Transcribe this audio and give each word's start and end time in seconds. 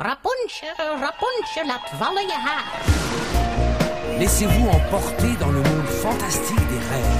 Rapunzel, 0.00 0.76
Rapunzel, 1.00 1.66
laat 1.66 1.90
vallen 1.98 2.22
je 2.22 2.32
haar. 2.32 2.64
Laissez-vous 4.18 4.68
emporter 4.68 5.36
dans 5.40 5.50
le 5.50 5.60
monde 5.60 5.88
fantastique 5.88 6.68
des 6.68 6.78
rêves. 6.90 7.16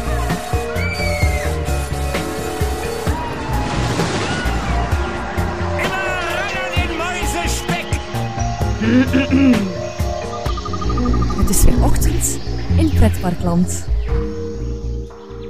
Het 11.38 11.50
is 11.50 11.64
weer 11.64 11.84
ochtend 11.84 12.38
in 12.76 12.90
Pretparkland. 12.94 13.86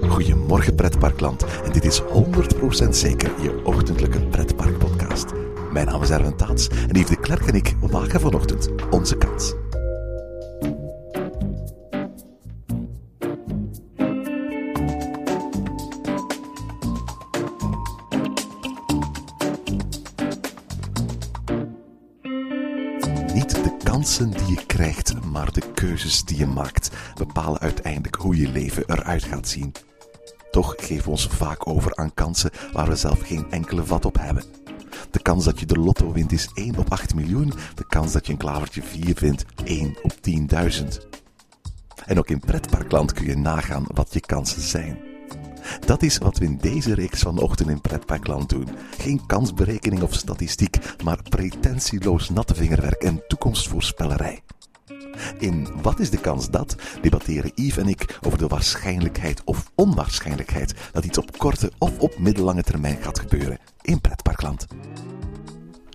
Goedemorgen 0.08 0.74
pretparkland 0.74 1.44
en 1.64 1.72
dit 1.72 1.84
is 1.84 2.02
100% 2.02 2.88
zeker 2.88 3.30
je 3.42 3.60
ochtendelijke 3.64 4.20
pretparkpodcast. 4.20 5.47
Mijn 5.72 5.86
naam 5.86 6.02
is 6.02 6.10
Erwin 6.10 6.36
Taats 6.36 6.68
en 6.68 6.96
Yves 6.96 7.08
de 7.08 7.16
Klerk 7.16 7.46
en 7.46 7.54
ik 7.54 7.74
maken 7.90 8.20
vanochtend 8.20 8.68
onze 8.90 9.16
kans. 9.16 9.54
Niet 23.34 23.64
de 23.64 23.76
kansen 23.82 24.30
die 24.30 24.46
je 24.46 24.66
krijgt, 24.66 25.24
maar 25.24 25.52
de 25.52 25.62
keuzes 25.74 26.24
die 26.24 26.38
je 26.38 26.46
maakt 26.46 26.90
bepalen 27.14 27.60
uiteindelijk 27.60 28.14
hoe 28.14 28.36
je 28.36 28.48
leven 28.48 28.84
eruit 28.86 29.24
gaat 29.24 29.48
zien. 29.48 29.72
Toch 30.50 30.74
geven 30.76 31.04
we 31.04 31.10
ons 31.10 31.26
vaak 31.26 31.68
over 31.68 31.96
aan 31.96 32.14
kansen 32.14 32.50
waar 32.72 32.88
we 32.88 32.96
zelf 32.96 33.20
geen 33.20 33.46
enkele 33.50 33.84
vat 33.84 34.04
op 34.04 34.18
hebben. 34.18 34.57
De 35.18 35.24
kans 35.24 35.44
dat 35.44 35.60
je 35.60 35.66
de 35.66 35.78
lotto 35.78 36.12
wint 36.12 36.32
is 36.32 36.50
1 36.54 36.76
op 36.76 36.92
8 36.92 37.14
miljoen. 37.14 37.52
De 37.74 37.86
kans 37.86 38.12
dat 38.12 38.26
je 38.26 38.32
een 38.32 38.38
klavertje 38.38 38.82
4 38.82 39.16
vindt 39.16 39.44
1 39.64 39.96
op 40.02 40.12
10.000. 40.12 40.84
En 42.06 42.18
ook 42.18 42.28
in 42.28 42.40
pretparkland 42.40 43.12
kun 43.12 43.26
je 43.26 43.36
nagaan 43.36 43.84
wat 43.94 44.12
je 44.12 44.20
kansen 44.20 44.62
zijn. 44.62 44.98
Dat 45.86 46.02
is 46.02 46.18
wat 46.18 46.38
we 46.38 46.44
in 46.44 46.58
deze 46.60 46.94
reeks 46.94 47.20
vanochtend 47.20 47.68
in 47.68 47.80
Pretparkland 47.80 48.48
doen. 48.48 48.68
Geen 48.98 49.26
kansberekening 49.26 50.02
of 50.02 50.14
statistiek, 50.14 50.76
maar 51.04 51.22
pretentieloos 51.28 52.30
natte 52.30 52.54
vingerwerk 52.54 53.02
en 53.02 53.22
toekomstvoorspellerij. 53.28 54.40
In 55.38 55.68
Wat 55.82 56.00
is 56.00 56.10
de 56.10 56.20
kans 56.20 56.50
dat 56.50 56.76
debatteren 57.00 57.52
Yves 57.54 57.76
en 57.76 57.88
ik 57.88 58.18
over 58.26 58.38
de 58.38 58.46
waarschijnlijkheid 58.46 59.42
of 59.44 59.70
onwaarschijnlijkheid 59.74 60.74
dat 60.92 61.04
iets 61.04 61.18
op 61.18 61.38
korte 61.38 61.72
of 61.78 61.98
op 61.98 62.18
middellange 62.18 62.62
termijn 62.62 63.02
gaat 63.02 63.18
gebeuren 63.18 63.58
in 63.88 64.00
Pretparkland. 64.00 64.66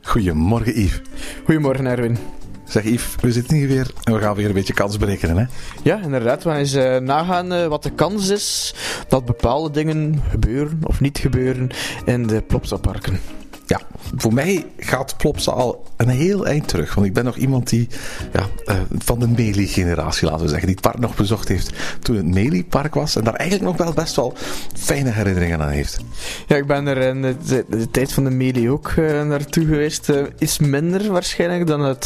Goedemorgen 0.02 0.80
Yves. 0.80 1.02
Goedemorgen 1.46 1.86
Erwin. 1.86 2.18
Zeg 2.66 2.84
Yves, 2.84 3.16
we 3.22 3.32
zitten 3.32 3.58
hier 3.58 3.68
weer 3.68 3.92
en 4.04 4.14
we 4.14 4.20
gaan 4.20 4.36
weer 4.36 4.46
een 4.48 4.54
beetje 4.54 4.74
kans 4.74 4.98
berekenen 4.98 5.38
hè? 5.38 5.46
Ja, 5.84 6.02
inderdaad. 6.02 6.44
We 6.44 6.50
gaan 6.50 6.60
eens 6.60 6.74
eh, 6.74 6.98
nagaan 6.98 7.54
eh, 7.54 7.68
wat 7.68 7.84
de 7.84 7.92
kans 7.92 8.30
is 8.30 8.76
dat 9.08 9.26
bepaalde 9.26 9.72
dingen 9.72 10.22
gebeuren 10.30 10.80
of 10.84 11.02
niet 11.02 11.18
gebeuren 11.18 11.70
in 12.06 12.28
de 12.28 12.42
Plopsa-parken. 12.42 13.20
Ja, 13.66 13.82
voor 14.16 14.34
mij 14.34 14.66
gaat 14.78 15.18
Plopsa 15.18 15.52
al 15.52 15.84
een 15.98 16.10
heel 16.10 16.48
eind 16.48 16.68
terug. 16.68 16.94
Want 16.96 17.08
ik 17.08 17.14
ben 17.14 17.24
nog 17.24 17.36
iemand 17.36 17.70
die 17.70 17.88
ja, 18.34 18.48
uh, 18.66 18.82
van 18.98 19.20
de 19.20 19.28
Meli-generatie, 19.28 20.28
laten 20.28 20.42
we 20.42 20.48
zeggen, 20.48 20.68
die 20.68 20.76
het 20.76 20.86
park 20.86 21.00
nog 21.00 21.16
bezocht 21.16 21.48
heeft 21.48 21.72
toen 22.00 22.16
het 22.16 22.26
Meli-park 22.26 22.94
was. 22.94 23.16
En 23.16 23.24
daar 23.24 23.34
eigenlijk 23.34 23.70
nog 23.70 23.86
wel 23.86 23.94
best 23.94 24.16
wel 24.16 24.34
fijne 24.76 25.10
herinneringen 25.10 25.62
aan 25.62 25.70
heeft. 25.70 26.00
Ja, 26.48 26.56
ik 26.56 26.68
ben 26.68 26.88
er 26.88 26.98
in 26.98 27.22
de, 27.22 27.36
de, 27.48 27.66
de 27.70 27.92
tijd 27.92 28.14
van 28.14 28.24
de 28.24 28.30
Meli 28.30 28.70
ook 28.70 28.92
uh, 28.92 29.24
naartoe 29.24 29.66
geweest. 29.66 30.10
Uh, 30.10 30.24
is 30.38 30.60
minder 30.60 31.12
waarschijnlijk 31.12 31.68
dan, 31.68 31.98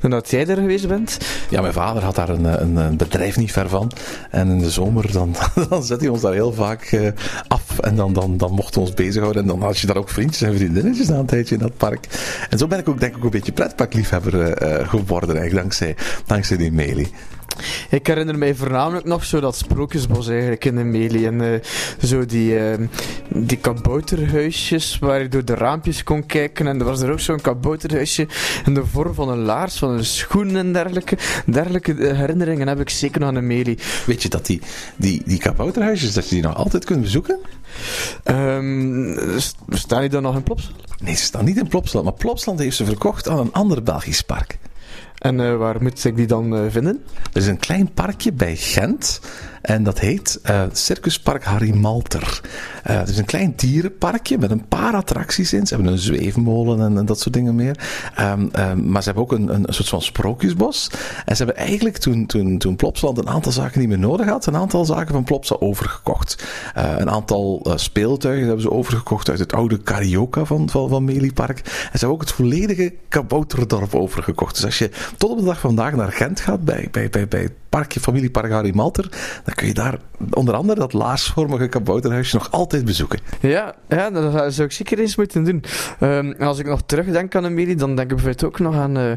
dan 0.00 0.10
dat 0.10 0.30
jij 0.30 0.46
er 0.46 0.56
geweest 0.56 0.88
bent. 0.88 1.18
Ja, 1.50 1.60
mijn 1.60 1.72
vader 1.72 2.02
had 2.02 2.14
daar 2.14 2.28
een, 2.28 2.62
een, 2.62 2.76
een 2.76 2.96
bedrijf 2.96 3.36
niet 3.36 3.52
ver 3.52 3.68
van. 3.68 3.92
En 4.30 4.48
in 4.48 4.58
de 4.58 4.70
zomer 4.70 5.12
dan, 5.12 5.34
dan 5.68 5.82
zet 5.82 6.00
hij 6.00 6.08
ons 6.08 6.20
daar 6.20 6.32
heel 6.32 6.52
vaak 6.52 7.12
af. 7.48 7.78
En 7.78 7.96
dan, 7.96 8.12
dan, 8.12 8.36
dan 8.36 8.52
mochten 8.52 8.80
we 8.80 8.86
ons 8.86 8.96
bezighouden. 8.96 9.42
En 9.42 9.48
dan 9.48 9.62
had 9.62 9.78
je 9.78 9.86
daar 9.86 9.96
ook 9.96 10.08
vriendjes 10.08 10.42
en 10.42 10.52
vriendinnetjes 10.80 11.08
na 11.08 11.20
een 11.20 11.26
tijdje 11.26 11.54
in 11.54 11.60
dat 11.60 11.76
park. 11.76 12.06
En 12.50 12.58
zo 12.58 12.66
ben 12.66 12.78
ik 12.78 12.88
ook 12.88 13.00
denk 13.00 13.16
ik 13.16 13.24
een 13.24 13.30
beetje 13.30 13.52
pretparkliefhebber 13.52 14.34
uh, 14.34 14.88
geworden 14.88 15.36
eigenlijk 15.36 15.54
dankzij, 15.54 15.96
dankzij 16.26 16.56
die 16.56 16.72
Meli. 16.72 17.10
Ik 17.90 18.06
herinner 18.06 18.38
mij 18.38 18.54
voornamelijk 18.54 19.06
nog 19.06 19.24
zo 19.24 19.40
dat 19.40 19.56
sprookjesbos 19.56 20.28
eigenlijk 20.28 20.64
in 20.64 20.76
de 20.76 20.84
Meli. 20.84 21.26
En 21.26 21.40
uh, 21.40 21.58
zo 22.02 22.26
die, 22.26 22.58
uh, 22.58 22.88
die 23.28 23.58
kabouterhuisjes 23.58 24.98
waar 24.98 25.22
je 25.22 25.28
door 25.28 25.44
de 25.44 25.54
raampjes 25.54 26.02
kon 26.02 26.26
kijken. 26.26 26.66
En 26.66 26.78
er 26.78 26.84
was 26.84 27.00
er 27.00 27.12
ook 27.12 27.20
zo'n 27.20 27.40
kabouterhuisje 27.40 28.26
in 28.64 28.74
de 28.74 28.86
vorm 28.86 29.14
van 29.14 29.28
een 29.28 29.42
laars, 29.42 29.78
van 29.78 29.90
een 29.90 30.04
schoen 30.04 30.56
en 30.56 30.72
dergelijke. 30.72 31.18
Dergelijke 31.46 31.92
herinneringen 32.14 32.68
heb 32.68 32.80
ik 32.80 32.90
zeker 32.90 33.20
nog 33.20 33.28
aan 33.28 33.34
de 33.34 33.40
Meli. 33.40 33.78
Weet 34.06 34.22
je 34.22 34.28
dat 34.28 34.46
die, 34.46 34.60
die, 34.96 35.22
die 35.24 35.38
kabouterhuisjes, 35.38 36.14
dat 36.14 36.28
je 36.28 36.34
die 36.34 36.44
nog 36.44 36.56
altijd 36.56 36.84
kunt 36.84 37.00
bezoeken? 37.00 37.38
Um, 38.24 39.18
staan 39.68 40.00
die 40.00 40.08
dan 40.08 40.22
nog 40.22 40.34
in 40.34 40.42
Plopsland? 40.42 40.76
Nee, 41.02 41.14
ze 41.14 41.24
staan 41.24 41.44
niet 41.44 41.56
in 41.56 41.68
Plopsland. 41.68 42.04
Maar 42.04 42.14
Plopsland 42.14 42.58
heeft 42.58 42.76
ze 42.76 42.84
verkocht 42.84 43.28
aan 43.28 43.38
een 43.38 43.52
ander 43.52 43.82
Belgisch 43.82 44.22
park. 44.22 44.58
En 45.26 45.38
uh, 45.38 45.56
waar 45.56 45.82
moet 45.82 46.04
ik 46.04 46.16
die 46.16 46.26
dan 46.26 46.54
uh, 46.54 46.70
vinden? 46.70 47.02
Er 47.32 47.40
is 47.40 47.46
een 47.46 47.58
klein 47.58 47.92
parkje 47.92 48.32
bij 48.32 48.56
Gent. 48.56 49.20
En 49.66 49.82
dat 49.82 50.00
heet 50.00 50.40
uh, 50.50 50.62
Circuspark 50.72 51.44
Harry 51.44 51.74
Malter. 51.74 52.40
Uh, 52.90 52.98
het 52.98 53.08
is 53.08 53.18
een 53.18 53.24
klein 53.24 53.52
dierenparkje 53.56 54.38
met 54.38 54.50
een 54.50 54.68
paar 54.68 54.94
attracties 54.94 55.52
in. 55.52 55.66
Ze 55.66 55.74
hebben 55.74 55.92
een 55.92 55.98
zweefmolen 55.98 56.96
en, 56.96 57.06
dat 57.06 57.20
soort 57.20 57.34
dingen 57.34 57.54
meer. 57.54 57.76
Um, 58.20 58.50
um, 58.58 58.90
maar 58.90 59.02
ze 59.02 59.08
hebben 59.08 59.24
ook 59.24 59.32
een, 59.32 59.54
een, 59.54 59.74
soort 59.74 59.88
van 59.88 60.02
sprookjesbos. 60.02 60.90
En 61.24 61.36
ze 61.36 61.44
hebben 61.44 61.64
eigenlijk 61.64 61.96
toen, 61.96 62.26
toen, 62.26 62.58
toen 62.58 62.76
Plopsland 62.76 63.18
een 63.18 63.28
aantal 63.28 63.52
zaken 63.52 63.80
niet 63.80 63.88
meer 63.88 63.98
nodig 63.98 64.26
had, 64.26 64.46
een 64.46 64.56
aantal 64.56 64.84
zaken 64.84 65.12
van 65.12 65.24
Plopsa 65.24 65.56
overgekocht. 65.58 66.46
Uh, 66.76 66.98
een 66.98 67.10
aantal 67.10 67.72
speeltuigen 67.74 68.44
hebben 68.46 68.62
ze 68.62 68.70
overgekocht 68.70 69.30
uit 69.30 69.38
het 69.38 69.52
oude 69.52 69.82
Carioca 69.82 70.44
van, 70.44 70.70
van, 70.70 70.88
van 70.88 71.04
Meliepark. 71.04 71.58
En 71.58 71.64
ze 71.64 71.90
hebben 71.90 72.10
ook 72.10 72.20
het 72.20 72.32
volledige 72.32 72.94
Kabouterdorp 73.08 73.94
overgekocht. 73.94 74.54
Dus 74.54 74.64
als 74.64 74.78
je 74.78 74.90
tot 75.16 75.30
op 75.30 75.38
de 75.38 75.44
dag 75.44 75.60
van 75.60 75.74
vandaag 75.74 75.94
naar 75.94 76.12
Gent 76.12 76.40
gaat 76.40 76.64
bij, 76.64 76.88
bij, 76.90 77.10
bij, 77.10 77.28
bij 77.28 77.48
parkje, 77.76 78.00
familiepark 78.00 78.52
Harry 78.52 78.72
Malter, 78.74 79.08
dan 79.44 79.54
kun 79.54 79.66
je 79.66 79.74
daar 79.74 79.98
onder 80.30 80.54
andere 80.54 80.80
dat 80.80 80.92
laarsvormige 80.92 81.68
kabouterhuisje 81.68 82.36
nog 82.36 82.50
altijd 82.50 82.84
bezoeken. 82.84 83.18
Ja, 83.40 83.74
ja 83.88 84.10
dat 84.10 84.54
zou 84.54 84.66
ik 84.66 84.72
zeker 84.72 84.98
eens 84.98 85.16
moeten 85.16 85.44
doen. 85.44 85.64
Um, 86.00 86.34
als 86.38 86.58
ik 86.58 86.66
nog 86.66 86.80
terugdenk 86.86 87.34
aan 87.34 87.44
Amelie, 87.44 87.76
dan 87.76 87.96
denk 87.96 88.10
ik 88.10 88.16
bijvoorbeeld 88.16 88.44
ook 88.44 88.58
nog 88.58 88.74
aan 88.74 88.98
uh, 88.98 89.10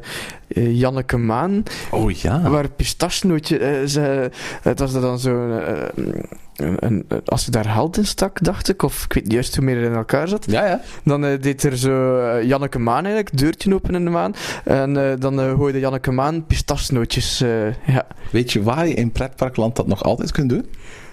uh, 0.48 0.80
Janneke 0.80 1.18
Maan. 1.18 1.64
Oh 1.92 2.12
ja. 2.12 2.50
Waar 2.50 2.70
pistachenootje, 2.70 3.60
uh, 3.60 3.88
ze, 3.88 4.32
het 4.62 4.80
was 4.80 4.92
dan 4.92 5.20
zo... 5.20 5.50
Een, 5.96 6.26
een, 6.60 7.06
als 7.26 7.46
je 7.46 7.52
daar 7.52 7.74
held 7.74 7.98
in 7.98 8.06
stak, 8.06 8.44
dacht 8.44 8.70
ik, 8.70 8.84
of 8.84 9.04
ik 9.04 9.14
weet 9.14 9.24
niet 9.24 9.34
juist 9.34 9.56
hoe 9.56 9.66
meer 9.66 9.82
in 9.82 9.94
elkaar 9.94 10.28
zat, 10.28 10.46
ja, 10.52 10.66
ja. 10.66 10.82
dan 11.04 11.26
uh, 11.26 11.42
deed 11.42 11.64
er 11.64 11.78
zo 11.78 12.18
uh, 12.18 12.44
Janneke 12.44 12.80
Maan 12.80 13.06
eigenlijk, 13.06 13.38
deurtje 13.38 13.74
open 13.74 13.96
in 13.96 14.04
de 14.04 14.10
maan, 14.10 14.34
en 14.64 14.96
uh, 14.96 15.12
dan 15.20 15.40
gooide 15.40 15.80
Janneke 15.80 16.12
Maan 16.12 16.46
pistachenootjes. 16.46 17.38
ja. 17.86 18.08
Weet 18.32 18.52
je 18.52 18.64
waar 18.64 18.88
je 18.88 18.94
in 18.94 19.12
pretparkland 19.12 19.76
dat 19.76 19.88
nog 19.88 20.04
altijd 20.04 20.32
kunt 20.32 20.50
doen? 20.50 20.66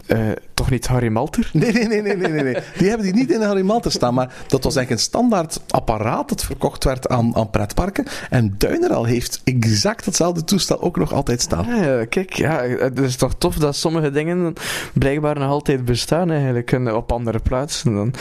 Uh, 0.08 0.28
toch 0.54 0.70
niet 0.70 0.86
Harry 0.86 1.08
Malter? 1.08 1.50
Nee, 1.52 1.72
nee, 1.72 1.86
nee, 1.86 2.02
nee, 2.02 2.16
nee, 2.16 2.28
nee, 2.28 2.42
nee. 2.42 2.56
Die 2.76 2.88
hebben 2.88 3.06
die 3.06 3.14
niet 3.14 3.30
in 3.30 3.42
Harry 3.42 3.64
Malter 3.64 3.90
staan, 3.90 4.14
maar 4.14 4.34
dat 4.46 4.64
was 4.64 4.76
eigenlijk 4.76 4.90
een 4.90 5.08
standaard 5.08 5.60
apparaat 5.68 6.28
dat 6.28 6.44
verkocht 6.44 6.84
werd 6.84 7.08
aan, 7.08 7.36
aan 7.36 7.50
pretparken. 7.50 8.04
En 8.30 8.54
Duineral 8.58 9.04
heeft 9.04 9.40
exact 9.44 10.04
hetzelfde 10.04 10.44
toestel 10.44 10.82
ook 10.82 10.96
nog 10.96 11.12
altijd 11.12 11.40
staan. 11.40 11.76
Ja, 11.76 12.04
kijk, 12.04 12.32
ja, 12.32 12.62
het 12.62 12.98
is 12.98 13.16
toch 13.16 13.34
tof 13.38 13.54
dat 13.54 13.76
sommige 13.76 14.10
dingen 14.10 14.52
blijkbaar 14.94 15.38
nog 15.38 15.48
altijd 15.48 15.84
bestaan 15.84 16.30
eigenlijk 16.30 16.72
op 16.72 17.12
andere 17.12 17.38
plaatsen 17.38 17.94
dan. 17.94 18.14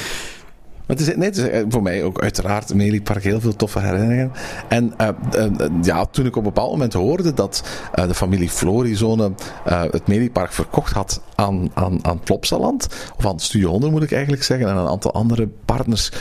Maar 0.88 0.97
het 0.97 1.07
is, 1.07 1.16
het 1.16 1.38
is 1.38 1.63
voor 1.69 1.81
mij 1.81 2.03
ook 2.03 2.22
uiteraard 2.22 2.73
Meliepark 2.73 3.23
heel 3.23 3.41
veel 3.41 3.56
toffe 3.56 3.79
herinneringen. 3.79 4.31
En 4.68 4.94
uh, 5.01 5.07
uh, 5.35 5.68
ja, 5.81 6.05
toen 6.05 6.26
ik 6.26 6.35
op 6.35 6.46
een 6.46 6.53
bepaald 6.53 6.72
moment 6.72 6.93
hoorde 6.93 7.34
dat 7.34 7.64
de 7.93 8.14
familie 8.14 8.49
Florizone 8.49 9.32
het 9.66 10.08
Meliepark 10.08 10.52
verkocht 10.52 10.93
had 10.93 11.22
aan, 11.35 11.70
aan, 11.73 12.05
aan 12.05 12.20
Plopsaland, 12.20 12.87
of 13.17 13.26
aan 13.26 13.40
Studio 13.40 13.70
100 13.70 13.91
moet 13.91 14.03
ik 14.03 14.11
eigenlijk 14.11 14.43
zeggen, 14.43 14.70
en 14.70 14.76
een 14.76 14.87
aantal 14.87 15.14
andere 15.14 15.49
partners, 15.66 16.11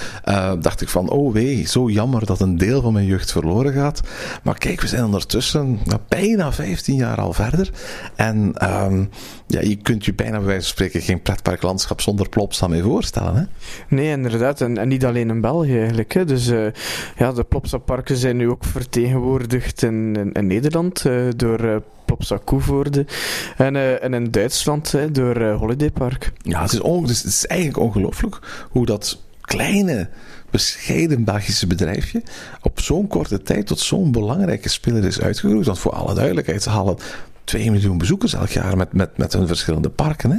dacht 0.61 0.81
ik 0.81 0.89
van, 0.89 1.11
oh 1.11 1.33
wee, 1.33 1.67
zo 1.67 1.91
jammer 1.91 2.27
dat 2.27 2.41
een 2.41 2.57
deel 2.57 2.83
van 2.83 2.93
mijn 2.93 3.07
jeugd 3.07 3.33
verloren 3.33 3.73
gaat. 3.73 4.01
Maar 4.43 4.59
kijk, 4.59 4.81
we 4.81 4.87
zijn 4.87 5.05
ondertussen 5.05 5.79
nou, 5.85 6.01
bijna 6.09 6.53
15 6.53 6.95
jaar 6.95 7.21
al 7.21 7.33
verder. 7.33 7.71
En 8.15 8.55
um, 8.85 9.11
ja, 9.47 9.61
je 9.61 9.77
kunt 9.77 10.05
je 10.05 10.15
bijna 10.15 10.37
bij 10.37 10.47
wijze 10.47 10.61
van 10.61 10.71
spreken 10.71 11.01
geen 11.01 11.23
pretparklandschap 11.23 12.01
zonder 12.01 12.29
Plopsa 12.29 12.67
mee 12.67 12.83
voorstellen. 12.83 13.35
Hè? 13.35 13.43
Nee, 13.97 14.11
inderdaad. 14.11 14.54
En, 14.61 14.89
niet 14.89 15.05
alleen 15.05 15.29
in 15.29 15.41
België 15.41 15.79
eigenlijk. 15.79 16.13
Hè. 16.13 16.25
Dus 16.25 16.49
uh, 16.49 16.67
ja, 17.17 17.33
de 17.33 17.45
Plopsa-parken 17.45 18.17
zijn 18.17 18.37
nu 18.37 18.51
ook 18.51 18.65
vertegenwoordigd 18.65 19.83
in, 19.83 20.31
in, 20.33 20.47
Nederland 20.47 21.05
uh, 21.07 21.29
door 21.37 21.65
uh, 21.65 21.77
Plopsa 22.05 22.39
Koevoorde. 22.45 23.07
En, 23.57 24.01
en 24.03 24.15
in 24.15 24.31
Duitsland 24.31 24.95
door 25.13 25.45
Holiday 25.45 25.91
Park. 25.91 26.33
Ja, 26.43 26.63
het 26.63 26.73
is, 26.73 26.81
on, 26.81 27.03
het 27.03 27.25
is 27.25 27.47
eigenlijk 27.47 27.81
ongelooflijk 27.81 28.39
hoe 28.71 28.87
dat 28.87 29.23
kleine 29.41 30.09
bescheiden 30.51 31.25
Belgische 31.25 31.67
bedrijfje 31.67 32.23
op 32.63 32.81
zo'n 32.81 33.07
korte 33.07 33.43
tijd 33.43 33.67
tot 33.67 33.81
zo'n 33.81 34.13
belangrijke 34.13 34.69
speler 34.69 35.05
is 35.05 35.21
uitgegroeid. 35.21 35.67
Want 35.67 35.79
voor 35.79 35.93
alle 35.93 36.15
duidelijkheid, 36.15 36.63
ze 36.63 36.71
halen 36.71 36.97
2 37.45 37.71
miljoen 37.71 37.99
bezoekers 37.99 38.35
elk 38.35 38.49
jaar 38.49 38.77
met, 38.77 38.93
met, 38.93 39.19
met 39.19 39.33
hun 39.33 39.47
verschillende 39.47 39.91
parken. 39.91 40.31
Hè? 40.31 40.39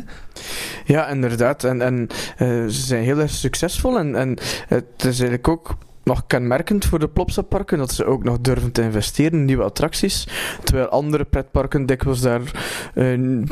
Ja, 0.93 1.07
inderdaad. 1.07 1.63
En, 1.63 1.81
en 1.81 2.01
uh, 2.01 2.47
ze 2.47 2.85
zijn 2.85 3.03
heel 3.03 3.19
erg 3.19 3.31
succesvol. 3.31 3.97
En, 3.97 4.15
en 4.15 4.37
het 4.67 4.85
is 4.97 5.19
eigenlijk 5.19 5.47
ook 5.47 5.77
nog 6.03 6.27
kenmerkend 6.27 6.85
voor 6.85 6.99
de 6.99 7.09
Plopsa-parken 7.09 7.77
dat 7.77 7.91
ze 7.91 8.05
ook 8.05 8.23
nog 8.23 8.39
durven 8.39 8.71
te 8.71 8.81
investeren 8.81 9.39
in 9.39 9.45
nieuwe 9.45 9.63
attracties. 9.63 10.27
Terwijl 10.63 10.87
andere 10.87 11.23
pretparken 11.23 11.85
dikwijls 11.85 12.21
daar 12.21 12.41
uh, 12.95 13.43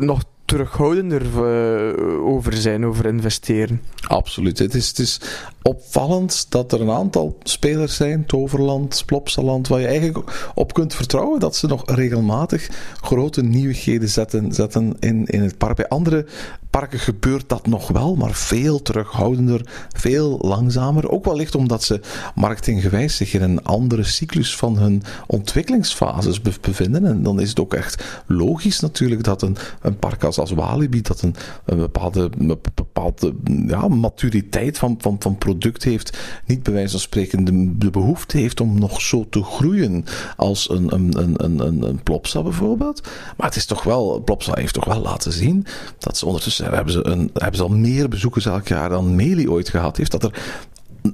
nog 0.00 0.22
terughoudender 0.48 1.22
uh, 1.22 2.26
over 2.26 2.52
zijn, 2.52 2.86
over 2.86 3.06
investeren. 3.06 3.80
Absoluut. 4.06 4.58
Het 4.58 4.74
is, 4.74 4.88
het 4.88 4.98
is 4.98 5.20
opvallend 5.62 6.50
dat 6.50 6.72
er 6.72 6.80
een 6.80 6.90
aantal 6.90 7.38
spelers 7.42 7.96
zijn, 7.96 8.26
Toverland, 8.26 9.02
Plopsaland, 9.06 9.68
waar 9.68 9.80
je 9.80 9.86
eigenlijk 9.86 10.50
op 10.54 10.74
kunt 10.74 10.94
vertrouwen 10.94 11.40
dat 11.40 11.56
ze 11.56 11.66
nog 11.66 11.82
regelmatig 11.94 12.68
grote 13.00 13.42
nieuwigheden 13.42 14.08
zetten, 14.08 14.52
zetten 14.52 14.96
in, 15.00 15.26
in 15.26 15.42
het 15.42 15.58
park. 15.58 15.76
Bij 15.76 15.88
andere 15.88 16.26
parken 16.70 16.98
gebeurt 16.98 17.48
dat 17.48 17.66
nog 17.66 17.88
wel, 17.88 18.14
maar 18.14 18.32
veel 18.32 18.82
terughoudender, 18.82 19.60
veel 19.92 20.38
langzamer. 20.40 21.10
Ook 21.10 21.24
wellicht 21.24 21.54
omdat 21.54 21.82
ze 21.82 22.00
marketinggewijs 22.34 23.16
zich 23.16 23.34
in 23.34 23.42
een 23.42 23.64
andere 23.64 24.02
cyclus 24.02 24.56
van 24.56 24.78
hun 24.78 25.02
ontwikkelingsfases 25.26 26.40
bevinden. 26.40 27.04
En 27.04 27.22
dan 27.22 27.40
is 27.40 27.48
het 27.48 27.60
ook 27.60 27.74
echt 27.74 28.22
logisch 28.26 28.80
natuurlijk 28.80 29.24
dat 29.24 29.42
een, 29.42 29.56
een 29.80 29.98
park 29.98 30.24
als, 30.24 30.38
als 30.38 30.50
Walibi 30.50 31.02
dat 31.02 31.22
een, 31.22 31.34
bepaalde, 31.64 32.30
bepaalde 32.74 33.34
ja, 33.66 33.88
maturiteit 33.88 34.78
van, 34.78 34.96
van, 34.98 35.16
van 35.18 35.38
product 35.38 35.84
heeft. 35.84 36.18
Niet 36.46 36.62
bij 36.62 36.72
wijze 36.72 36.90
van 36.90 37.00
spreken 37.00 37.44
de, 37.44 37.78
de 37.78 37.90
behoefte 37.90 38.38
heeft 38.38 38.60
om 38.60 38.78
nog 38.78 39.00
zo 39.00 39.26
te 39.30 39.42
groeien 39.42 40.04
als 40.36 40.70
een, 40.70 40.94
een, 40.94 41.20
een, 41.20 41.64
een, 41.66 41.82
een 41.82 42.02
Plopsa 42.02 42.42
bijvoorbeeld. 42.42 43.02
Maar 43.36 43.46
het 43.46 43.56
is 43.56 43.66
toch 43.66 43.82
wel, 43.82 44.22
Plopsa 44.24 44.52
heeft 44.54 44.74
toch 44.74 44.84
wel 44.84 45.00
laten 45.00 45.32
zien 45.32 45.66
dat 45.98 46.18
ze 46.18 46.26
ondertussen 46.26 46.57
hebben 46.58 46.92
ze, 46.92 47.06
een, 47.06 47.30
hebben 47.32 47.56
ze 47.56 47.62
al 47.62 47.68
meer 47.68 48.08
bezoekers 48.08 48.46
elk 48.46 48.68
jaar 48.68 48.88
dan 48.88 49.14
Meli 49.14 49.48
ooit 49.48 49.68
gehad 49.68 49.96
heeft. 49.96 50.10
Dat 50.10 50.22
er 50.22 50.32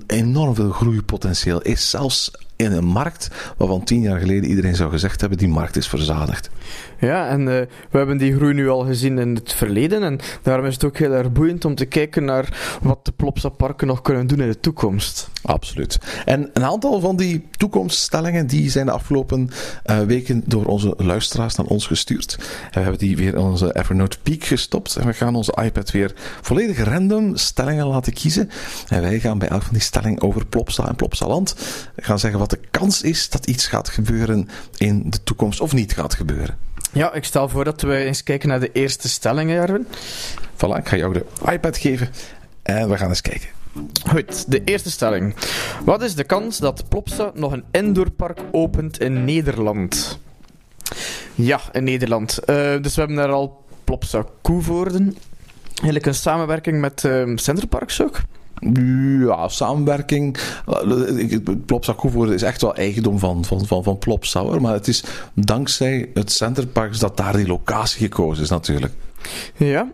enorm 0.06 0.54
veel 0.54 0.70
groeipotentieel 0.70 1.62
is. 1.62 1.90
Zelfs 1.90 2.30
in 2.56 2.72
een 2.72 2.84
markt 2.84 3.30
waarvan 3.56 3.84
tien 3.84 4.00
jaar 4.00 4.18
geleden 4.18 4.48
iedereen 4.48 4.76
zou 4.76 4.90
gezegd 4.90 5.20
hebben: 5.20 5.38
die 5.38 5.48
markt 5.48 5.76
is 5.76 5.88
verzadigd. 5.88 6.50
Ja, 6.98 7.28
en 7.28 7.40
uh, 7.40 7.46
we 7.90 7.98
hebben 7.98 8.18
die 8.18 8.34
groei 8.34 8.54
nu 8.54 8.68
al 8.68 8.84
gezien 8.84 9.18
in 9.18 9.34
het 9.34 9.52
verleden. 9.52 10.02
En 10.02 10.20
daarom 10.42 10.66
is 10.66 10.74
het 10.74 10.84
ook 10.84 10.98
heel 10.98 11.12
erg 11.12 11.32
boeiend 11.32 11.64
om 11.64 11.74
te 11.74 11.84
kijken 11.84 12.24
naar 12.24 12.78
wat 12.82 13.04
de 13.04 13.12
Plopsa-parken 13.12 13.86
nog 13.86 14.02
kunnen 14.02 14.26
doen 14.26 14.40
in 14.40 14.48
de 14.48 14.60
toekomst. 14.60 15.28
Absoluut. 15.42 15.98
En 16.24 16.50
een 16.52 16.64
aantal 16.64 17.00
van 17.00 17.16
die 17.16 17.46
toekomststellingen 17.56 18.46
die 18.46 18.70
zijn 18.70 18.86
de 18.86 18.92
afgelopen 18.92 19.50
uh, 19.86 20.00
weken 20.00 20.42
door 20.46 20.64
onze 20.64 20.94
luisteraars 20.96 21.54
naar 21.54 21.66
ons 21.66 21.86
gestuurd. 21.86 22.36
En 22.38 22.70
we 22.72 22.80
hebben 22.80 22.98
die 22.98 23.16
weer 23.16 23.34
in 23.34 23.40
onze 23.40 23.76
Evernote 23.76 24.18
Peak 24.22 24.44
gestopt. 24.44 24.96
En 24.96 25.06
we 25.06 25.12
gaan 25.12 25.34
onze 25.34 25.58
iPad 25.62 25.90
weer 25.90 26.12
volledig 26.40 26.84
random 26.84 27.36
stellingen 27.36 27.86
laten 27.86 28.12
kiezen. 28.12 28.50
En 28.88 29.02
wij 29.02 29.20
gaan 29.20 29.38
bij 29.38 29.48
elk 29.48 29.62
van 29.62 29.72
die 29.72 29.82
stellingen 29.82 30.22
over 30.22 30.46
Plopsa 30.46 30.88
en 30.88 30.96
Plopsaland 30.96 31.56
gaan 31.96 32.18
zeggen 32.18 32.38
wat 32.48 32.60
de 32.60 32.68
kans 32.70 33.02
is 33.02 33.28
dat 33.28 33.46
iets 33.46 33.66
gaat 33.66 33.88
gebeuren 33.88 34.48
in 34.76 35.10
de 35.10 35.22
toekomst 35.22 35.60
of 35.60 35.72
niet 35.72 35.92
gaat 35.92 36.14
gebeuren. 36.14 36.56
Ja, 36.92 37.12
ik 37.12 37.24
stel 37.24 37.48
voor 37.48 37.64
dat 37.64 37.82
we 37.82 37.96
eens 37.96 38.22
kijken 38.22 38.48
naar 38.48 38.60
de 38.60 38.72
eerste 38.72 39.08
stellingen, 39.08 39.60
Erwin. 39.60 39.86
Voilà, 40.54 40.78
ik 40.78 40.88
ga 40.88 40.96
jou 40.96 41.12
de 41.12 41.24
iPad 41.52 41.78
geven 41.78 42.08
en 42.62 42.88
we 42.88 42.96
gaan 42.96 43.08
eens 43.08 43.20
kijken. 43.20 43.48
Goed, 44.08 44.50
de 44.50 44.64
eerste 44.64 44.90
stelling. 44.90 45.34
Wat 45.84 46.02
is 46.02 46.14
de 46.14 46.24
kans 46.24 46.58
dat 46.58 46.88
Plopsa 46.88 47.30
nog 47.34 47.52
een 47.52 47.64
indoorpark 47.70 48.40
opent 48.52 49.00
in 49.00 49.24
Nederland? 49.24 50.18
Ja, 51.34 51.60
in 51.72 51.84
Nederland. 51.84 52.38
Uh, 52.40 52.46
dus 52.82 52.94
we 52.94 53.00
hebben 53.00 53.16
daar 53.16 53.32
al 53.32 53.64
Plopsa 53.84 54.24
Koevoorden. 54.42 55.16
Eigenlijk 55.74 56.06
een 56.06 56.14
samenwerking 56.14 56.80
met 56.80 57.00
Centerparks 57.34 58.02
ook. 58.02 58.20
Ja, 59.20 59.48
samenwerking. 59.48 60.38
Plopsa 61.66 61.92
Koevoorde 61.92 62.34
is 62.34 62.42
echt 62.42 62.62
wel 62.62 62.74
eigendom 62.74 63.18
van, 63.18 63.44
van, 63.44 63.66
van, 63.66 63.82
van 63.82 63.98
Plopsa, 63.98 64.42
maar 64.42 64.72
het 64.72 64.88
is 64.88 65.04
dankzij 65.34 66.10
het 66.14 66.32
Centerparks 66.32 66.98
dat 66.98 67.16
daar 67.16 67.36
die 67.36 67.46
locatie 67.46 68.00
gekozen 68.00 68.42
is 68.42 68.50
natuurlijk. 68.50 68.92
Ja. 69.56 69.92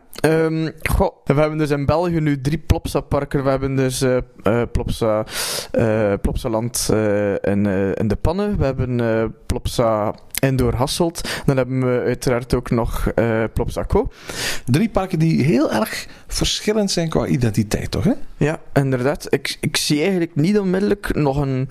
Goh, 0.83 1.17
we 1.25 1.35
hebben 1.35 1.59
dus 1.59 1.71
in 1.71 1.87
België 1.87 2.21
nu 2.21 2.41
drie 2.41 2.59
Plopsa-parken. 2.59 3.45
We 3.45 3.51
hebben 3.51 3.77
dus 3.77 4.03
uh, 4.03 4.19
Plopsa, 4.73 5.25
uh, 5.73 6.13
Plopsaland 6.23 6.89
in, 7.41 7.67
in 7.95 8.09
de 8.09 8.19
Pannen. 8.21 8.59
We 8.59 8.65
hebben 8.65 9.35
Plopsa 9.47 10.15
Indoor 10.41 10.75
Hasselt. 10.75 11.43
Dan 11.47 11.57
hebben 11.57 11.81
we 11.81 12.03
uiteraard 12.05 12.55
ook 12.55 12.71
nog 12.71 13.13
Plopsa 13.53 13.85
Co. 13.85 14.11
Drie 14.65 14.89
parken 14.89 15.19
die 15.19 15.43
heel 15.43 15.73
erg 15.73 16.07
verschillend 16.27 16.91
zijn 16.91 17.09
qua 17.09 17.27
identiteit, 17.27 17.91
toch? 17.91 18.05
Hè? 18.05 18.13
Ja, 18.37 18.61
inderdaad. 18.73 19.27
Ik, 19.29 19.57
ik 19.61 19.77
zie 19.77 20.01
eigenlijk 20.01 20.35
niet 20.35 20.59
onmiddellijk 20.59 21.15
nog 21.15 21.37
een 21.37 21.69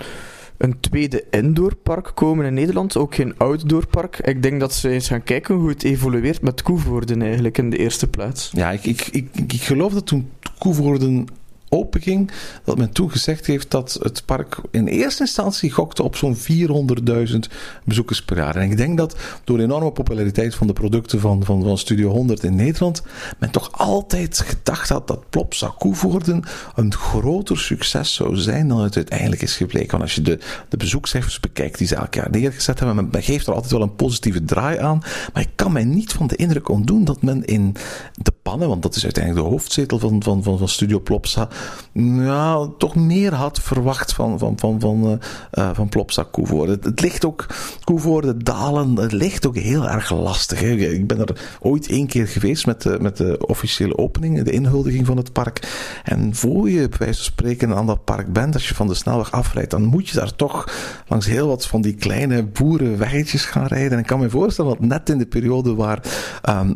een 0.60 0.80
tweede 0.80 1.24
indoorpark 1.30 2.12
komen 2.14 2.46
in 2.46 2.54
Nederland, 2.54 2.98
ook 2.98 3.16
geen 3.16 3.34
outdoorpark. 3.38 4.20
Ik 4.20 4.44
denk 4.44 4.60
dat 4.60 4.74
ze 4.74 4.90
eens 4.90 5.08
gaan 5.08 5.24
kijken 5.24 5.56
hoe 5.56 5.70
het 5.70 5.84
evolueert 5.84 6.42
met 6.42 6.62
Koevoorden 6.62 7.22
eigenlijk 7.22 7.58
in 7.58 7.70
de 7.70 7.78
eerste 7.78 8.08
plaats. 8.08 8.50
Ja, 8.54 8.72
ik, 8.72 8.86
ik, 8.86 9.08
ik, 9.12 9.28
ik 9.34 9.62
geloof 9.62 9.94
dat 9.94 10.06
toen 10.06 10.30
Koevoorden 10.58 11.28
openging, 11.70 12.32
dat 12.64 12.78
men 12.78 12.92
toen 12.92 13.12
gezegd 13.12 13.46
heeft 13.46 13.72
dat 13.72 13.98
het 14.02 14.26
park 14.26 14.58
in 14.72 14.88
eerste 14.88 15.22
instantie 15.22 15.72
gokte 15.72 16.04
op 16.04 16.16
zo'n 16.16 16.38
400.000 16.38 17.40
bezoekers 17.84 18.24
per 18.24 18.38
jaar. 18.38 18.56
En 18.56 18.72
ik 18.72 18.78
denk 18.78 18.98
dat 18.98 19.16
door 19.44 19.58
de 19.58 19.64
enorme 19.64 19.92
populariteit 19.92 20.56
van 20.56 20.68
de 20.68 20.74
producten 20.74 21.20
van, 21.20 21.44
van, 21.44 21.64
van 21.64 21.78
Studio 21.78 22.10
100 22.10 22.44
in 22.44 22.56
Nederland, 22.56 23.04
men 23.38 23.52
toch 23.52 23.72
altijd 23.72 24.40
gedacht 24.40 24.90
had 24.90 25.08
dat 25.08 25.30
Plop 25.30 25.54
Koevoorden 25.78 26.44
een 26.76 26.94
groter 26.94 27.58
succes 27.58 28.14
zou 28.14 28.36
zijn 28.36 28.68
dan 28.68 28.80
het 28.80 28.96
uiteindelijk 28.96 29.42
is 29.42 29.56
gebleken. 29.56 29.92
Want 29.92 30.04
als 30.04 30.16
je 30.16 30.22
de, 30.22 30.40
de 30.70 30.78
bezoekcijfers 30.78 31.40
bekijkt 31.40 31.78
die 31.78 31.88
ze 31.88 31.96
elk 31.96 32.14
jaar 32.14 32.30
neergezet 32.32 32.80
hebben, 32.80 33.10
men, 33.12 33.24
geeft 33.24 33.48
er 33.48 33.54
altijd 33.54 33.72
wel 33.72 33.82
een 33.82 33.96
positieve 33.96 34.44
draai 34.44 34.78
aan, 34.78 35.02
maar 35.34 35.44
ik 35.44 35.50
kan 35.56 35.72
mij 35.72 35.84
niet 35.84 36.12
van 36.12 36.28
de 36.28 36.36
indruk 36.36 36.70
ontdoen 36.70 37.04
dat 37.04 37.22
men 37.22 37.46
in 37.46 37.76
de 38.16 38.34
pannen, 38.42 38.68
want 38.68 38.82
dat 38.82 38.96
is 38.96 39.04
uiteindelijk 39.04 39.46
de 39.46 39.52
hoofdzetel 39.52 40.00
van, 40.00 40.24
van, 40.24 40.44
van, 40.44 40.58
van 40.58 40.68
Studio 40.68 41.00
Plopsa, 41.00 41.50
nou, 41.92 42.70
toch 42.78 42.96
meer 42.96 43.34
had 43.34 43.60
verwacht 43.60 44.14
van, 44.14 44.40
van, 44.40 44.60
van, 44.60 44.80
van, 44.80 45.20
uh, 45.54 45.70
van 45.74 45.90
Plopsa 45.90 46.26
Koevoorde. 46.32 46.80
Het, 46.82 47.02
ligt 47.02 47.26
ook, 47.26 47.46
Koevoorde 47.84 48.38
dalen, 48.38 48.96
het 48.96 49.12
ligt 49.12 49.48
ook 49.48 49.56
heel 49.56 49.90
erg 49.90 50.12
lastig. 50.12 50.60
Hè. 50.60 50.68
Ik 50.68 51.08
ben 51.08 51.20
er 51.20 51.58
ooit 51.60 51.88
één 51.88 52.08
keer 52.08 52.28
geweest 52.28 52.66
met 52.66 52.82
de, 52.82 52.98
met 53.02 53.18
de 53.18 53.48
officiële 53.48 53.98
opening, 53.98 54.44
de 54.44 54.52
inhuldiging 54.52 55.06
van 55.06 55.18
het 55.18 55.34
park. 55.34 55.68
En 56.04 56.36
voor 56.36 56.70
je 56.70 56.90
bij 56.90 56.98
wijze 56.98 57.24
van 57.24 57.24
spreken 57.24 57.76
aan 57.76 57.86
dat 57.86 58.04
park 58.04 58.34
bent, 58.34 58.54
als 58.54 58.68
je 58.68 58.76
van 58.76 58.88
de 58.88 58.94
snelweg 58.94 59.32
afrijdt, 59.32 59.72
dan 59.72 59.84
moet 59.84 60.10
je 60.10 60.16
daar 60.16 60.36
toch 60.36 60.68
langs 61.08 61.26
heel 61.26 61.48
wat 61.48 61.68
van 61.68 61.82
die 61.82 61.96
kleine 61.96 62.44
boerenweggetjes 62.44 63.46
gaan 63.46 63.68
rijden. 63.68 63.92
En 63.92 64.00
ik 64.00 64.06
kan 64.06 64.20
me 64.20 64.30
voorstellen 64.30 64.72
dat 64.72 64.88
net 64.88 65.10
in 65.10 65.18
de 65.18 65.26
periode 65.26 65.76
waar 65.76 66.02
um, 66.50 66.74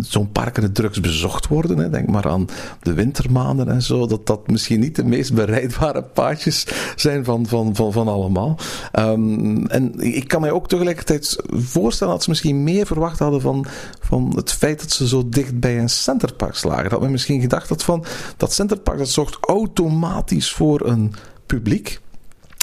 zo'n 0.00 0.32
parken 0.32 0.72
drugs 0.72 1.00
bezocht 1.00 1.48
worden, 1.48 1.78
hè, 1.78 1.90
denk 1.90 2.08
maar 2.08 2.28
aan 2.28 2.46
de 2.82 2.92
wintermaanden 2.92 3.68
en 3.68 3.82
zo, 3.82 4.03
dat 4.08 4.26
dat 4.26 4.48
misschien 4.48 4.80
niet 4.80 4.96
de 4.96 5.04
meest 5.04 5.34
bereidbare 5.34 6.02
paadjes 6.02 6.66
zijn 6.96 7.24
van, 7.24 7.46
van, 7.46 7.74
van, 7.74 7.92
van 7.92 8.08
allemaal. 8.08 8.58
Um, 8.98 9.66
en 9.66 10.00
ik 10.00 10.28
kan 10.28 10.40
mij 10.40 10.50
ook 10.50 10.68
tegelijkertijd 10.68 11.42
voorstellen 11.48 12.12
dat 12.12 12.22
ze 12.22 12.30
misschien 12.30 12.62
meer 12.62 12.86
verwacht 12.86 13.18
hadden 13.18 13.40
van, 13.40 13.66
van 14.00 14.32
het 14.34 14.52
feit 14.52 14.80
dat 14.80 14.90
ze 14.90 15.08
zo 15.08 15.28
dicht 15.28 15.60
bij 15.60 15.78
een 15.78 15.88
centerpark 15.88 16.64
lagen. 16.64 16.90
Dat 16.90 17.00
men 17.00 17.10
misschien 17.10 17.40
gedacht 17.40 17.68
had 17.68 17.84
van 17.84 18.04
dat 18.36 18.52
centerpark 18.52 18.98
dat 18.98 19.08
zorgt 19.08 19.38
automatisch 19.40 20.52
voor 20.52 20.86
een 20.86 21.12
publiek. 21.46 22.00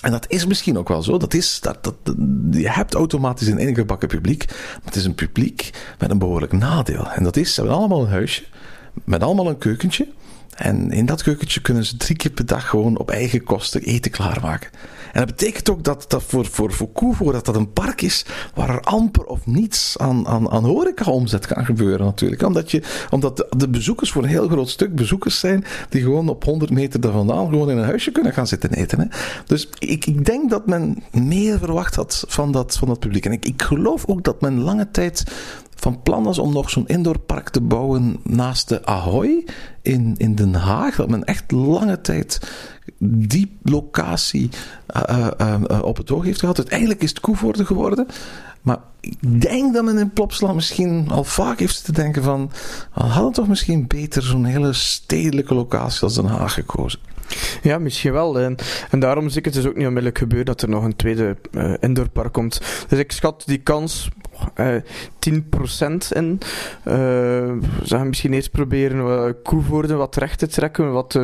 En 0.02 0.12
dat 0.12 0.26
is 0.28 0.46
misschien 0.46 0.78
ook 0.78 0.88
wel 0.88 1.02
zo. 1.02 1.18
Dat 1.18 1.34
is, 1.34 1.60
dat, 1.60 1.84
dat, 1.84 1.96
je 2.52 2.70
hebt 2.70 2.94
automatisch 2.94 3.48
een 3.48 3.58
ingebakken 3.58 4.08
publiek. 4.08 4.46
Maar 4.48 4.82
het 4.84 4.96
is 4.96 5.06
een 5.06 5.16
publiek 5.16 5.70
met 6.00 6.12
een 6.12 6.18
behoorlijk 6.18 6.52
nadeel. 6.52 7.08
En 7.08 7.24
dat 7.24 7.38
is, 7.38 7.54
ze 7.54 7.60
hebben 7.60 7.80
allemaal 7.80 8.02
een 8.02 8.10
huisje. 8.10 8.44
Met 9.04 9.24
allemaal 9.24 9.50
een 9.50 9.58
keukentje. 9.58 10.08
En 10.56 10.92
in 10.92 11.06
dat 11.06 11.24
keukentje 11.24 11.62
kunnen 11.62 11.86
ze 11.86 11.98
drie 11.98 12.16
keer 12.16 12.32
per 12.32 12.46
dag 12.46 12.70
gewoon 12.70 12.98
op 12.98 13.10
eigen 13.10 13.44
kosten 13.44 13.82
eten 13.82 14.12
klaarmaken. 14.12 14.70
En 15.12 15.20
dat 15.20 15.36
betekent 15.36 15.70
ook 15.70 15.84
dat, 15.84 16.06
dat 16.08 16.24
voor, 16.24 16.46
voor, 16.46 16.72
voor 16.94 17.32
dat 17.32 17.46
dat 17.46 17.56
een 17.56 17.74
park 17.74 18.02
is 18.02 18.26
waar 18.54 18.70
er 18.70 18.82
amper 18.82 19.26
of 19.26 19.46
niets 19.46 19.98
aan, 19.98 20.28
aan, 20.28 20.50
aan 20.50 20.64
horeca-omzet 20.64 21.48
kan 21.48 21.66
gebeuren 21.66 22.06
natuurlijk. 22.06 22.42
Omdat, 22.42 22.72
je, 22.72 22.82
omdat 23.10 23.38
de, 23.38 23.48
de, 23.58 23.70
bezoekers 23.70 24.12
voor 24.12 24.24
een 24.24 24.30
heel 24.30 24.48
groot 24.48 24.70
stuk 24.70 24.96
bezoekers 24.96 25.40
zijn 25.40 25.66
die 25.90 26.02
gewoon 26.02 26.30
op 26.30 26.44
100 26.44 26.72
meter 26.72 27.02
daar 27.02 27.12
vandaan 27.12 27.50
gewoon 27.50 27.70
in 27.70 27.78
een 27.78 27.84
huisje 27.84 28.12
kunnen 28.12 28.34
gaan 28.34 28.48
zitten 28.48 28.74
eten. 28.74 29.00
Hè. 29.00 29.06
Dus 29.46 29.70
ik, 29.80 30.06
ik 30.06 30.26
denk 30.26 30.50
dat 30.50 30.68
men 30.68 31.04
meer 31.12 31.58
verwacht 31.58 31.96
had 31.96 32.24
van 32.28 32.52
dat, 32.52 32.78
van 32.78 32.88
dat 32.88 33.00
publiek. 33.00 33.26
En 33.26 33.32
ik, 33.32 33.46
ik 33.46 33.62
geloof 33.62 34.06
ook 34.06 34.24
dat 34.24 34.42
men 34.42 34.60
lange 34.60 34.92
tijd 34.92 35.24
van 35.82 36.02
plan 36.02 36.24
was 36.24 36.40
om 36.40 36.54
nog 36.54 36.70
zo'n 36.70 36.88
indoorpark 36.88 37.50
te 37.50 37.62
bouwen 37.62 38.20
naast 38.24 38.70
de 38.70 38.86
Ahoy 38.86 39.46
in, 39.82 40.16
in 40.18 40.36
Den 40.36 40.54
Haag. 40.54 40.96
Dat 40.96 41.10
men 41.10 41.24
echt 41.24 41.52
lange 41.52 42.02
tijd 42.02 42.40
die 43.04 43.58
locatie 43.64 44.50
uh, 45.10 45.28
uh, 45.42 45.82
op 45.84 45.98
het 45.98 46.12
oog 46.12 46.24
heeft 46.24 46.40
gehad. 46.40 46.58
Uiteindelijk 46.58 47.02
is 47.04 47.10
het 47.10 47.20
Koevoorde 47.20 47.66
geworden. 47.66 48.08
Maar 48.62 48.78
ik 49.00 49.42
denk 49.42 49.74
dat 49.74 49.84
men 49.84 49.98
in 49.98 50.12
Plopsland 50.14 50.56
misschien 50.56 51.08
al 51.10 51.24
vaak 51.24 51.60
heeft 51.60 51.86
te 51.86 51.92
denken 51.92 52.24
van... 52.24 52.52
We 52.94 53.04
hadden 53.04 53.32
toch 53.32 53.48
misschien 53.48 53.88
beter 53.88 54.24
zo'n 54.24 54.46
hele 54.46 54.74
stedelijke 54.74 55.54
locatie 55.54 56.02
als 56.02 56.16
Den 56.16 56.26
Haag 56.26 56.54
gekozen. 56.54 57.00
Ja, 57.62 57.78
misschien 57.78 58.12
wel. 58.12 58.40
En, 58.40 58.56
daarom 59.00 59.30
zie 59.30 59.40
ik 59.40 59.46
het 59.46 59.54
dus 59.54 59.66
ook 59.66 59.76
niet 59.76 59.88
onmiddellijk 59.88 60.18
gebeuren 60.18 60.46
dat 60.46 60.62
er 60.62 60.70
nog 60.70 60.84
een 60.84 60.96
tweede 60.96 61.38
indoorpark 61.80 62.34
komt. 62.34 62.62
Dus 62.88 63.00
ik 63.00 63.12
schat 63.12 63.44
die 63.46 63.58
kans 63.58 64.10
10% 64.56 66.08
in. 66.10 66.40
Uh, 66.40 66.94
we 66.94 67.60
gaan 67.84 68.08
misschien 68.08 68.34
eerst 68.34 68.52
proberen 68.52 69.04
wat 69.04 69.36
koevoorden 69.44 69.98
wat 69.98 70.16
recht 70.16 70.40
te 70.40 70.48
trekken, 70.48 70.92
wat, 70.92 71.20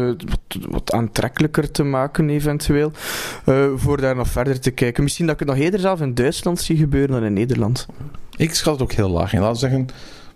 wat, 0.70 0.92
aantrekkelijker 0.92 1.72
te 1.72 1.84
maken 1.84 2.30
eventueel, 2.30 2.92
voor 3.76 4.02
daar 4.02 4.16
nog 4.16 4.28
verder 4.28 4.60
te 4.60 4.72
kijken. 4.72 5.04
Misschien 5.04 5.26
dat 5.26 5.34
ik 5.34 5.48
het 5.48 5.56
nog 5.56 5.66
eerder 5.66 5.80
zelf 5.80 6.02
in 6.02 6.14
Duitsland 6.14 6.62
zie 6.62 6.78
gebeuren 6.78 7.12
dan 7.12 7.24
in 7.24 7.34
Nederland. 7.34 7.86
Ik 8.38 8.54
schat 8.54 8.74
het 8.74 8.82
ook 8.82 8.92
heel 8.92 9.10
laag 9.10 9.34
in. 9.34 9.40
Laten 9.40 9.54
we 9.54 9.60
zeggen 9.60 9.88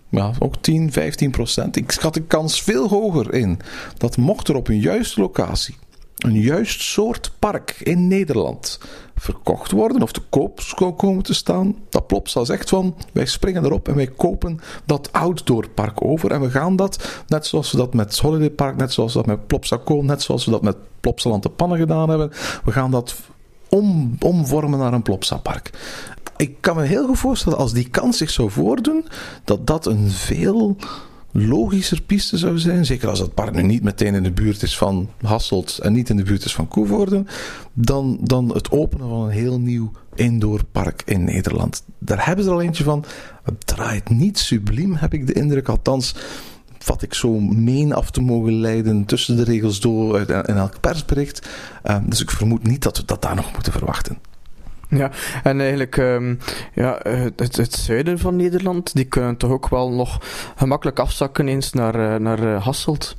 ja, 0.08 0.32
ook 0.38 0.56
10, 0.60 0.92
15 0.92 1.30
procent. 1.30 1.76
Ik 1.76 1.90
schat 1.90 2.14
de 2.14 2.22
kans 2.22 2.62
veel 2.62 2.88
hoger 2.88 3.34
in 3.34 3.58
dat 3.96 4.16
mocht 4.16 4.48
er 4.48 4.54
op 4.54 4.68
een 4.68 4.80
juiste 4.80 5.20
locatie 5.20 5.76
een 6.22 6.40
juist 6.40 6.80
soort 6.80 7.32
park 7.38 7.76
in 7.82 8.08
Nederland 8.08 8.80
verkocht 9.16 9.70
worden 9.70 10.02
of 10.02 10.12
te 10.12 10.20
koop 10.20 10.60
komen 10.96 11.22
te 11.22 11.34
staan, 11.34 11.76
dat 11.88 12.06
Plopsa 12.06 12.44
zegt 12.44 12.68
van 12.68 12.94
wij 13.12 13.26
springen 13.26 13.64
erop 13.64 13.88
en 13.88 13.94
wij 13.94 14.06
kopen 14.06 14.60
dat 14.84 15.12
outdoorpark 15.12 16.04
over 16.04 16.30
en 16.30 16.40
we 16.40 16.50
gaan 16.50 16.76
dat, 16.76 17.22
net 17.26 17.46
zoals 17.46 17.70
we 17.70 17.76
dat 17.76 17.94
met 17.94 18.18
Holiday 18.18 18.50
Park, 18.50 18.76
net 18.76 18.92
zoals 18.92 19.12
we 19.12 19.18
dat 19.18 19.28
met 19.28 19.46
Plopsa 19.46 19.76
Kool, 19.84 20.02
net 20.02 20.22
zoals 20.22 20.44
we 20.44 20.50
dat 20.50 20.62
met 20.62 20.76
Plopsaland 21.00 21.42
de 21.42 21.50
Pannen 21.50 21.78
gedaan 21.78 22.08
hebben, 22.08 22.30
we 22.64 22.72
gaan 22.72 22.90
dat 22.90 23.14
om, 23.68 24.16
omvormen 24.20 24.78
naar 24.78 24.92
een 24.92 25.02
Plopsa 25.02 25.36
park. 25.36 25.70
Ik 26.36 26.56
kan 26.60 26.76
me 26.76 26.82
heel 26.82 27.06
goed 27.06 27.18
voorstellen, 27.18 27.58
als 27.58 27.72
die 27.72 27.88
kans 27.88 28.16
zich 28.16 28.30
zou 28.30 28.50
voordoen, 28.50 29.06
dat 29.44 29.66
dat 29.66 29.86
een 29.86 30.10
veel 30.10 30.76
logischer 31.32 32.02
piste 32.02 32.38
zou 32.38 32.58
zijn. 32.58 32.86
Zeker 32.86 33.08
als 33.08 33.18
het 33.18 33.34
park 33.34 33.54
nu 33.54 33.62
niet 33.62 33.82
meteen 33.82 34.14
in 34.14 34.22
de 34.22 34.30
buurt 34.30 34.62
is 34.62 34.78
van 34.78 35.08
Hasselt 35.20 35.78
en 35.78 35.92
niet 35.92 36.08
in 36.08 36.16
de 36.16 36.22
buurt 36.22 36.44
is 36.44 36.54
van 36.54 36.68
Koevoorde. 36.68 37.24
Dan, 37.72 38.18
dan 38.20 38.54
het 38.54 38.70
openen 38.70 39.08
van 39.08 39.20
een 39.20 39.30
heel 39.30 39.60
nieuw 39.60 39.90
indoorpark 40.14 41.02
in 41.04 41.24
Nederland. 41.24 41.84
Daar 41.98 42.26
hebben 42.26 42.44
ze 42.44 42.50
er 42.50 42.56
al 42.56 42.62
eentje 42.62 42.84
van. 42.84 43.04
Het 43.42 43.66
draait 43.66 44.10
niet 44.10 44.38
subliem, 44.38 44.94
heb 44.94 45.14
ik 45.14 45.26
de 45.26 45.32
indruk. 45.32 45.68
Althans, 45.68 46.14
vat 46.78 47.02
ik 47.02 47.14
zo 47.14 47.40
meen 47.40 47.92
af 47.92 48.10
te 48.10 48.20
mogen 48.20 48.52
leiden 48.52 49.04
tussen 49.04 49.36
de 49.36 49.44
regels 49.44 49.80
door 49.80 50.20
in 50.20 50.56
elk 50.56 50.80
persbericht. 50.80 51.48
Uh, 51.84 51.96
dus 52.06 52.20
ik 52.20 52.30
vermoed 52.30 52.62
niet 52.62 52.82
dat 52.82 52.96
we 52.96 53.04
dat 53.04 53.22
daar 53.22 53.34
nog 53.34 53.52
moeten 53.52 53.72
verwachten. 53.72 54.18
Ja, 54.94 55.10
en 55.42 55.60
eigenlijk 55.60 55.96
um, 55.96 56.38
ja, 56.74 57.00
het, 57.36 57.56
het, 57.56 57.74
zuiden 57.74 58.18
van 58.18 58.36
Nederland, 58.36 58.94
die 58.94 59.04
kunnen 59.04 59.36
toch 59.36 59.50
ook 59.50 59.68
wel 59.68 59.90
nog 59.92 60.20
gemakkelijk 60.56 60.98
afzakken 60.98 61.48
eens 61.48 61.72
naar, 61.72 61.94
uh, 61.94 62.16
naar 62.16 62.42
uh, 62.42 62.64
Hasselt. 62.64 63.16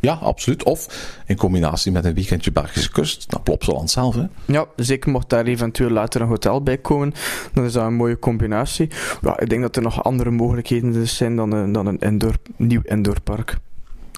Ja, 0.00 0.12
absoluut. 0.12 0.64
Of 0.64 0.88
in 1.26 1.36
combinatie 1.36 1.92
met 1.92 2.04
een 2.04 2.14
weekendje 2.14 2.52
Belgische 2.52 2.90
kust, 2.90 3.30
naar 3.30 3.42
Plopsaland 3.42 3.90
zelf. 3.90 4.14
Hè? 4.14 4.24
Ja, 4.44 4.64
zeker 4.76 5.10
mocht 5.10 5.28
daar 5.28 5.44
eventueel 5.44 5.90
later 5.90 6.20
een 6.20 6.26
hotel 6.26 6.62
bij 6.62 6.78
komen, 6.78 7.14
dan 7.52 7.64
is 7.64 7.72
dat 7.72 7.84
een 7.84 7.94
mooie 7.94 8.18
combinatie. 8.18 8.88
Ja, 9.20 9.40
ik 9.40 9.48
denk 9.48 9.62
dat 9.62 9.76
er 9.76 9.82
nog 9.82 10.04
andere 10.04 10.30
mogelijkheden 10.30 10.92
dus 10.92 11.16
zijn 11.16 11.36
dan 11.36 11.52
een, 11.52 11.72
dan 11.72 11.86
een 11.86 11.98
indoor, 11.98 12.36
nieuw 12.56 12.82
indoorpark. 12.84 13.56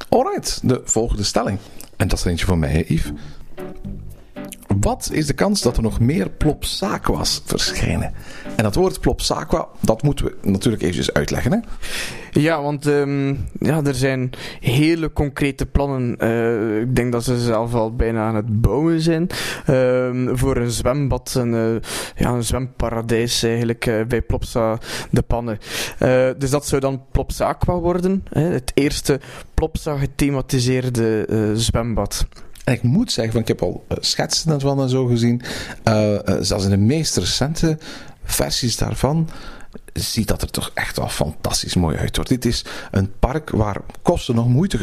Alright, 0.09 0.61
de 0.69 0.81
volgende 0.85 1.23
stelling. 1.23 1.59
En 1.97 2.09
dat 2.09 2.19
is 2.19 2.25
eentje 2.25 2.47
van 2.47 2.59
mij, 2.59 2.85
Yves. 2.88 3.12
Wat 4.80 5.11
is 5.12 5.26
de 5.26 5.32
kans 5.32 5.62
dat 5.62 5.76
er 5.76 5.82
nog 5.82 6.00
meer 6.00 6.30
Plopsaqua's 6.30 7.42
verschijnen? 7.44 8.12
En 8.56 8.62
dat 8.62 8.75
woord 8.75 9.00
Plopsaqua, 9.00 9.68
dat 9.80 10.02
moeten 10.02 10.25
we 10.25 10.37
natuurlijk 10.42 10.82
eventjes 10.82 11.12
uitleggen. 11.12 11.52
Hè? 11.52 11.58
Ja, 12.40 12.62
want 12.62 12.87
um, 12.87 13.49
ja, 13.61 13.85
er 13.85 13.94
zijn 13.94 14.30
hele 14.61 15.12
concrete 15.12 15.66
plannen. 15.66 16.16
Uh, 16.18 16.80
ik 16.80 16.97
denk 16.97 17.12
dat 17.12 17.25
ze 17.25 17.40
zelf 17.40 17.75
al 17.75 17.94
bijna 17.94 18.26
aan 18.26 18.35
het 18.35 18.61
bouwen 18.61 19.00
zijn. 19.00 19.26
Uh, 19.70 20.28
voor 20.32 20.56
een 20.56 20.70
zwembad, 20.70 21.35
een, 21.35 21.52
uh, 21.52 21.80
ja, 22.14 22.30
een 22.30 22.44
zwemparadijs 22.44 23.42
eigenlijk 23.42 23.87
uh, 23.87 24.04
bij 24.04 24.23
Plopsa 24.23 24.78
de 25.11 25.23
Pannen. 25.23 25.58
dus 26.38 26.50
dat 26.50 26.66
zou 26.66 26.80
dan 26.80 27.02
Plopsaqua 27.11 27.75
worden. 27.75 28.25
Hè, 28.30 28.42
het 28.42 28.70
eerste 28.75 29.20
Plopsa 29.54 29.97
gethematiseerde 29.97 31.26
zwembad. 31.54 32.26
En 32.68 32.75
ik 32.75 32.82
moet 32.82 33.12
zeggen, 33.12 33.32
van, 33.32 33.42
ik 33.42 33.48
heb 33.48 33.62
al 33.62 33.87
schetsen 34.00 34.52
ervan 34.52 34.80
en 34.80 34.88
zo 34.88 35.06
gezien. 35.06 35.42
zelfs 36.40 36.64
in 36.64 36.70
de 36.70 36.76
meest 36.76 37.16
recente 37.16 37.78
versies 38.25 38.76
daarvan 38.76 39.28
ziet 39.92 40.28
dat 40.28 40.42
er 40.42 40.50
toch 40.50 40.70
echt 40.75 40.96
wel 40.96 41.08
fantastisch 41.08 41.75
mooi 41.75 41.96
uit. 41.96 42.28
Dit 42.28 42.44
is 42.44 42.64
een 42.90 43.18
park 43.18 43.50
waar 43.50 43.80
kosten 44.02 44.34
nog 44.34 44.48
moeite 44.48 44.78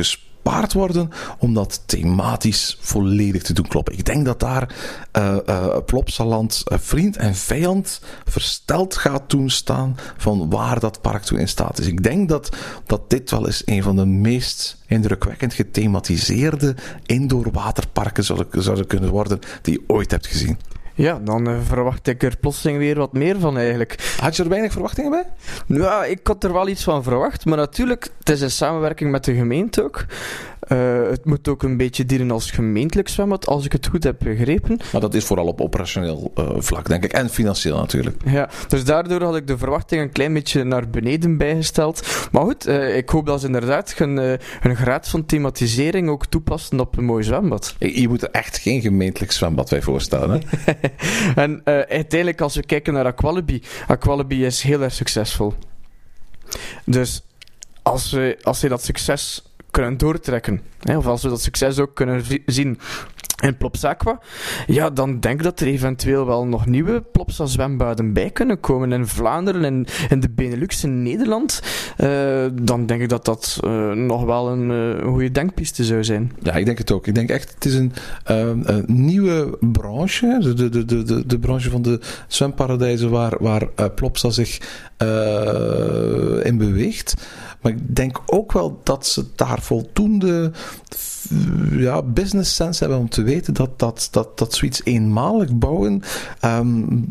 worden 0.73 1.09
om 1.37 1.53
dat 1.53 1.81
thematisch 1.85 2.77
volledig 2.79 3.43
te 3.43 3.53
doen 3.53 3.67
kloppen. 3.67 3.97
Ik 3.97 4.05
denk 4.05 4.25
dat 4.25 4.39
daar 4.39 4.75
uh, 5.17 5.37
uh, 5.49 5.77
Plopsaland 5.85 6.63
uh, 6.65 6.77
vriend 6.81 7.17
en 7.17 7.35
vijand 7.35 8.01
versteld 8.25 8.95
gaat 8.95 9.29
doen 9.29 9.49
staan 9.49 9.97
van 10.17 10.49
waar 10.49 10.79
dat 10.79 11.01
park 11.01 11.23
toe 11.23 11.39
in 11.39 11.47
staat 11.47 11.79
is. 11.79 11.87
Ik 11.87 12.03
denk 12.03 12.29
dat, 12.29 12.55
dat 12.85 13.09
dit 13.09 13.31
wel 13.31 13.45
eens 13.45 13.61
een 13.65 13.83
van 13.83 13.95
de 13.95 14.05
meest 14.05 14.77
indrukwekkend 14.87 15.53
gethematiseerde 15.53 16.75
indoor 17.05 17.51
waterparken 17.51 18.23
zouden 18.49 18.87
kunnen 18.87 19.09
worden 19.09 19.39
die 19.61 19.73
je 19.73 19.83
ooit 19.87 20.11
hebt 20.11 20.27
gezien. 20.27 20.57
Ja, 20.95 21.19
dan 21.23 21.49
uh, 21.49 21.57
verwacht 21.63 22.07
ik 22.07 22.23
er 22.23 22.37
plotseling 22.37 22.77
weer 22.77 22.95
wat 22.95 23.13
meer 23.13 23.39
van 23.39 23.57
eigenlijk. 23.57 24.15
Had 24.19 24.35
je 24.35 24.43
er 24.43 24.49
weinig 24.49 24.71
verwachtingen 24.71 25.11
bij? 25.11 25.25
Ja, 25.67 26.03
ik 26.03 26.19
had 26.27 26.43
er 26.43 26.53
wel 26.53 26.67
iets 26.67 26.83
van 26.83 27.03
verwacht. 27.03 27.45
Maar 27.45 27.57
natuurlijk, 27.57 28.09
het 28.19 28.29
is 28.29 28.41
in 28.41 28.51
samenwerking 28.51 29.11
met 29.11 29.25
de 29.25 29.35
gemeente 29.35 29.83
ook. 29.83 30.05
Uh, 30.67 31.09
het 31.09 31.25
moet 31.25 31.47
ook 31.47 31.63
een 31.63 31.77
beetje 31.77 32.05
dienen 32.05 32.31
als 32.31 32.51
gemeentelijk 32.51 33.07
zwembad, 33.07 33.47
als 33.47 33.65
ik 33.65 33.71
het 33.71 33.87
goed 33.87 34.03
heb 34.03 34.15
begrepen. 34.19 34.79
Maar 34.91 35.01
dat 35.01 35.13
is 35.13 35.25
vooral 35.25 35.47
op 35.47 35.61
operationeel 35.61 36.31
uh, 36.39 36.49
vlak, 36.57 36.87
denk 36.87 37.03
ik. 37.03 37.13
En 37.13 37.29
financieel 37.29 37.77
natuurlijk. 37.77 38.21
Ja, 38.25 38.49
dus 38.67 38.83
daardoor 38.83 39.21
had 39.21 39.35
ik 39.35 39.47
de 39.47 39.57
verwachting 39.57 40.01
een 40.01 40.11
klein 40.11 40.33
beetje 40.33 40.63
naar 40.63 40.89
beneden 40.89 41.37
bijgesteld. 41.37 42.27
Maar 42.31 42.43
goed, 42.43 42.67
uh, 42.67 42.97
ik 42.97 43.09
hoop 43.09 43.25
dat 43.25 43.39
ze 43.39 43.45
inderdaad 43.45 43.93
hun, 43.97 44.39
hun 44.59 44.75
graad 44.75 45.07
van 45.07 45.25
thematisering 45.25 46.09
ook 46.09 46.25
toepassen 46.25 46.79
op 46.79 46.97
een 46.97 47.05
mooi 47.05 47.23
zwembad. 47.23 47.75
Je, 47.79 48.01
je 48.01 48.07
moet 48.07 48.21
er 48.21 48.31
echt 48.31 48.57
geen 48.57 48.81
gemeentelijk 48.81 49.31
zwembad 49.31 49.69
bij 49.69 49.81
voorstellen. 49.81 50.29
Hè? 50.31 50.73
en 51.35 51.61
uiteindelijk, 51.65 52.41
als 52.41 52.55
we 52.55 52.63
kijken 52.63 52.93
naar 52.93 53.05
Aqualibi, 53.05 53.61
Aqualibi 53.87 54.45
is 54.45 54.61
heel 54.61 54.81
erg 54.81 54.93
succesvol. 54.93 55.53
Dus 56.85 57.23
als, 57.81 58.11
we, 58.11 58.37
als 58.41 58.59
dat 58.59 58.83
succes 58.83 59.43
kunnen 59.71 59.97
doortrekken. 59.97 60.61
Hè, 60.79 60.97
of 60.97 61.05
als 61.05 61.23
we 61.23 61.29
dat 61.29 61.41
succes 61.41 61.79
ook 61.79 61.95
kunnen 61.95 62.23
zien 62.45 62.79
in 63.41 63.57
Plopsaqua, 63.57 64.19
ja, 64.67 64.89
dan 64.89 65.19
denk 65.19 65.37
ik 65.37 65.43
dat 65.43 65.59
er 65.59 65.67
eventueel 65.67 66.25
wel 66.25 66.45
nog 66.45 66.65
nieuwe 66.65 67.01
Plopsa 67.11 67.45
zwembaden 67.45 68.13
bij 68.13 68.29
kunnen 68.29 68.59
komen 68.59 68.91
in 68.91 69.07
Vlaanderen 69.07 69.63
en 69.63 69.85
in 70.09 70.19
de 70.19 70.29
Benelux 70.29 70.83
in 70.83 71.03
Nederland. 71.03 71.61
Uh, 71.97 72.45
dan 72.61 72.85
denk 72.85 73.01
ik 73.01 73.09
dat 73.09 73.25
dat 73.25 73.59
uh, 73.63 73.91
nog 73.91 74.23
wel 74.23 74.49
een 74.49 74.69
uh, 74.69 75.07
goede 75.11 75.31
denkpiste 75.31 75.83
zou 75.83 76.03
zijn. 76.03 76.31
Ja, 76.41 76.53
ik 76.53 76.65
denk 76.65 76.77
het 76.77 76.91
ook. 76.91 77.07
Ik 77.07 77.15
denk 77.15 77.29
echt, 77.29 77.53
het 77.53 77.65
is 77.65 77.73
een, 77.73 77.93
een 78.23 78.85
nieuwe 78.87 79.57
branche, 79.59 80.37
de, 80.41 80.69
de, 80.69 80.85
de, 80.85 81.03
de, 81.03 81.25
de 81.25 81.39
branche 81.39 81.69
van 81.69 81.81
de 81.81 81.99
zwemparadijzen 82.27 83.09
waar, 83.09 83.33
waar 83.39 83.91
Plopsa 83.95 84.29
zich 84.29 84.57
in 86.43 86.57
beweegt. 86.57 87.13
Maar 87.61 87.71
ik 87.71 87.95
denk 87.95 88.21
ook 88.25 88.51
wel 88.51 88.79
dat 88.83 89.07
ze 89.07 89.25
daar 89.35 89.61
voldoende 89.61 90.51
ja, 91.72 92.01
business 92.01 92.55
sense 92.55 92.79
hebben 92.79 93.00
om 93.00 93.10
te 93.10 93.24
weten 93.24 93.53
dat, 93.53 93.79
dat, 93.79 94.08
dat, 94.12 94.38
dat 94.38 94.53
zoiets 94.53 94.82
eenmalig 94.84 95.53
bouwen, 95.53 96.01
um, 96.46 97.05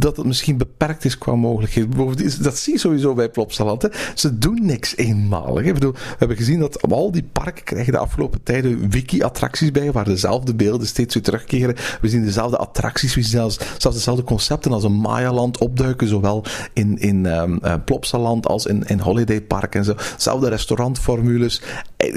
dat 0.00 0.16
het 0.16 0.26
misschien 0.26 0.56
beperkt 0.56 1.04
is 1.04 1.18
qua 1.18 1.34
mogelijkheden. 1.34 2.42
Dat 2.42 2.58
zie 2.58 2.72
je 2.72 2.78
sowieso 2.78 3.14
bij 3.14 3.28
Plopsaland. 3.28 3.82
Hè. 3.82 3.88
Ze 4.14 4.38
doen 4.38 4.58
niks 4.62 4.96
eenmalig. 4.96 5.64
Ik 5.64 5.74
bedoel, 5.74 5.92
we 5.92 6.16
hebben 6.18 6.36
gezien 6.36 6.58
dat 6.58 6.82
al 6.82 7.10
die 7.10 7.28
parken 7.32 7.64
krijgen 7.64 7.92
de 7.92 7.98
afgelopen 7.98 8.42
tijden 8.42 8.90
wiki-attracties 8.90 9.70
bij, 9.70 9.92
waar 9.92 10.04
dezelfde 10.04 10.54
beelden 10.54 10.86
steeds 10.86 11.14
weer 11.14 11.22
terugkeren. 11.22 11.74
We 12.00 12.08
zien 12.08 12.24
dezelfde 12.24 12.56
attracties, 12.56 13.14
we 13.14 13.22
zelfs, 13.22 13.58
zelfs 13.78 13.96
dezelfde 13.96 14.24
concepten 14.24 14.72
als 14.72 14.84
een 14.84 15.00
Maya-land 15.00 15.58
opduiken, 15.58 16.08
zowel 16.08 16.44
in, 16.72 16.98
in 16.98 17.24
um, 17.24 17.58
uh, 17.62 17.74
Plopsaland 17.84 18.46
als 18.46 18.66
in, 18.66 18.84
in 18.86 18.98
Holiday 18.98 19.40
Park 19.40 19.74
en 19.74 19.84
zo. 19.84 19.94
dezelfde 20.16 20.48
restaurantformules. 20.48 21.62
Eh, 21.96 22.14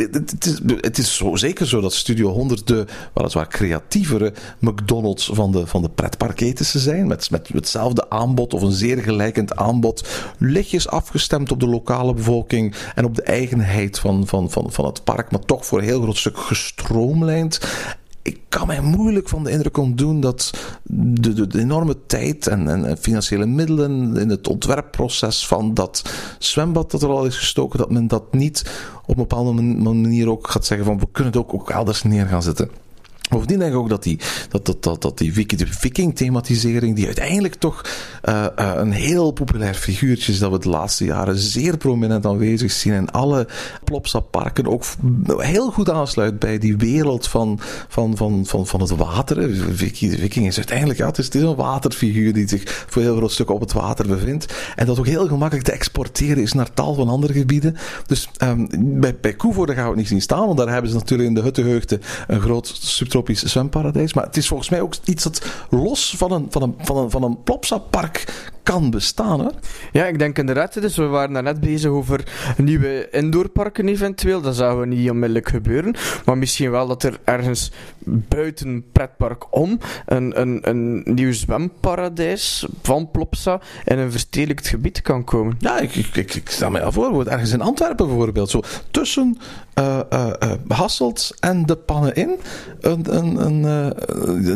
Het 0.82 0.98
is, 0.98 1.16
zo, 1.16 1.36
zeker 1.36 1.68
zo 1.68 1.82
dat 1.82 1.94
Studio 1.94 2.30
100 2.30 2.68
de 2.68 2.86
weliswaar 3.14 3.48
creatievere 3.48 4.34
McDonald's 4.60 5.30
van 5.34 5.52
de, 5.52 5.68
van 5.68 5.82
de 5.82 6.60
zijn. 6.64 7.08
Met, 7.08 7.32
met 7.32 7.48
hetzelfde 7.48 8.10
aanbod 8.10 8.54
of 8.54 8.62
een 8.62 8.72
zeer 8.72 8.98
gelijkend 8.98 9.56
aanbod. 9.56 10.08
Lichtjes 10.38 10.88
afgestemd 10.88 11.52
op 11.52 11.60
de 11.60 11.68
lokale 11.68 12.14
bevolking 12.14 12.76
en 12.96 13.06
op 13.06 13.16
de 13.16 13.24
eigenheid 13.24 14.00
van, 14.00 14.28
van, 14.28 14.52
van, 14.52 14.72
van 14.72 14.86
het 14.86 15.04
park. 15.04 15.32
Maar 15.32 15.46
toch 15.46 15.66
voor 15.66 15.78
een 15.78 15.84
heel 15.84 16.02
groot 16.02 16.18
stuk 16.18 16.38
gestroomlijnd 16.38 17.60
ik 18.22 18.40
kan 18.50 18.68
mij 18.68 18.82
moeilijk 18.82 19.30
van 19.30 19.44
de 19.44 19.52
indruk 19.52 19.78
ontdoen 19.78 20.20
dat 20.20 20.54
de, 20.84 21.48
enorme 21.52 21.96
tijd 22.08 22.48
en, 22.48 22.86
en, 22.86 22.98
financiële 22.98 23.46
middelen 23.46 24.18
in 24.18 24.30
het 24.30 24.48
ontwerpproces 24.48 25.48
van 25.48 25.74
dat 25.74 26.02
zwembad 26.40 26.92
dat 26.92 27.02
er 27.02 27.10
al 27.10 27.26
is 27.26 27.38
gestoken, 27.38 27.80
dat 27.80 27.92
men 27.92 28.08
dat 28.08 28.34
niet 28.34 28.72
op 29.10 29.18
een 29.18 29.28
bepaalde 29.28 29.62
manier 29.62 30.30
ook 30.30 30.50
gaat 30.50 30.66
zeggen 30.66 30.86
van 30.88 31.00
we 31.00 31.08
kunnen 31.12 31.34
het 31.34 31.42
ook, 31.42 31.54
ook 31.54 31.70
elders 31.70 32.04
neer 32.04 32.26
gaan 32.26 32.44
zetten. 32.44 32.70
Bovendien 33.30 33.60
denk 33.60 33.72
ik 33.72 33.78
ook 33.78 33.90
dat 33.90 34.04
die, 34.04 34.20
dat, 34.50 34.76
dat, 34.82 35.02
dat, 35.02 35.18
die 35.18 35.34
viking-thematisering, 35.70 36.96
die 36.96 37.06
uiteindelijk 37.06 37.56
toch 37.56 37.82
uh, 38.30 38.46
uh, 38.60 38.72
een 38.76 38.92
heel 38.92 39.32
populair 39.32 39.74
figuurtje 39.74 40.32
is, 40.32 40.40
dat 40.40 40.52
we 40.52 40.60
de 40.60 40.70
laatste 40.70 41.06
jaren 41.06 41.38
zeer 41.38 41.78
prominent 41.78 42.26
aanwezig 42.26 42.72
zien 42.72 42.94
in 42.94 43.12
alle 43.12 43.48
Plopsa-parken, 43.84 44.68
ook 44.68 44.84
heel 45.38 45.72
goed 45.72 45.90
aansluit 45.90 46.40
bij 46.40 46.58
die 46.58 46.78
wereld 46.78 47.28
van, 47.28 47.60
van, 47.88 48.18
van, 48.18 48.46
van, 48.46 48.68
van 48.68 48.82
het 48.82 48.90
water. 48.90 49.36
De 49.36 49.74
viking 49.74 50.48
is 50.48 50.58
uiteindelijk, 50.58 51.00
ja, 51.00 51.06
het 51.06 51.18
is, 51.18 51.34
een 51.34 51.56
waterfiguur 51.56 52.34
die 52.34 52.48
zich 52.48 52.86
voor 52.88 53.02
heel 53.02 53.16
groot 53.16 53.32
stuk 53.32 53.50
op 53.50 53.60
het 53.60 53.74
water 53.74 54.08
bevindt. 54.08 54.54
En 54.76 54.86
dat 54.86 55.00
ook 55.00 55.08
heel 55.08 55.28
gemakkelijk 55.28 55.66
te 55.66 55.72
exporteren 55.72 56.44
is 56.44 56.54
naar 56.54 56.74
tal 56.74 56.94
van 56.94 57.10
andere 57.10 57.34
gebieden. 57.34 57.78
Dus 58.06 58.30
um, 58.44 58.68
bij, 59.00 59.16
bij 59.22 59.34
Koevoorde 59.34 59.74
gaan 59.74 59.84
we 59.84 59.90
het 59.90 59.98
niet 59.98 60.08
zien 60.08 60.22
staan, 60.22 60.46
want 60.46 60.58
daar 60.58 60.70
hebben 60.70 60.92
ze 60.92 60.98
natuurlijk 60.98 61.30
in 61.30 61.36
de 61.36 61.42
Huttenheugde 61.42 62.00
een 62.28 62.42
groot 62.42 62.68
subtropisch 62.82 63.18
tropisch 63.24 63.44
zwemparadijs. 63.44 64.14
Maar 64.14 64.24
het 64.24 64.38
is 64.38 64.48
volgens 64.48 64.70
mij 64.70 64.82
ook 64.82 64.96
iets 65.04 65.24
dat 65.24 65.46
los 65.70 66.14
van 66.18 66.32
een, 66.32 66.48
van 66.50 66.62
een, 66.62 66.76
van 66.78 66.98
een, 66.98 67.10
van 67.10 67.24
een 67.24 67.44
Plopsa-park 67.44 68.52
kan 68.64 68.90
bestaan. 68.90 69.40
Hè? 69.40 69.50
Ja, 69.92 70.06
ik 70.06 70.20
denk 70.20 70.38
inderdaad. 70.38 70.82
Dus 70.82 70.98
we 70.98 71.06
waren 71.06 71.34
daarnet 71.34 71.60
bezig 71.60 71.92
over 71.92 72.24
nieuwe 72.58 73.08
indoorparken 73.12 73.88
eventueel. 73.88 74.42
Dat 74.42 74.56
zou 74.56 74.88
niet 74.88 75.10
onmiddellijk 75.10 75.50
gebeuren. 75.50 75.96
Maar 76.26 76.38
misschien 76.38 76.72
wel 76.72 76.88
dat 76.88 77.04
er 77.04 77.20
ergens 77.24 77.72
buiten 78.04 78.86
pretpark 78.92 79.56
om 79.56 79.80
een, 80.06 80.42
een, 80.42 80.60
een 80.70 81.02
nieuw 81.06 81.34
zwemparadijs 81.34 82.68
van 82.82 83.12
Plopsa 83.12 83.62
in 83.86 83.98
een 83.98 84.12
verstedelijkt 84.12 84.68
gebied 84.68 85.02
kan 85.02 85.24
komen. 85.24 85.56
Ja, 85.60 85.80
ik, 85.80 85.96
ik, 85.96 86.16
ik, 86.16 86.36
ik 86.36 86.50
stel 86.50 86.70
me 86.70 86.82
al 86.82 86.92
voor. 86.92 87.26
Ergens 87.26 87.52
in 87.52 87.62
Antwerpen 87.62 88.08
bijvoorbeeld. 88.08 88.50
Zo 88.50 88.62
tussen 88.92 89.38
uh, 89.80 90.00
uh, 90.14 90.30
uh, 90.44 90.52
Hasselt 90.68 91.36
en 91.40 91.66
de 91.66 91.76
pannen 91.76 92.16
in. 92.16 92.40
Een, 92.80 93.16
een, 93.16 93.64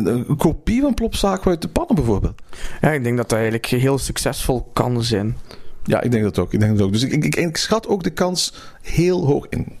een, 0.06 0.36
kopie 0.36 0.80
van 0.80 0.94
Plopsa 0.94 1.38
uit 1.44 1.62
de 1.62 1.68
pannen 1.68 1.94
bijvoorbeeld. 1.94 2.42
Ja, 2.80 2.90
ik 2.90 3.02
denk 3.02 3.16
dat 3.16 3.28
dat 3.28 3.38
eigenlijk 3.38 3.66
heel 3.94 4.04
succesvol 4.04 4.70
kan 4.72 5.04
zijn. 5.04 5.36
Ja, 5.84 6.00
ik 6.00 6.10
denk 6.10 6.22
dat 6.22 6.38
ook. 6.38 6.52
Ik 6.52 6.60
denk 6.60 6.76
dat 6.76 6.86
ook. 6.86 6.92
Dus 6.92 7.02
ik, 7.02 7.24
ik, 7.24 7.36
ik 7.36 7.56
schat 7.56 7.86
ook 7.86 8.02
de 8.02 8.10
kans 8.10 8.54
heel 8.82 9.26
hoog 9.26 9.46
in. 9.48 9.66
80%. 9.68 9.74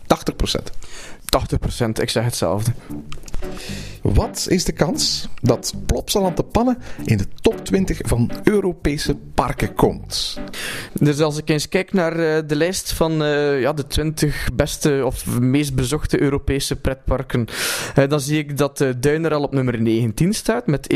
80%, 1.84 1.86
ik 2.00 2.10
zeg 2.10 2.24
hetzelfde. 2.24 2.72
Wat 4.12 4.46
is 4.48 4.64
de 4.64 4.72
kans 4.72 5.28
dat 5.42 5.74
Plopsaland 5.86 6.36
de 6.36 6.42
Pannen 6.42 6.78
in 7.04 7.16
de 7.16 7.26
top 7.40 7.64
20 7.64 8.00
van 8.02 8.30
Europese 8.42 9.16
parken 9.34 9.74
komt? 9.74 10.40
Dus 10.92 11.20
als 11.20 11.38
ik 11.38 11.48
eens 11.48 11.68
kijk 11.68 11.92
naar 11.92 12.12
uh, 12.16 12.38
de 12.46 12.56
lijst 12.56 12.92
van 12.92 13.22
uh, 13.22 13.60
ja, 13.60 13.72
de 13.72 13.86
20 13.86 14.48
beste 14.54 15.02
of 15.04 15.38
meest 15.40 15.74
bezochte 15.74 16.20
Europese 16.20 16.76
pretparken, 16.76 17.46
uh, 17.98 18.08
dan 18.08 18.20
zie 18.20 18.38
ik 18.38 18.56
dat 18.56 18.84
Duiner 19.00 19.34
al 19.34 19.42
op 19.42 19.52
nummer 19.52 19.80
19 19.82 20.32
staat 20.32 20.66
met 20.66 20.94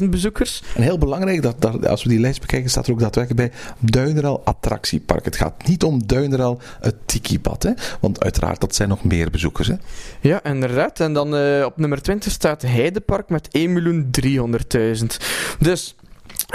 1.360.000 0.00 0.08
bezoekers. 0.08 0.62
En 0.74 0.82
heel 0.82 0.98
belangrijk, 0.98 1.42
dat, 1.42 1.60
dat, 1.60 1.86
als 1.86 2.02
we 2.02 2.08
die 2.08 2.20
lijst 2.20 2.40
bekijken, 2.40 2.70
staat 2.70 2.86
er 2.86 2.92
ook 2.92 3.00
daadwerkelijk 3.00 3.52
bij 3.52 3.60
Duineral 3.90 4.44
Attractiepark. 4.44 5.24
Het 5.24 5.36
gaat 5.36 5.66
niet 5.66 5.82
om 5.84 6.06
Duineral 6.06 6.60
het 6.80 6.94
Tiki-bad, 7.06 7.62
hè? 7.62 7.72
want 8.00 8.22
uiteraard 8.22 8.60
dat 8.60 8.74
zijn 8.74 8.88
nog 8.88 9.04
meer 9.04 9.30
bezoekers. 9.30 9.68
Hè? 9.68 9.74
Ja, 10.20 10.44
inderdaad. 10.44 11.00
En 11.00 11.12
dan 11.12 11.34
op 11.64 11.76
nummer 11.76 12.02
20 12.02 12.32
staat 12.32 12.62
Heidepark 12.62 13.28
met 13.28 13.48
1.300.000. 13.58 15.06
Dus 15.58 15.96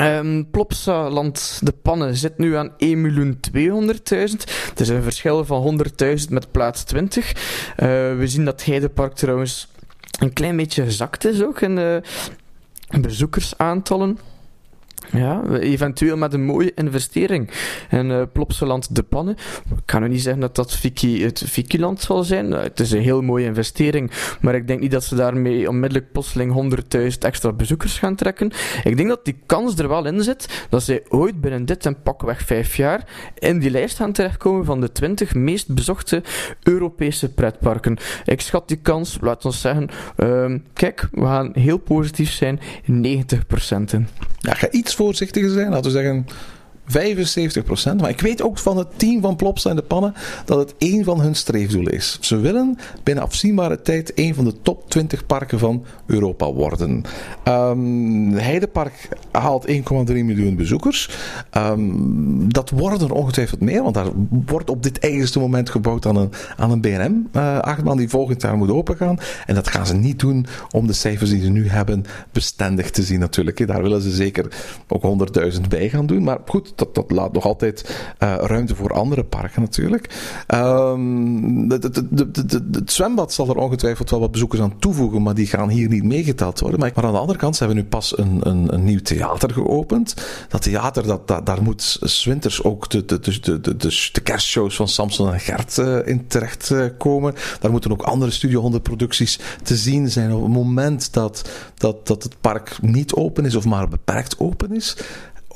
Um, 0.01 0.49
Plopsaland 0.49 1.59
de 1.63 1.71
Pannen 1.71 2.15
zit 2.15 2.37
nu 2.37 2.55
aan 2.55 2.71
1.200.000. 2.71 2.75
Het 4.69 4.79
is 4.79 4.89
een 4.89 5.03
verschil 5.03 5.45
van 5.45 5.79
100.000 6.03 6.29
met 6.29 6.51
plaats 6.51 6.83
20. 6.83 7.29
Uh, 7.29 7.35
we 8.17 8.23
zien 8.25 8.45
dat 8.45 8.65
Heidepark 8.65 9.13
trouwens 9.13 9.67
een 10.19 10.33
klein 10.33 10.55
beetje 10.55 10.83
gezakt 10.83 11.25
is 11.25 11.43
ook 11.43 11.61
in 11.61 11.77
uh, 11.77 11.97
bezoekersaantallen. 13.01 14.19
Ja, 15.11 15.43
eventueel 15.59 16.17
met 16.17 16.33
een 16.33 16.45
mooie 16.45 16.71
investering 16.75 17.49
in 17.89 18.09
uh, 18.09 18.21
Plopsaland 18.33 18.95
de 18.95 19.03
Pannen. 19.03 19.35
Ik 19.75 19.81
kan 19.85 20.01
nu 20.01 20.07
niet 20.07 20.21
zeggen 20.21 20.41
dat 20.41 20.55
dat 20.55 20.75
Viki, 20.75 21.23
het 21.23 21.43
Vikiland 21.45 22.01
zal 22.01 22.23
zijn. 22.23 22.51
Uh, 22.51 22.61
het 22.61 22.79
is 22.79 22.91
een 22.91 23.01
heel 23.01 23.21
mooie 23.21 23.45
investering, 23.45 24.11
maar 24.41 24.55
ik 24.55 24.67
denk 24.67 24.79
niet 24.79 24.91
dat 24.91 25.03
ze 25.03 25.15
daarmee 25.15 25.69
onmiddellijk 25.69 26.11
plotseling 26.11 26.75
100.000 26.97 27.07
extra 27.19 27.51
bezoekers 27.51 27.99
gaan 27.99 28.15
trekken. 28.15 28.51
Ik 28.83 28.97
denk 28.97 29.09
dat 29.09 29.25
die 29.25 29.37
kans 29.45 29.77
er 29.77 29.87
wel 29.87 30.05
in 30.05 30.23
zit 30.23 30.65
dat 30.69 30.83
zij 30.83 31.03
ooit 31.09 31.41
binnen 31.41 31.65
dit 31.65 31.85
en 31.85 32.01
pakweg 32.01 32.41
vijf 32.41 32.75
jaar 32.75 33.07
in 33.39 33.59
die 33.59 33.71
lijst 33.71 33.97
gaan 33.97 34.11
terechtkomen 34.11 34.65
van 34.65 34.81
de 34.81 34.91
20 34.91 35.35
meest 35.35 35.73
bezochte 35.73 36.23
Europese 36.63 37.33
pretparken. 37.33 37.97
Ik 38.25 38.41
schat 38.41 38.67
die 38.67 38.77
kans, 38.77 39.17
laat 39.21 39.45
ons 39.45 39.61
zeggen, 39.61 39.89
uh, 40.17 40.55
kijk, 40.73 41.07
we 41.11 41.25
gaan 41.25 41.51
heel 41.53 41.77
positief 41.77 42.31
zijn, 42.31 42.59
90% 42.59 42.61
in. 43.91 44.07
Ja, 44.39 44.53
ga 44.53 44.71
iets 44.71 44.92
voorzichtiger 44.95 45.49
zijn. 45.49 45.69
Laten 45.69 45.91
we 45.91 45.97
zeggen 45.97 46.27
75%. 46.87 47.95
Maar 47.99 48.09
ik 48.09 48.21
weet 48.21 48.41
ook 48.41 48.57
van 48.59 48.77
het 48.77 48.87
team 48.95 49.21
van 49.21 49.35
Plopsa 49.35 49.69
en 49.69 49.75
de 49.75 49.81
Pannen 49.81 50.13
dat 50.45 50.57
het 50.57 50.73
één 50.77 51.03
van 51.03 51.21
hun 51.21 51.35
streefdoelen 51.35 51.93
is. 51.93 52.17
Ze 52.21 52.37
willen 52.37 52.77
binnen 53.03 53.23
afzienbare 53.23 53.81
tijd 53.81 54.11
een 54.15 54.35
van 54.35 54.45
de 54.45 54.61
top 54.61 54.89
20 54.89 55.25
parken 55.25 55.59
van 55.59 55.85
Europa 56.05 56.51
worden. 56.51 57.03
Um, 57.47 58.31
Heidepark 58.31 59.09
haalt 59.31 59.67
1,3 59.67 59.73
miljoen 60.05 60.55
bezoekers. 60.55 61.09
Um, 61.57 62.53
dat 62.53 62.69
worden 62.69 63.07
er 63.07 63.13
ongetwijfeld 63.13 63.61
meer, 63.61 63.83
want 63.83 63.95
daar 63.95 64.09
wordt 64.45 64.69
op 64.69 64.83
dit 64.83 64.99
eigenste 64.99 65.39
moment 65.39 65.69
gebouwd 65.69 66.05
aan 66.05 66.15
een, 66.15 66.31
aan 66.57 66.71
een 66.71 66.81
BNM-achtbaan 66.81 67.93
uh, 67.93 67.99
die 67.99 68.09
volgend 68.09 68.41
jaar 68.41 68.57
moet 68.57 68.71
opengaan. 68.71 69.17
En 69.45 69.55
dat 69.55 69.67
gaan 69.67 69.87
ze 69.87 69.95
niet 69.95 70.19
doen 70.19 70.45
om 70.71 70.87
de 70.87 70.93
cijfers 70.93 71.29
die 71.29 71.41
ze 71.41 71.49
nu 71.49 71.69
hebben 71.69 72.05
bestendig 72.31 72.89
te 72.91 73.03
zien 73.03 73.19
natuurlijk. 73.19 73.67
Daar 73.67 73.81
willen 73.81 74.01
ze 74.01 74.11
zeker 74.11 74.47
ook 74.87 75.27
100.000 75.53 75.61
bij 75.69 75.89
gaan 75.89 76.05
doen. 76.05 76.23
Maar 76.23 76.39
goed, 76.45 76.72
dat, 76.75 76.95
dat 76.95 77.11
laat 77.11 77.33
nog 77.33 77.45
altijd 77.45 77.95
uh, 78.19 78.35
ruimte 78.37 78.75
voor 78.75 78.93
andere 78.93 79.23
parken 79.23 79.61
natuurlijk. 79.61 80.09
De, 81.67 82.61
het 82.71 82.91
zwembad 82.91 83.33
zal 83.33 83.49
er 83.49 83.55
ongetwijfeld 83.55 84.09
wel 84.09 84.19
wat 84.19 84.31
bezoekers 84.31 84.61
aan 84.61 84.79
toevoegen, 84.79 85.21
maar 85.21 85.33
die 85.33 85.47
gaan 85.47 85.69
hier 85.69 85.89
niet 85.89 86.03
meegeteld 86.03 86.59
worden. 86.59 86.79
Maar, 86.79 86.91
aan 86.95 87.11
de 87.11 87.17
andere 87.17 87.39
kant 87.39 87.59
hebben 87.59 87.77
we 87.77 87.83
nu 87.83 87.89
pas 87.89 88.17
een, 88.17 88.39
een, 88.43 88.73
een 88.73 88.83
nieuw 88.83 89.01
theater 89.01 89.51
geopend. 89.51 90.13
Dat 90.49 90.61
theater, 90.61 91.03
dat, 91.03 91.27
daar 91.45 91.61
moet 91.61 91.97
zwinters 92.01 92.63
ook 92.63 92.89
de, 92.89 93.05
de, 93.05 93.19
de, 93.19 93.59
de, 93.59 93.77
de, 93.77 94.21
kerstshows 94.23 94.75
van 94.75 94.87
Samson 94.87 95.33
en 95.33 95.39
Gert 95.39 95.77
uh, 95.77 96.07
in 96.07 96.27
terecht 96.27 96.69
uh, 96.69 96.85
komen. 96.97 97.33
Daar 97.59 97.71
moeten 97.71 97.91
ook 97.91 98.01
andere 98.01 98.31
Studio 98.31 98.61
100 98.61 98.83
producties 98.83 99.39
te 99.63 99.75
zien 99.75 100.11
zijn 100.11 100.33
op 100.33 100.41
het 100.43 100.51
moment 100.51 101.13
dat, 101.13 101.49
dat, 101.75 102.07
dat 102.07 102.23
het 102.23 102.41
park 102.41 102.77
niet 102.81 103.13
open 103.13 103.45
is 103.45 103.55
of 103.55 103.65
maar 103.65 103.87
beperkt 103.87 104.39
open 104.39 104.75
is 104.75 104.97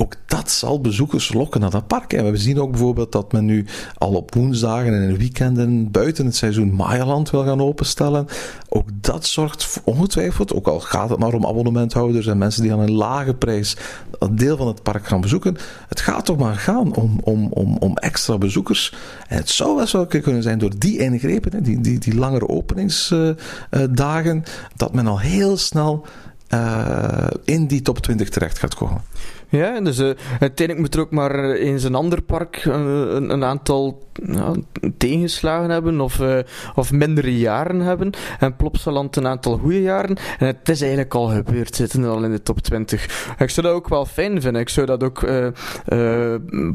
ook 0.00 0.14
dat 0.26 0.50
zal 0.50 0.80
bezoekers 0.80 1.32
lokken 1.32 1.60
naar 1.60 1.70
dat 1.70 1.86
park. 1.86 2.12
En 2.12 2.30
we 2.30 2.36
zien 2.36 2.60
ook 2.60 2.70
bijvoorbeeld 2.70 3.12
dat 3.12 3.32
men 3.32 3.44
nu 3.44 3.66
al 3.94 4.14
op 4.14 4.34
woensdagen 4.34 4.94
en 4.94 5.16
weekenden 5.16 5.90
buiten 5.90 6.26
het 6.26 6.36
seizoen 6.36 6.72
Mayaland 6.72 7.30
wil 7.30 7.44
gaan 7.44 7.60
openstellen. 7.60 8.26
Ook 8.68 8.88
dat 9.00 9.26
zorgt 9.26 9.80
ongetwijfeld, 9.84 10.54
ook 10.54 10.66
al 10.66 10.80
gaat 10.80 11.10
het 11.10 11.18
maar 11.18 11.32
om 11.32 11.46
abonnementhouders 11.46 12.26
en 12.26 12.38
mensen 12.38 12.62
die 12.62 12.72
aan 12.72 12.80
een 12.80 12.92
lage 12.92 13.34
prijs 13.34 13.76
een 14.18 14.36
deel 14.36 14.56
van 14.56 14.66
het 14.66 14.82
park 14.82 15.06
gaan 15.06 15.20
bezoeken. 15.20 15.56
Het 15.88 16.00
gaat 16.00 16.24
toch 16.24 16.38
maar 16.38 16.56
gaan 16.56 16.94
om, 16.94 17.20
om, 17.22 17.48
om, 17.52 17.76
om 17.76 17.96
extra 17.96 18.38
bezoekers. 18.38 18.94
En 19.28 19.36
het 19.36 19.48
zou 19.50 19.78
best 19.78 19.92
wel 19.92 20.06
kunnen 20.06 20.42
zijn 20.42 20.58
door 20.58 20.78
die 20.78 20.98
ingrepen, 20.98 21.62
die, 21.62 21.80
die, 21.80 21.98
die 21.98 22.14
langere 22.14 22.48
openingsdagen, 22.48 24.42
dat 24.76 24.94
men 24.94 25.06
al 25.06 25.20
heel 25.20 25.56
snel 25.56 26.06
eh, 26.48 27.26
in 27.44 27.66
die 27.66 27.82
top 27.82 27.98
20 27.98 28.28
terecht 28.28 28.58
gaat 28.58 28.74
komen. 28.74 29.02
Ja, 29.50 29.80
dus 29.80 29.98
uh, 29.98 30.10
uiteindelijk 30.30 30.78
moet 30.78 30.94
er 30.94 31.00
ook 31.00 31.10
maar 31.10 31.50
eens 31.50 31.82
een 31.82 31.94
ander 31.94 32.22
park 32.22 32.64
uh, 32.64 32.74
een, 32.74 33.30
een, 33.30 33.44
aantal 33.44 34.06
tegenslagen 34.98 35.70
hebben 35.70 36.00
of, 36.00 36.20
of 36.74 36.92
mindere 36.92 37.38
jaren 37.38 37.80
hebben. 37.80 38.10
En 38.38 38.56
Plopsaland 38.56 39.16
een 39.16 39.26
aantal 39.26 39.58
goede 39.58 39.82
jaren. 39.82 40.16
En 40.38 40.46
het 40.46 40.68
is 40.68 40.80
eigenlijk 40.80 41.14
al 41.14 41.26
gebeurd, 41.26 41.74
zitten 41.74 42.04
al 42.04 42.24
in 42.24 42.30
de 42.30 42.42
top 42.42 42.60
20. 42.60 43.34
Ik 43.38 43.50
zou 43.50 43.66
dat 43.66 43.76
ook 43.76 43.88
wel 43.88 44.06
fijn 44.06 44.40
vinden. 44.40 44.60
Ik 44.60 44.68
zou 44.68 44.86
dat 44.86 45.02
ook 45.02 45.26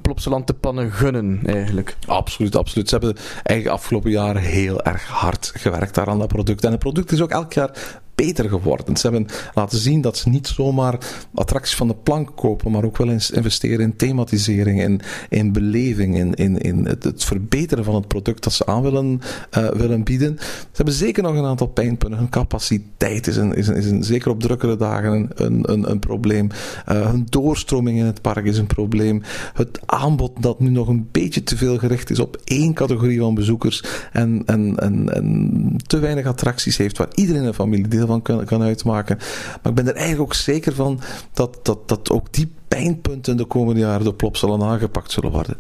Plopsaland 0.02 0.48
de 0.48 0.54
pannen 0.54 0.92
gunnen, 0.92 1.40
eigenlijk. 1.46 1.96
Absoluut, 2.06 2.56
absoluut. 2.56 2.90
Ze 2.90 2.96
hebben 2.96 3.16
eigenlijk 3.44 3.80
afgelopen 3.80 4.12
jaren 4.12 4.42
heel 4.42 4.82
erg 4.82 5.08
hard 5.08 5.52
gewerkt 5.56 5.96
daar 5.96 6.08
aan 6.08 6.20
dat 6.20 6.28
product. 6.28 6.64
En 6.64 6.72
het 6.72 6.80
product 6.80 7.12
is 7.12 7.22
ook 7.22 7.32
elk 7.32 7.54
jaar 7.54 8.02
beter 8.16 8.50
geworden. 8.50 8.98
Ze 8.98 9.08
hebben 9.08 9.28
laten 9.54 9.78
zien 9.78 10.02
dat 10.02 10.18
ze 10.18 10.30
niet 10.30 10.48
zomaar 10.48 10.98
attracties 11.34 11.76
van 11.76 11.88
de 11.88 11.96
plank 11.96 12.32
kopen, 12.36 12.72
maar 12.72 12.84
ook 12.84 12.98
wel 12.98 13.10
eens 13.10 13.32
investeren 13.32 13.80
in 13.80 13.96
thematisering, 13.96 14.82
in, 14.82 15.02
in 15.30 15.52
beleving, 15.52 16.18
in, 16.18 16.34
in, 16.34 16.58
in 16.58 16.86
het, 16.86 17.24
verbeteren 17.24 17.84
van 17.84 17.96
het 17.96 18.08
product 18.08 18.44
dat 18.44 18.54
ze 18.54 18.66
aan 18.66 18.82
willen, 18.82 19.22
uh, 19.58 19.70
willen 19.70 20.04
bieden. 20.04 20.36
Ze 20.40 20.46
hebben 20.74 20.94
zeker 20.94 21.24
nog 21.24 21.36
een 21.36 21.46
aantal 21.46 21.68
pijnpunten. 21.68 22.20
Hun 22.20 22.30
capaciteit 22.30 23.28
is, 23.28 23.36
een, 23.36 23.54
is, 23.54 23.68
een, 23.68 23.76
is 23.76 23.86
een, 23.86 24.04
zeker 24.04 24.32
op 24.32 24.40
drukkere 24.40 24.76
dagen 24.76 25.30
een, 25.36 25.72
een, 25.72 25.90
een 25.90 26.00
probleem. 26.00 26.50
Uh, 26.92 27.10
hun 27.10 27.26
doorstroming 27.30 28.00
in 28.00 28.06
het 28.06 28.22
park 28.22 28.46
is 28.46 28.58
een 28.58 28.68
probleem. 28.68 29.22
Het 29.54 29.80
aanbod 29.86 30.32
dat 30.40 30.60
nu 30.60 30.70
nog 30.70 30.88
een 30.88 31.08
beetje 31.12 31.44
te 31.44 31.58
veel 31.58 31.78
gericht 31.78 32.10
is 32.10 32.20
op 32.20 32.42
één 32.44 32.74
categorie 32.74 33.20
van 33.20 33.36
bezoekers 33.36 33.84
en, 34.12 34.44
en, 34.46 34.78
en, 34.78 35.14
en 35.14 35.78
te 35.88 36.00
weinig 36.00 36.26
attracties 36.26 36.78
heeft 36.78 36.98
waar 36.98 37.08
iedereen 37.14 37.44
een 37.44 37.54
familie 37.54 37.88
deel 37.88 38.03
van 38.08 38.22
kan, 38.22 38.46
kan 38.46 38.62
uitmaken. 38.62 39.18
Maar 39.62 39.72
ik 39.72 39.74
ben 39.74 39.88
er 39.88 39.96
eigenlijk 39.96 40.22
ook 40.22 40.34
zeker 40.34 40.74
van 40.74 41.00
dat, 41.34 41.60
dat, 41.64 41.88
dat 41.88 42.12
ook 42.12 42.34
die 42.34 42.54
pijnpunten 42.68 43.38
de 43.38 43.46
komende 43.46 43.80
jaren 43.80 44.04
door 44.04 44.14
Plop 44.14 44.38
zullen 44.38 44.64
aangepakt 44.64 45.12
zullen 45.12 45.32
worden. 45.32 45.58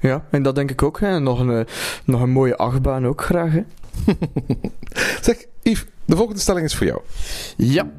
Ja, 0.00 0.24
en 0.30 0.42
dat 0.42 0.54
denk 0.54 0.70
ik 0.70 0.82
ook. 0.82 1.00
Hè. 1.00 1.20
Nog, 1.20 1.40
een, 1.40 1.66
nog 2.04 2.20
een 2.20 2.30
mooie 2.30 2.56
achtbaan 2.56 3.06
ook 3.06 3.22
graag. 3.22 3.52
Hè. 3.52 3.62
zeg, 5.22 5.44
Yves, 5.62 5.84
de 6.04 6.16
volgende 6.16 6.40
stelling 6.40 6.66
is 6.66 6.74
voor 6.74 6.86
jou. 6.86 7.00
Ja. 7.56 7.90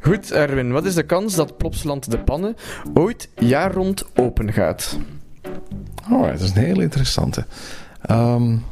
Goed, 0.00 0.32
Erwin. 0.32 0.72
Wat 0.72 0.84
is 0.84 0.94
de 0.94 1.02
kans 1.02 1.34
dat 1.34 1.56
Plopsland 1.56 2.10
de 2.10 2.18
Pannen 2.18 2.56
ooit 2.94 3.28
jaar 3.34 3.72
rond 3.72 4.04
open 4.14 4.52
gaat? 4.52 4.98
Oh, 6.10 6.26
dat 6.26 6.40
is 6.40 6.50
een 6.50 6.64
heel 6.64 6.80
interessante. 6.80 7.46
Um, 8.10 8.64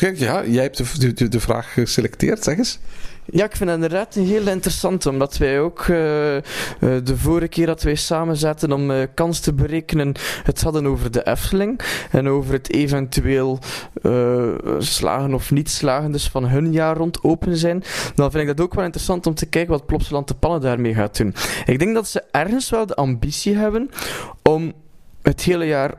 Kijk, 0.00 0.18
ja, 0.18 0.44
jij 0.46 0.62
hebt 0.62 1.00
de, 1.00 1.12
de, 1.12 1.28
de 1.28 1.40
vraag 1.40 1.72
geselecteerd, 1.72 2.44
zeg 2.44 2.56
eens. 2.56 2.78
Ja, 3.24 3.44
ik 3.44 3.56
vind 3.56 3.70
het 3.70 3.82
inderdaad 3.82 4.14
heel 4.14 4.46
interessant, 4.46 5.06
omdat 5.06 5.36
wij 5.38 5.60
ook 5.60 5.86
uh, 5.86 6.34
uh, 6.36 6.40
de 6.80 7.16
vorige 7.16 7.48
keer 7.48 7.66
dat 7.66 7.82
wij 7.82 7.94
samen 7.94 8.36
zaten 8.36 8.72
om 8.72 8.90
uh, 8.90 9.02
kans 9.14 9.40
te 9.40 9.52
berekenen, 9.52 10.14
het 10.42 10.62
hadden 10.62 10.86
over 10.86 11.10
de 11.10 11.26
Efteling 11.26 11.80
en 12.10 12.28
over 12.28 12.52
het 12.52 12.72
eventueel 12.72 13.58
slagen 14.78 15.34
of 15.34 15.50
niet 15.50 15.70
slagen 15.70 16.12
dus 16.12 16.28
van 16.28 16.48
hun 16.48 16.72
jaar 16.72 16.96
rond 16.96 17.24
open 17.24 17.56
zijn. 17.56 17.82
Dan 18.14 18.30
vind 18.30 18.48
ik 18.48 18.56
dat 18.56 18.66
ook 18.66 18.74
wel 18.74 18.84
interessant 18.84 19.26
om 19.26 19.34
te 19.34 19.46
kijken 19.46 19.70
wat 19.70 19.86
Plopsaland 19.86 20.28
de 20.28 20.34
Pannen 20.34 20.60
daarmee 20.60 20.94
gaat 20.94 21.16
doen. 21.16 21.34
Ik 21.66 21.78
denk 21.78 21.94
dat 21.94 22.08
ze 22.08 22.22
ergens 22.30 22.70
wel 22.70 22.86
de 22.86 22.94
ambitie 22.94 23.56
hebben 23.56 23.90
om 24.42 24.72
het 25.22 25.42
hele 25.42 25.64
jaar 25.64 25.94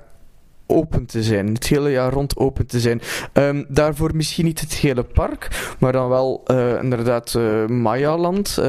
open 0.72 1.06
te 1.06 1.24
zijn. 1.24 1.54
Het 1.54 1.68
hele 1.68 1.92
jaar 1.92 2.14
rond 2.14 2.38
open 2.38 2.68
te 2.68 2.80
zijn. 2.80 3.02
Um, 3.34 3.66
daarvoor 3.68 4.16
misschien 4.16 4.46
niet 4.46 4.60
het 4.60 4.74
hele 4.74 5.04
park, 5.04 5.76
maar 5.80 5.92
dan 5.92 6.10
wel 6.10 6.44
uh, 6.48 6.82
inderdaad 6.82 7.34
uh, 7.38 7.66
Mayaland, 7.66 8.56
uh, 8.60 8.66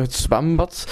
het 0.00 0.14
zwembad, 0.14 0.86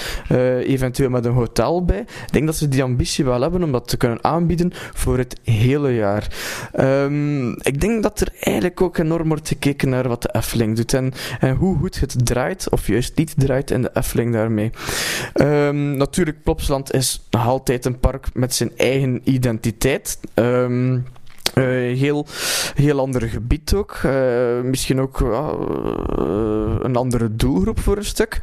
eventueel 0.59 1.09
met 1.09 1.25
een 1.25 1.31
hotel 1.31 1.85
bij. 1.85 1.99
Ik 1.99 2.31
denk 2.31 2.45
dat 2.45 2.55
ze 2.55 2.67
die 2.67 2.83
ambitie 2.83 3.25
wel 3.25 3.41
hebben 3.41 3.63
om 3.63 3.71
dat 3.71 3.87
te 3.87 3.97
kunnen 3.97 4.23
aanbieden 4.23 4.71
voor 4.73 5.17
het 5.17 5.39
hele 5.43 5.93
jaar. 5.93 6.27
Um, 6.79 7.49
ik 7.49 7.81
denk 7.81 8.03
dat 8.03 8.19
er 8.19 8.29
eigenlijk 8.39 8.81
ook 8.81 8.97
enorm 8.97 9.27
wordt 9.27 9.47
gekeken 9.47 9.89
naar 9.89 10.07
wat 10.07 10.21
de 10.21 10.29
Efteling 10.31 10.75
doet 10.75 10.93
en, 10.93 11.13
en 11.39 11.55
hoe 11.55 11.77
goed 11.77 11.99
het 11.99 12.15
draait, 12.25 12.69
of 12.69 12.87
juist 12.87 13.15
niet 13.15 13.33
draait 13.37 13.71
in 13.71 13.81
de 13.81 13.89
Efteling 13.93 14.33
daarmee. 14.33 14.71
Um, 15.33 15.97
natuurlijk, 15.97 16.43
Plopsland 16.43 16.93
is 16.93 17.27
nog 17.29 17.45
altijd 17.45 17.85
een 17.85 17.99
park 17.99 18.27
met 18.33 18.55
zijn 18.55 18.71
eigen 18.77 19.21
identiteit. 19.23 20.16
Um, 20.33 21.05
uh, 21.57 21.97
heel, 21.97 22.25
heel 22.75 22.99
ander 22.99 23.21
gebied 23.21 23.73
ook. 23.73 23.99
Uh, 24.05 24.61
misschien 24.61 25.01
ook 25.01 25.19
uh, 25.19 25.53
een 26.79 26.95
andere 26.95 27.35
doelgroep 27.35 27.79
voor 27.79 27.97
een 27.97 28.05
stuk. 28.05 28.39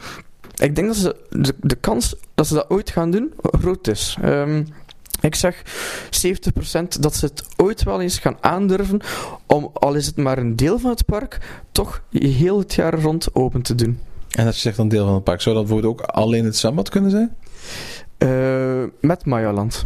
Ik 0.54 0.74
denk 0.76 0.86
dat 0.86 0.96
ze 0.96 1.16
de, 1.30 1.54
de, 1.60 1.74
kans 1.74 2.16
dat 2.34 2.46
ze 2.46 2.54
dat 2.54 2.70
ooit 2.70 2.90
gaan 2.90 3.10
doen 3.10 3.32
groot 3.40 3.88
is. 3.88 4.16
Um, 4.24 4.66
ik 5.20 5.34
zeg 5.34 5.62
70% 6.26 7.00
dat 7.00 7.14
ze 7.16 7.24
het 7.24 7.44
ooit 7.56 7.82
wel 7.82 8.00
eens 8.00 8.18
gaan 8.18 8.36
aandurven 8.40 9.00
om, 9.46 9.70
al 9.72 9.94
is 9.94 10.06
het 10.06 10.16
maar 10.16 10.38
een 10.38 10.56
deel 10.56 10.78
van 10.78 10.90
het 10.90 11.04
park, 11.04 11.62
toch 11.72 12.02
heel 12.10 12.58
het 12.58 12.74
jaar 12.74 13.00
rond 13.00 13.34
open 13.34 13.62
te 13.62 13.74
doen. 13.74 13.98
En 14.30 14.44
dat 14.44 14.54
je 14.54 14.60
zegt 14.60 14.78
een 14.78 14.88
deel 14.88 15.04
van 15.04 15.14
het 15.14 15.24
park, 15.24 15.40
zou 15.40 15.54
dat 15.54 15.64
bijvoorbeeld 15.64 16.00
ook 16.00 16.06
alleen 16.06 16.44
het 16.44 16.56
zwembad 16.56 16.88
kunnen 16.88 17.10
zijn? 17.10 17.36
met 19.00 19.24
Mayaland. 19.24 19.84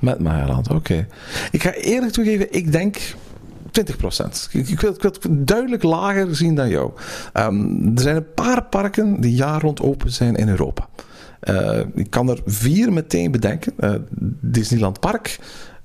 Met 0.00 0.18
Mayaland, 0.18 0.70
oké. 0.70 1.06
Ik 1.50 1.62
ga 1.62 1.72
eerlijk 1.72 2.12
toegeven, 2.12 2.52
ik 2.52 2.72
denk 2.72 2.96
20%. 3.66 4.50
Ik, 4.50 4.80
wil, 4.80 4.94
het 5.00 5.26
duidelijk 5.30 5.82
lager 5.82 6.36
zien 6.36 6.54
dan 6.54 6.68
jou. 6.68 6.92
Um, 7.34 7.92
er 7.94 8.02
zijn 8.02 8.16
een 8.16 8.34
paar 8.34 8.64
parken 8.64 9.20
die 9.20 9.34
jaar 9.34 9.60
rond 9.60 9.80
open 9.80 10.10
zijn 10.10 10.36
in 10.36 10.48
Europa. 10.48 10.88
Uh, 11.42 11.80
ik 11.94 12.10
kan 12.10 12.28
er 12.28 12.40
vier 12.46 12.92
meteen 12.92 13.30
bedenken: 13.30 13.72
uh, 13.78 13.94
Disneyland 14.40 15.00
Park, 15.00 15.38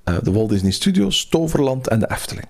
uh, 0.10 0.16
de 0.24 0.32
Walt 0.32 0.50
Disney 0.50 0.72
Studios, 0.72 1.26
Toverland 1.26 1.88
en 1.88 2.00
de 2.00 2.12
Efteling. 2.12 2.48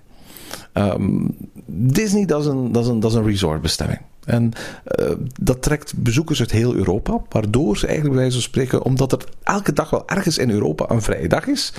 Um, 0.72 1.36
Disney, 1.66 2.24
dat 2.24 2.40
is 2.40 2.46
een, 2.46 2.74
een, 2.74 3.00
dat 3.00 3.10
is 3.10 3.16
een 3.16 3.26
resortbestemming. 3.26 4.00
En 4.26 4.52
uh, 5.00 5.10
dat 5.40 5.62
trekt 5.62 5.94
bezoekers 5.96 6.40
uit 6.40 6.50
heel 6.50 6.74
Europa, 6.74 7.20
waardoor 7.28 7.76
ze 7.76 7.86
eigenlijk 7.86 8.14
bij 8.14 8.24
wijze 8.24 8.40
van 8.40 8.48
spreken, 8.50 8.82
omdat 8.82 9.12
er 9.12 9.24
elke 9.42 9.72
dag 9.72 9.90
wel 9.90 10.08
ergens 10.08 10.38
in 10.38 10.50
Europa 10.50 10.90
een 10.90 11.02
vrije 11.02 11.28
dag 11.28 11.46
is, 11.46 11.72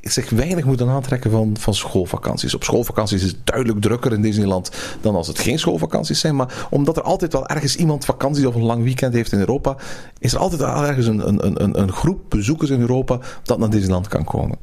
zich 0.00 0.30
weinig 0.30 0.64
moeten 0.64 0.88
aantrekken 0.88 1.30
van, 1.30 1.56
van 1.58 1.74
schoolvakanties. 1.74 2.54
Op 2.54 2.64
schoolvakanties 2.64 3.22
is 3.22 3.30
het 3.30 3.46
duidelijk 3.46 3.80
drukker 3.80 4.12
in 4.12 4.22
Disneyland 4.22 4.70
dan 5.00 5.14
als 5.14 5.26
het 5.26 5.38
geen 5.38 5.58
schoolvakanties 5.58 6.20
zijn. 6.20 6.36
Maar 6.36 6.66
omdat 6.70 6.96
er 6.96 7.02
altijd 7.02 7.32
wel 7.32 7.46
ergens 7.46 7.76
iemand 7.76 8.04
vakantie 8.04 8.48
of 8.48 8.54
een 8.54 8.62
lang 8.62 8.82
weekend 8.82 9.14
heeft 9.14 9.32
in 9.32 9.38
Europa, 9.38 9.76
is 10.18 10.32
er 10.32 10.38
altijd 10.38 10.60
wel 10.60 10.84
ergens 10.84 11.06
een, 11.06 11.28
een, 11.28 11.62
een, 11.62 11.80
een 11.80 11.92
groep 11.92 12.20
bezoekers 12.28 12.70
in 12.70 12.80
Europa 12.80 13.18
dat 13.42 13.58
naar 13.58 13.70
Disneyland 13.70 14.08
kan 14.08 14.24
komen. 14.24 14.58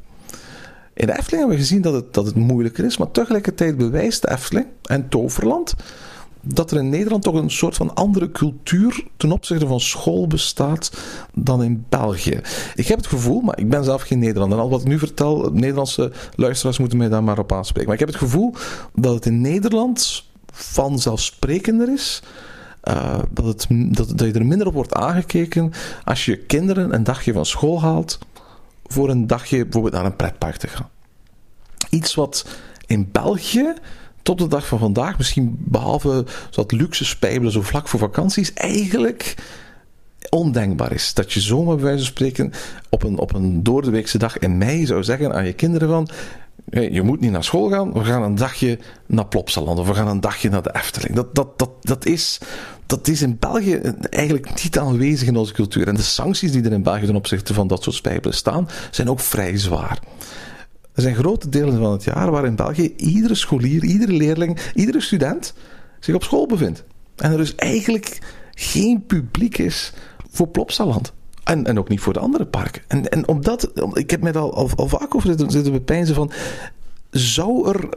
In 0.94 1.06
de 1.06 1.12
Efteling 1.12 1.38
hebben 1.38 1.56
we 1.56 1.62
gezien 1.62 1.82
dat 1.82 1.94
het, 1.94 2.14
dat 2.14 2.26
het 2.26 2.34
moeilijker 2.34 2.84
is, 2.84 2.96
maar 2.96 3.10
tegelijkertijd 3.10 3.76
bewijst 3.76 4.22
de 4.22 4.30
Efteling 4.30 4.66
en 4.82 5.08
Toverland 5.08 5.74
dat 6.40 6.70
er 6.70 6.78
in 6.78 6.88
Nederland 6.88 7.22
toch 7.22 7.34
een 7.34 7.50
soort 7.50 7.76
van 7.76 7.94
andere 7.94 8.30
cultuur 8.30 9.04
ten 9.16 9.32
opzichte 9.32 9.66
van 9.66 9.80
school 9.80 10.26
bestaat 10.26 10.92
dan 11.34 11.62
in 11.62 11.84
België. 11.88 12.40
Ik 12.74 12.86
heb 12.88 12.98
het 12.98 13.06
gevoel, 13.06 13.40
maar 13.40 13.58
ik 13.58 13.68
ben 13.68 13.84
zelf 13.84 14.02
geen 14.02 14.18
Nederlander. 14.18 14.58
En 14.58 14.64
al 14.64 14.70
wat 14.70 14.80
ik 14.80 14.86
nu 14.86 14.98
vertel, 14.98 15.50
Nederlandse 15.52 16.12
luisteraars 16.34 16.78
moeten 16.78 16.98
mij 16.98 17.08
daar 17.08 17.24
maar 17.24 17.38
op 17.38 17.52
aanspreken. 17.52 17.84
Maar 17.84 18.00
ik 18.00 18.06
heb 18.06 18.14
het 18.14 18.22
gevoel 18.22 18.54
dat 18.94 19.14
het 19.14 19.26
in 19.26 19.40
Nederland 19.40 20.24
vanzelfsprekender 20.52 21.92
is. 21.92 22.22
Uh, 22.84 23.18
dat, 23.30 23.44
het, 23.44 23.66
dat, 23.68 24.08
dat 24.08 24.26
je 24.26 24.32
er 24.32 24.46
minder 24.46 24.66
op 24.66 24.72
wordt 24.72 24.94
aangekeken 24.94 25.72
als 26.04 26.24
je 26.24 26.36
kinderen 26.36 26.94
een 26.94 27.04
dagje 27.04 27.32
van 27.32 27.46
school 27.46 27.80
haalt 27.80 28.18
voor 28.86 29.10
een 29.10 29.26
dagje 29.26 29.62
bijvoorbeeld 29.62 29.94
naar 29.94 30.04
een 30.04 30.16
pretpark 30.16 30.56
te 30.56 30.68
gaan. 30.68 30.88
Iets 31.90 32.14
wat 32.14 32.46
in 32.86 33.08
België 33.12 33.74
tot 34.28 34.38
de 34.38 34.46
dag 34.56 34.66
van 34.66 34.78
vandaag, 34.78 35.18
misschien 35.18 35.56
behalve 35.58 36.24
dat 36.50 36.72
luxe 36.72 37.04
spijbelen 37.04 37.52
zo 37.52 37.62
vlak 37.62 37.88
voor 37.88 37.98
vakanties, 37.98 38.52
eigenlijk 38.52 39.34
ondenkbaar 40.28 40.92
is. 40.92 41.14
Dat 41.14 41.32
je 41.32 41.40
zomaar 41.40 41.74
bij 41.74 41.84
wijze 41.84 41.98
van 41.98 42.06
spreken 42.06 42.52
op 42.88 43.02
een, 43.02 43.18
op 43.18 43.34
een 43.34 43.62
doordeweekse 43.62 44.18
dag 44.18 44.38
in 44.38 44.58
mei 44.58 44.86
zou 44.86 45.04
zeggen 45.04 45.34
aan 45.34 45.44
je 45.44 45.52
kinderen 45.52 45.88
van 45.88 46.08
je 46.70 47.02
moet 47.02 47.20
niet 47.20 47.30
naar 47.30 47.44
school 47.44 47.70
gaan, 47.70 47.92
we 47.92 48.04
gaan 48.04 48.22
een 48.22 48.34
dagje 48.34 48.78
naar 49.06 49.26
Plopsaland 49.26 49.78
of 49.78 49.86
we 49.86 49.94
gaan 49.94 50.08
een 50.08 50.20
dagje 50.20 50.48
naar 50.48 50.62
de 50.62 50.74
Efteling. 50.74 51.14
Dat, 51.14 51.34
dat, 51.34 51.58
dat, 51.58 51.70
dat, 51.80 52.06
is, 52.06 52.38
dat 52.86 53.08
is 53.08 53.22
in 53.22 53.36
België 53.38 53.80
eigenlijk 54.10 54.62
niet 54.62 54.78
aanwezig 54.78 55.28
in 55.28 55.36
onze 55.36 55.52
cultuur. 55.52 55.88
En 55.88 55.94
de 55.94 56.02
sancties 56.02 56.52
die 56.52 56.64
er 56.64 56.72
in 56.72 56.82
België 56.82 57.06
ten 57.06 57.16
opzichte 57.16 57.54
van 57.54 57.66
dat 57.66 57.82
soort 57.82 57.96
spijbelen 57.96 58.36
staan, 58.36 58.68
zijn 58.90 59.10
ook 59.10 59.20
vrij 59.20 59.58
zwaar. 59.58 59.98
Er 60.98 61.04
zijn 61.04 61.16
grote 61.16 61.48
delen 61.48 61.78
van 61.78 61.92
het 61.92 62.04
jaar 62.04 62.30
waar 62.30 62.44
in 62.44 62.56
België 62.56 62.94
iedere 62.96 63.34
scholier, 63.34 63.84
iedere 63.84 64.12
leerling, 64.12 64.58
iedere 64.74 65.00
student 65.00 65.54
zich 66.00 66.14
op 66.14 66.22
school 66.22 66.46
bevindt. 66.46 66.84
En 67.16 67.30
er 67.30 67.36
dus 67.36 67.54
eigenlijk 67.54 68.18
geen 68.54 69.06
publiek 69.06 69.58
is 69.58 69.92
voor 70.30 70.48
Plopsaland. 70.48 71.12
En, 71.44 71.66
en 71.66 71.78
ook 71.78 71.88
niet 71.88 72.00
voor 72.00 72.12
de 72.12 72.18
andere 72.18 72.46
parken. 72.46 72.82
En, 72.88 73.08
en 73.08 73.28
omdat, 73.28 73.70
ik 73.92 74.10
heb 74.10 74.22
mij 74.22 74.34
al, 74.34 74.54
al, 74.54 74.70
al 74.76 74.88
vaak 74.88 75.14
over 75.14 75.28
zitten, 75.28 75.50
zitten 75.50 75.72
bepijnzen 75.72 76.14
van, 76.14 76.30
zou 77.10 77.68
er 77.68 77.88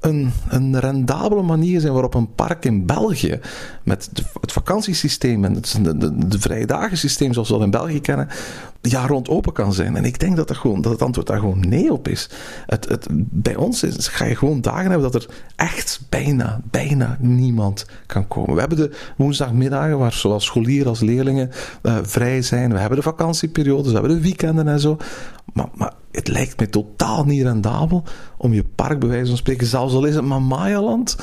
een, 0.00 0.32
een 0.48 0.80
rendabele 0.80 1.42
manier 1.42 1.80
zijn 1.80 1.92
waarop 1.92 2.14
een 2.14 2.34
park 2.34 2.64
in 2.64 2.86
België, 2.86 3.40
met 3.82 4.10
het 4.40 4.52
vakantiesysteem 4.52 5.44
en 5.44 5.54
het, 5.54 5.78
de, 5.82 5.96
de, 5.96 6.26
de 6.26 6.40
vrije 6.40 6.66
dagensysteem 6.66 7.32
zoals 7.32 7.48
we 7.48 7.54
dat 7.54 7.64
in 7.64 7.70
België 7.70 8.00
kennen, 8.00 8.28
jaar 8.80 9.08
rond 9.08 9.28
open 9.28 9.52
kan 9.52 9.72
zijn. 9.72 9.96
En 9.96 10.04
ik 10.04 10.18
denk 10.18 10.36
dat, 10.36 10.48
dat, 10.48 10.56
gewoon, 10.56 10.80
dat 10.80 10.92
het 10.92 11.02
antwoord 11.02 11.26
daar 11.26 11.38
gewoon 11.38 11.68
nee 11.68 11.92
op 11.92 12.08
is. 12.08 12.30
Het, 12.66 12.88
het, 12.88 13.06
bij 13.30 13.56
ons 13.56 13.82
is, 13.82 14.08
ga 14.08 14.24
je 14.24 14.36
gewoon 14.36 14.60
dagen 14.60 14.90
hebben 14.90 15.12
dat 15.12 15.22
er 15.22 15.28
echt 15.56 16.00
bijna, 16.08 16.60
bijna 16.70 17.16
niemand 17.20 17.86
kan 18.06 18.28
komen. 18.28 18.54
We 18.54 18.60
hebben 18.60 18.78
de 18.78 18.90
woensdagmiddagen 19.16 19.98
waar 19.98 20.12
zowel 20.12 20.40
scholieren 20.40 20.88
als 20.88 21.00
leerlingen 21.00 21.50
eh, 21.82 21.98
vrij 22.02 22.42
zijn. 22.42 22.72
We 22.72 22.78
hebben 22.78 22.98
de 22.98 23.04
vakantieperiodes, 23.04 23.92
we 23.92 23.98
hebben 23.98 24.16
de 24.16 24.22
weekenden 24.22 24.68
en 24.68 24.80
zo. 24.80 24.96
Maar, 25.52 25.68
maar 25.74 25.92
het 26.10 26.28
lijkt 26.28 26.58
mij 26.58 26.66
totaal 26.66 27.24
niet 27.24 27.42
rendabel 27.42 28.04
om 28.36 28.52
je 28.52 28.64
park, 28.74 28.98
bij 28.98 29.08
wijze 29.08 29.26
van 29.26 29.36
spreken, 29.36 29.66
zelfs 29.66 29.94
al 29.94 30.04
is 30.04 30.14
het 30.14 30.24
maar 30.24 30.42
Mayaland, 30.42 31.16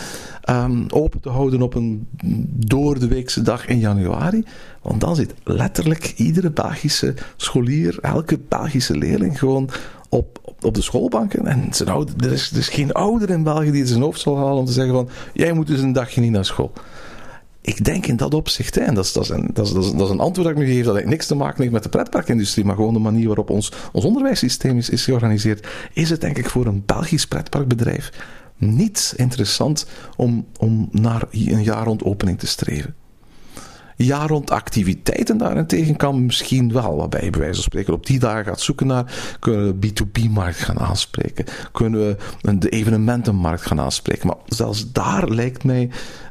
ehm, 0.47 0.86
open 0.89 1.19
te 1.19 1.29
houden 1.29 1.62
op 1.62 1.73
een 1.73 2.07
door 2.49 2.99
de 2.99 3.07
weekse 3.07 3.41
dag 3.41 3.67
in 3.67 3.79
januari. 3.79 4.43
Want 4.81 5.01
dan 5.01 5.15
zit 5.15 5.33
letterlijk 5.43 6.13
iedere 6.15 6.51
Belgische 6.51 7.13
scholier, 7.36 7.99
elke 8.01 8.39
Belgische 8.47 8.97
leerling 8.97 9.39
gewoon 9.39 9.69
op, 10.10 10.55
op, 10.62 10.73
de 10.73 10.81
schoolbanken. 10.81 11.45
En 11.45 11.67
zijn 11.71 11.89
ouder, 11.89 12.15
er, 12.19 12.31
is, 12.31 12.51
er 12.51 12.57
is 12.57 12.69
geen 12.69 12.91
ouder 12.91 13.29
in 13.29 13.43
België 13.43 13.71
die 13.71 13.79
het 13.79 13.89
zijn 13.89 14.01
hoofd 14.01 14.19
zal 14.19 14.38
halen 14.38 14.57
om 14.57 14.65
te 14.65 14.71
zeggen 14.71 14.93
van, 14.93 15.10
jij 15.33 15.53
moet 15.53 15.67
dus 15.67 15.81
een 15.81 15.93
dagje 15.93 16.21
niet 16.21 16.31
naar 16.31 16.45
school. 16.45 16.71
Ik 17.62 17.86
denk 17.86 18.05
in 18.05 18.15
dat 18.15 18.33
opzicht, 18.33 18.75
hè, 18.75 18.81
en 18.81 18.93
dat 18.93 19.05
is, 19.05 19.13
dat, 19.13 19.23
is 19.23 19.29
een, 19.29 19.49
dat, 19.53 19.65
is, 19.65 19.73
dat, 19.73 19.83
is, 19.83 19.91
dat 19.91 20.01
is 20.01 20.10
een 20.10 20.19
antwoord 20.19 20.47
dat 20.47 20.57
ik 20.57 20.67
nu 20.67 20.73
geef, 20.73 20.86
dat 20.86 20.95
heeft 20.95 21.07
niks 21.07 21.27
te 21.27 21.36
maken 21.36 21.62
heeft 21.62 21.73
met 21.73 21.83
de 21.83 21.89
pretparkindustrie, 21.89 22.65
maar 22.65 22.75
gewoon 22.75 22.93
de 22.93 22.99
manier 22.99 23.27
waarop 23.27 23.49
ons, 23.49 23.71
ons 23.91 24.05
onderwijssysteem 24.05 24.77
is, 24.77 24.89
is 24.89 25.03
georganiseerd, 25.03 25.67
is 25.93 26.10
het 26.10 26.21
denk 26.21 26.38
ik 26.38 26.49
voor 26.49 26.65
een 26.65 26.83
Belgisch 26.86 27.27
pretparkbedrijf 27.27 28.12
niet 28.58 29.13
interessant 29.15 29.88
om, 30.15 30.46
om 30.60 30.89
naar 30.91 31.24
een 31.32 31.63
jaar 31.63 31.86
rond 31.86 32.04
opening 32.04 32.39
te 32.39 32.48
streven. 32.48 32.96
Jaar 33.98 34.28
rond 34.28 34.52
activiteiten 34.52 35.38
daarentegen 35.38 35.96
kan 35.96 36.26
misschien 36.26 36.74
wel, 36.74 36.96
waarbij 36.96 37.24
je 37.24 37.30
bij 37.30 37.39
wijze 37.39 37.56
van 37.56 37.63
spreken 37.63 37.93
op 37.93 38.06
die 38.06 38.20
dagen 38.20 38.46
gaat 38.46 38.62
zoeken 38.62 38.88
naar, 38.88 39.38
kunnen 39.39 39.80
we 39.80 39.88
B2B-markt 39.88 40.60
gaan 40.60 40.80
aanspreken, 40.80 41.46
kunnen 41.72 42.17
we 42.41 42.58
de 42.58 42.70
evenementenmarkt 42.70 43.65
gaan 43.65 43.80
aanspreken. 43.80 44.28
Maar 44.28 44.38
zelfs 44.46 44.91
daar 44.91 45.30
lijkt 45.30 45.63
mij 45.63 45.89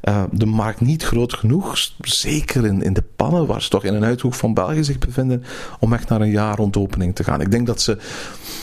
uh, 0.08 0.22
de 0.32 0.46
markt 0.46 0.80
niet 0.80 1.02
groot 1.02 1.34
genoeg, 1.34 1.78
zeker 2.00 2.66
in, 2.66 2.82
in 2.82 2.92
de 2.92 3.04
pannen, 3.16 3.46
waar 3.46 3.62
ze 3.62 3.68
toch 3.68 3.84
in 3.84 3.94
een 3.94 4.04
uithoek 4.04 4.34
van 4.34 4.54
België 4.54 4.84
zich 4.84 4.98
bevinden, 4.98 5.44
om 5.80 5.92
echt 5.92 6.08
naar 6.08 6.20
een 6.20 6.30
jaar 6.30 6.56
rond 6.56 6.76
opening 6.76 7.14
te 7.14 7.24
gaan. 7.24 7.40
Ik 7.40 7.50
denk 7.50 7.66
dat 7.66 7.80
ze 7.80 7.98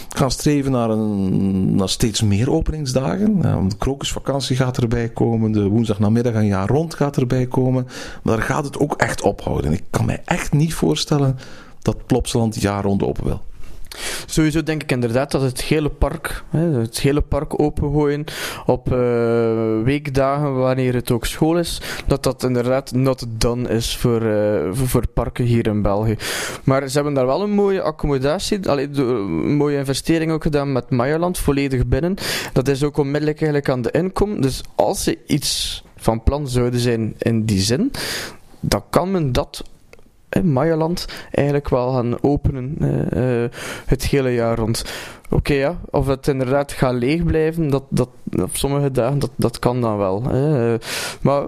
gaan 0.10 0.32
streven 0.32 0.72
naar, 0.72 0.90
een, 0.90 1.76
naar 1.76 1.90
steeds 1.90 2.22
meer 2.22 2.52
openingsdagen. 2.52 3.42
De 3.70 3.78
krokusvakantie 3.78 4.56
gaat 4.56 4.78
erbij 4.78 5.10
komen, 5.10 5.52
de 5.52 5.68
woensdagnamiddag 5.68 6.34
een 6.34 6.46
jaar 6.46 6.68
rond 6.68 6.94
gaat 6.94 7.18
erbij 7.18 7.46
komen. 7.46 7.88
Maar 8.24 8.36
daar 8.36 8.46
gaat 8.46 8.66
het 8.66 8.80
ook 8.80 8.94
echt 8.94 9.22
ophouden. 9.22 9.72
Ik 9.72 9.84
kan 9.90 10.06
mij 10.06 10.22
echt 10.26 10.54
niet 10.54 10.74
voorstellen 10.74 11.38
dat 11.82 12.06
Plopsaland 12.06 12.62
jaar 12.62 12.84
rond 12.84 13.04
open 13.04 13.24
wil. 13.24 13.42
Sowieso 14.26 14.64
denk 14.64 14.84
ik 14.84 14.92
inderdaad 14.92 15.32
dat 15.32 15.42
het 15.42 15.62
hele 15.62 15.90
park, 15.90 16.44
het 16.50 17.00
hele 17.00 17.22
park 17.22 17.60
opengooien 17.60 18.24
op 18.66 18.92
uh, 18.92 18.98
weekdagen 19.84 20.56
wanneer 20.56 20.94
het 20.94 21.12
ook 21.12 21.26
school 21.26 21.58
is, 21.58 21.82
dat 22.08 22.24
dat 22.24 22.44
inderdaad 22.44 22.92
not 22.92 23.26
done 23.30 23.70
is 23.70 23.98
voor, 23.98 24.22
uh, 24.22 24.70
voor 24.72 25.08
parken 25.08 25.46
hier 25.46 25.68
in 25.68 25.82
België. 25.82 26.16
Maar 26.64 26.88
ze 26.88 26.96
hebben 26.96 27.14
daar 27.14 27.26
wel 27.26 27.42
een 27.42 27.52
mooie 27.52 27.82
accommodatie, 27.82 28.68
een 28.68 29.56
mooie 29.56 29.78
investering 29.78 30.32
ook 30.32 30.44
gedaan 30.44 30.72
met 30.72 30.90
Mayaland, 30.90 31.38
volledig 31.38 31.86
binnen. 31.86 32.16
Dat 32.54 32.68
is 32.68 32.84
ook 32.84 32.98
onmiddellijk 32.98 33.42
eigenlijk 33.42 33.70
aan 33.70 33.82
de 33.82 33.92
inkom. 33.92 34.42
Dus 34.42 34.64
als 34.76 35.04
ze 35.04 35.18
iets 35.28 35.84
van 35.96 36.24
plan 36.24 36.48
zouden 36.48 36.80
zijn 36.80 37.16
in 37.18 37.46
die 37.46 37.62
zin, 37.62 37.92
dan 38.60 38.84
kan 38.90 39.12
men 39.12 39.32
dat 39.32 39.64
Mayaland 40.44 41.06
eigenlijk 41.32 41.70
wel 41.70 41.94
gaan 41.94 42.24
openen 42.24 42.76
uh, 42.80 43.44
uh, 43.44 43.50
het 43.86 44.04
hele 44.04 44.34
jaar 44.34 44.58
rond. 44.58 44.86
Oké, 45.30 45.54
ja, 45.54 45.80
of 45.90 46.08
het 46.08 46.28
inderdaad 46.28 46.72
gaat 46.72 46.94
leeg 46.94 47.24
blijven, 47.24 47.70
dat, 47.70 47.84
dat, 47.90 48.10
op 48.42 48.56
sommige 48.56 48.92
dagen, 48.92 49.20
dat, 49.20 49.32
dat 49.36 49.60
kan 49.60 49.82
dan 49.82 49.98
wel. 49.98 50.24
Hè. 50.24 50.78
Maar 51.22 51.46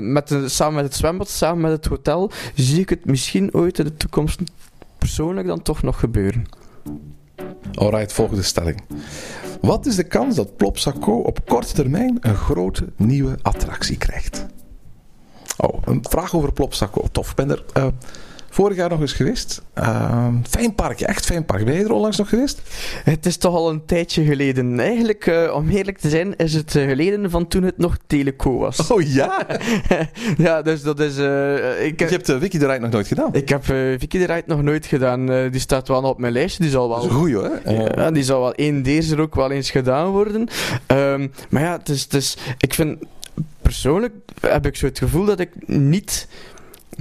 met 0.00 0.28
de, 0.28 0.48
samen 0.48 0.74
met 0.74 0.84
het 0.84 0.94
zwembad, 0.94 1.28
samen 1.28 1.60
met 1.60 1.70
het 1.72 1.86
hotel, 1.86 2.30
zie 2.54 2.80
ik 2.80 2.88
het 2.88 3.04
misschien 3.04 3.54
ooit 3.54 3.78
in 3.78 3.84
de 3.84 3.96
toekomst 3.96 4.40
persoonlijk 4.98 5.46
dan 5.46 5.62
toch 5.62 5.82
nog 5.82 6.00
gebeuren. 6.00 6.46
Alright, 7.74 8.12
volgende 8.12 8.42
stelling. 8.42 8.80
Wat 9.60 9.86
is 9.86 9.96
de 9.96 10.04
kans 10.04 10.36
dat 10.36 10.56
Plopsaco 10.56 11.12
op 11.12 11.46
korte 11.46 11.74
termijn 11.74 12.16
een 12.20 12.34
grote 12.34 12.84
nieuwe 12.96 13.38
attractie 13.42 13.96
krijgt? 13.96 14.46
Oh, 15.56 15.82
een 15.84 16.04
vraag 16.08 16.34
over 16.34 16.52
Plopsaco. 16.52 17.04
Tof. 17.12 17.30
Ik 17.30 17.36
ben 17.36 17.50
er 17.50 17.64
uh, 17.76 17.86
vorig 18.50 18.76
jaar 18.76 18.88
nog 18.88 19.00
eens 19.00 19.12
geweest. 19.12 19.62
Uh, 19.78 20.28
fijn 20.48 20.74
parkje, 20.74 21.06
echt 21.06 21.26
fijn 21.26 21.44
park. 21.44 21.64
Ben 21.64 21.74
je 21.74 21.84
er 21.84 21.92
onlangs 21.92 22.16
nog 22.16 22.28
geweest? 22.28 22.62
Het 23.04 23.26
is 23.26 23.36
toch 23.36 23.54
al 23.54 23.70
een 23.70 23.84
tijdje 23.84 24.24
geleden. 24.24 24.80
Eigenlijk, 24.80 25.26
uh, 25.26 25.54
om 25.54 25.68
eerlijk 25.68 25.98
te 25.98 26.08
zijn, 26.08 26.36
is 26.36 26.54
het 26.54 26.70
geleden 26.70 27.30
van 27.30 27.48
toen 27.48 27.62
het 27.62 27.78
nog 27.78 27.96
Teleco 28.06 28.58
was. 28.58 28.90
Oh 28.90 29.02
ja? 29.02 29.46
ja, 30.36 30.62
dus 30.62 30.82
dat 30.82 31.00
is... 31.00 31.16
ik, 31.80 31.98
je 31.98 32.06
hebt 32.08 32.38
Wiki 32.38 32.58
de 32.58 32.66
Ride 32.66 32.80
nog 32.80 32.90
nooit 32.90 33.06
gedaan? 33.06 33.34
Ik 33.34 33.48
heb 33.48 33.66
Wiki 33.66 34.18
de 34.18 34.26
Ride 34.26 34.42
nog 34.46 34.62
nooit 34.62 34.86
gedaan. 34.86 35.26
die 35.26 35.60
staat 35.60 35.88
wel 35.88 36.02
op 36.02 36.18
mijn 36.18 36.32
lijstje. 36.32 36.62
Die 36.62 36.72
zal 36.72 36.88
wel... 36.88 37.00
Dat 37.00 37.10
is 37.10 37.16
goed, 37.16 37.32
hoor. 37.32 37.60
Ja, 37.96 38.10
die 38.10 38.24
zal 38.24 38.40
wel 38.40 38.54
één 38.54 38.82
deze 38.82 39.20
ook 39.20 39.34
wel 39.34 39.50
eens 39.50 39.70
gedaan 39.70 40.10
worden. 40.10 40.48
Um, 40.86 41.32
maar 41.48 41.62
ja, 41.62 41.72
het 41.78 41.88
is, 41.88 42.02
het 42.02 42.14
is, 42.14 42.36
ik 42.58 42.74
vind 42.74 42.98
persoonlijk 43.72 44.14
heb 44.40 44.66
ik 44.66 44.76
zo 44.76 44.86
het 44.86 44.98
gevoel 44.98 45.24
dat 45.24 45.40
ik 45.40 45.50
niet 45.66 46.28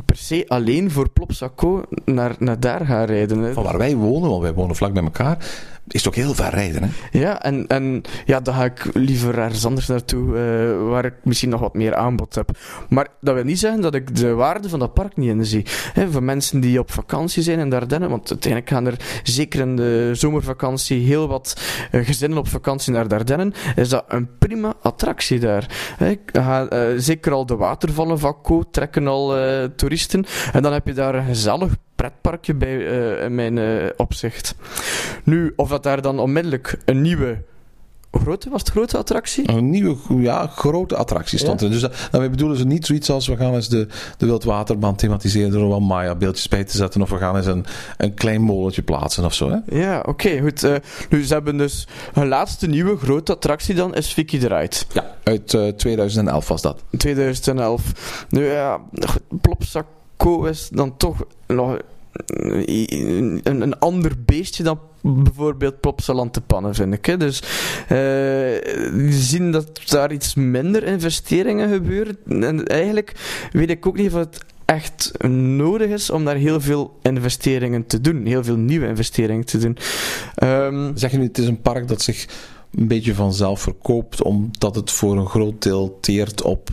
per 0.06 0.16
se 0.18 0.46
alleen 0.48 0.92
voor 0.92 1.10
Plopsaco 1.10 1.84
naar, 2.06 2.36
naar 2.40 2.60
daar 2.60 2.86
ga 2.86 3.06
rijden. 3.06 3.40
Hè. 3.40 3.54
Van 3.54 3.64
waar 3.64 3.78
wij 3.78 3.96
wonen, 3.96 4.30
want 4.30 4.42
wij 4.42 4.54
wonen 4.54 4.76
vlak 4.76 4.94
bij 4.94 5.04
elkaar, 5.04 5.46
is 5.88 6.08
ook 6.08 6.16
heel 6.16 6.34
ver 6.34 6.50
rijden. 6.50 6.84
Hè? 6.84 7.20
Ja, 7.20 7.42
en, 7.42 7.68
en 7.68 8.02
ja, 8.26 8.40
dan 8.40 8.54
ga 8.54 8.64
ik 8.64 8.90
liever 8.94 9.40
ergens 9.40 9.66
anders 9.66 9.88
naartoe 9.88 10.28
uh, 10.28 10.90
waar 10.90 11.06
ik 11.06 11.14
misschien 11.24 11.50
nog 11.50 11.60
wat 11.60 11.74
meer 11.74 11.96
aanbod 11.96 12.36
heb. 12.36 12.50
Maar 12.90 13.08
dat 13.20 13.34
wil 13.34 13.44
niet 13.44 13.60
zeggen 13.60 13.82
dat 13.82 13.96
ik 13.96 14.16
de 14.16 14.34
waarde 14.34 14.70
van 14.70 14.80
dat 14.80 14.94
park 14.94 15.18
niet 15.18 15.30
in 15.30 15.46
zie. 15.46 15.66
Hè, 15.94 16.12
voor 16.12 16.24
mensen 16.24 16.60
die 16.60 16.80
op 16.80 16.92
vakantie 16.92 17.44
zijn 17.44 17.60
in 17.60 17.70
de 17.70 17.80
want 18.08 18.30
uiteindelijk 18.30 18.72
gaan 18.72 18.86
er 18.86 19.22
zeker 19.24 19.60
in 19.60 19.76
de 19.76 20.10
zomervakantie 20.14 21.06
heel 21.06 21.28
wat 21.28 21.62
uh, 21.92 22.06
gezinnen 22.06 22.38
op 22.38 22.48
vakantie 22.48 22.94
naar 22.94 23.08
de 23.08 23.52
is 23.76 23.90
dat 23.90 24.06
een 24.08 24.30
prima 24.38 24.74
attractie 24.82 25.40
daar. 25.40 25.94
Hè, 25.98 26.14
ga, 26.26 26.72
uh, 26.74 26.80
zeker 26.98 27.32
al 27.32 27.46
de 27.46 27.56
watervallen 27.56 28.20
van 28.20 28.42
Co 28.42 28.64
trekken 28.72 29.08
al 29.08 29.36
toeristen. 29.76 30.26
En 30.54 30.62
dan 30.62 30.74
heb 30.74 30.88
je 30.88 30.94
daar 30.94 31.16
een 31.16 31.26
gezellig 31.26 31.76
pretparkje 32.02 32.54
bij 32.54 32.76
uh, 32.76 33.24
in 33.24 33.36
mijn 33.36 33.58
uh, 33.58 33.90
opzicht. 33.98 34.56
Nu, 35.24 35.54
of 35.56 35.70
dat 35.70 35.84
daar 35.84 36.02
dan 36.02 36.20
onmiddellijk 36.20 36.78
een 36.86 37.02
nieuwe 37.02 37.38
grote, 38.12 38.50
was 38.50 38.62
het 38.62 38.70
grote 38.70 38.98
attractie? 38.98 39.50
Een 39.50 39.70
nieuwe, 39.70 39.96
ja, 40.08 40.48
grote 40.48 40.96
attractie 40.96 41.38
stond 41.38 41.60
ja? 41.60 41.66
er. 41.66 41.72
Dus 41.72 41.82
dat, 41.82 42.08
daarmee 42.12 42.30
bedoelen 42.30 42.58
ze 42.58 42.66
niet 42.66 42.86
zoiets 42.86 43.10
als 43.10 43.28
we 43.28 43.36
gaan 43.36 43.54
eens 43.54 43.70
de, 43.70 43.88
de 44.18 44.26
wildwaterbaan 44.26 44.96
thematiseren 44.96 45.52
door 45.52 45.62
er 45.62 45.68
wel 45.68 45.80
Maya 45.80 46.16
beeldjes 46.16 46.48
bij 46.48 46.64
te 46.64 46.78
zetten 46.78 47.02
of 47.02 47.10
we 47.10 47.18
gaan 47.18 47.36
eens 47.36 47.46
een, 47.46 47.66
een 47.98 48.14
klein 48.14 48.42
molentje 48.42 48.82
plaatsen 48.82 49.26
of 49.26 49.34
zo. 49.34 49.50
Hè? 49.50 49.80
Ja, 49.80 50.00
oké, 50.00 50.10
okay, 50.10 50.42
goed. 50.42 50.64
Uh, 50.64 50.76
nu, 51.10 51.24
ze 51.24 51.34
hebben 51.34 51.58
dus 51.58 51.88
hun 52.14 52.28
laatste 52.28 52.68
nieuwe 52.68 52.98
grote 52.98 53.34
attractie 53.34 53.76
dan 53.76 53.96
is 53.96 54.14
Vicky 54.14 54.40
the 54.40 54.48
Ride. 54.48 54.76
Ja, 54.94 55.16
uit 55.24 55.54
uh, 55.54 55.68
2011 55.68 56.48
was 56.48 56.62
dat. 56.62 56.84
2011. 56.98 58.26
Nu 58.30 58.46
ja, 58.46 58.82
Plopsaco 60.22 60.46
is 60.46 60.70
dan 60.72 60.98
toch 60.98 61.26
nog 61.48 61.78
een, 63.44 63.80
ander 63.80 64.12
beestje 64.26 64.64
dan 64.64 64.80
bijvoorbeeld 65.02 65.80
Plopsaland 65.80 66.34
te 66.34 66.42
pannen, 66.42 66.76
vind 66.76 66.94
ik. 66.94 67.06
Hè. 67.06 67.18
Dus 67.18 67.44
we 67.88 69.10
zien 69.10 69.52
dat 69.52 69.82
daar 69.86 70.12
iets 70.12 70.36
minder 70.36 70.84
investeringen 70.84 71.70
gebeuren. 71.70 72.18
En 72.28 72.68
eigenlijk 72.68 73.14
weet 73.52 73.70
ik 73.70 73.88
ook 73.88 73.98
niet 73.98 74.08
of 74.08 74.14
het 74.14 74.46
echt 74.66 75.12
nodig 75.28 75.90
is 75.90 76.10
om 76.10 76.26
daar 76.26 76.36
heel 76.36 76.62
veel 76.62 76.98
investeringen 77.02 77.86
te 77.86 78.02
doen. 78.02 78.26
Heel 78.26 78.44
veel 78.44 78.58
nieuwe 78.58 78.88
investeringen 78.88 79.46
te 79.46 79.58
doen. 79.58 79.78
Um, 80.44 80.98
zeg 80.98 81.12
je 81.12 81.18
nu, 81.18 81.24
het 81.24 81.38
is 81.38 81.48
een 81.48 81.62
park 81.62 81.88
dat 81.88 82.02
zich 82.02 82.28
een 82.76 82.88
beetje 82.88 83.16
vanzelf 83.16 83.62
verkoopt, 83.62 84.24
omdat 84.24 84.76
het 84.76 84.92
voor 84.92 85.18
een 85.18 85.28
groot 85.28 85.62
deel 85.62 85.98
teert 86.02 86.42
op 86.42 86.70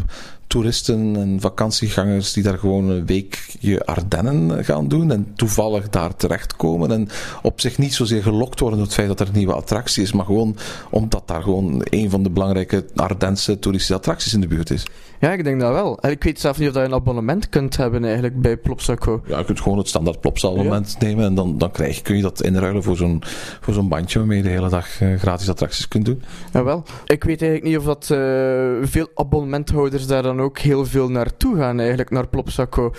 toeristen 0.48 1.16
en 1.16 1.40
vakantiegangers 1.40 2.32
die 2.32 2.42
daar 2.42 2.58
gewoon 2.58 2.88
een 2.88 3.06
weekje 3.06 3.87
Ardennen 3.87 4.64
gaan 4.64 4.88
doen 4.88 5.12
en 5.12 5.32
toevallig 5.34 5.88
daar 5.88 6.16
terechtkomen 6.16 6.90
en 6.90 7.08
op 7.42 7.61
zich 7.61 7.78
niet 7.78 7.94
zozeer 7.94 8.22
gelokt 8.22 8.61
worden 8.61 8.78
door 8.78 8.87
het 8.87 8.96
feit 8.96 9.08
dat 9.08 9.20
er 9.20 9.26
een 9.26 9.32
nieuwe 9.34 9.54
attractie 9.54 10.02
is, 10.02 10.12
maar 10.12 10.24
gewoon 10.24 10.56
omdat 10.90 11.22
daar 11.26 11.42
gewoon 11.42 11.80
een 11.84 12.11
van 12.11 12.22
de 12.22 12.30
belangrijke 12.30 12.84
Ardense 12.94 13.58
toeristische 13.58 13.94
attracties 13.94 14.34
in 14.34 14.40
de 14.40 14.46
buurt 14.46 14.70
is. 14.70 14.87
Ja, 15.20 15.32
ik 15.32 15.44
denk 15.44 15.61
dat 15.61 15.72
wel. 15.72 15.98
En 16.00 16.11
ik 16.11 16.22
weet 16.22 16.40
zelf 16.40 16.58
niet 16.58 16.68
of 16.68 16.74
je 16.74 16.80
een 16.80 16.94
abonnement 16.94 17.48
kunt 17.48 17.76
hebben 17.76 18.04
eigenlijk 18.04 18.40
bij 18.40 18.56
Plopsaco. 18.56 19.22
Ja, 19.26 19.38
je 19.38 19.44
kunt 19.44 19.61
gewoon 19.61 19.78
het 19.78 19.88
standaard 19.88 20.20
Plopsa-abonnement 20.20 20.96
nemen 20.98 21.24
en 21.24 21.34
dan, 21.34 21.58
dan 21.58 21.70
krijg 21.70 21.96
je, 21.96 22.02
kun 22.02 22.16
je 22.16 22.22
dat 22.22 22.42
inruilen 22.42 22.82
voor 22.82 22.96
zo'n, 22.96 23.22
voor 23.61 23.74
zo'n 23.74 23.88
bandje 23.88 24.18
waarmee 24.18 24.37
je 24.37 24.42
de 24.42 24.48
hele 24.48 24.68
dag 24.68 25.00
eh, 25.00 25.14
gratis 25.14 25.48
attracties 25.48 25.88
kunt 25.88 26.04
doen. 26.04 26.22
Jawel. 26.52 26.84
Ik 27.06 27.24
weet 27.24 27.42
eigenlijk 27.42 27.70
niet 27.70 27.78
of 27.78 27.84
dat 27.84 28.11
eh, 28.11 28.88
veel 28.88 29.08
abonnementhouders 29.14 30.06
daar 30.06 30.22
dan 30.22 30.38
ook 30.40 30.59
heel 30.59 30.87
veel 30.87 31.11
naartoe 31.11 31.57
gaan, 31.57 31.79
eigenlijk, 31.79 32.11
naar 32.11 32.29
Plopsaco. 32.29 32.92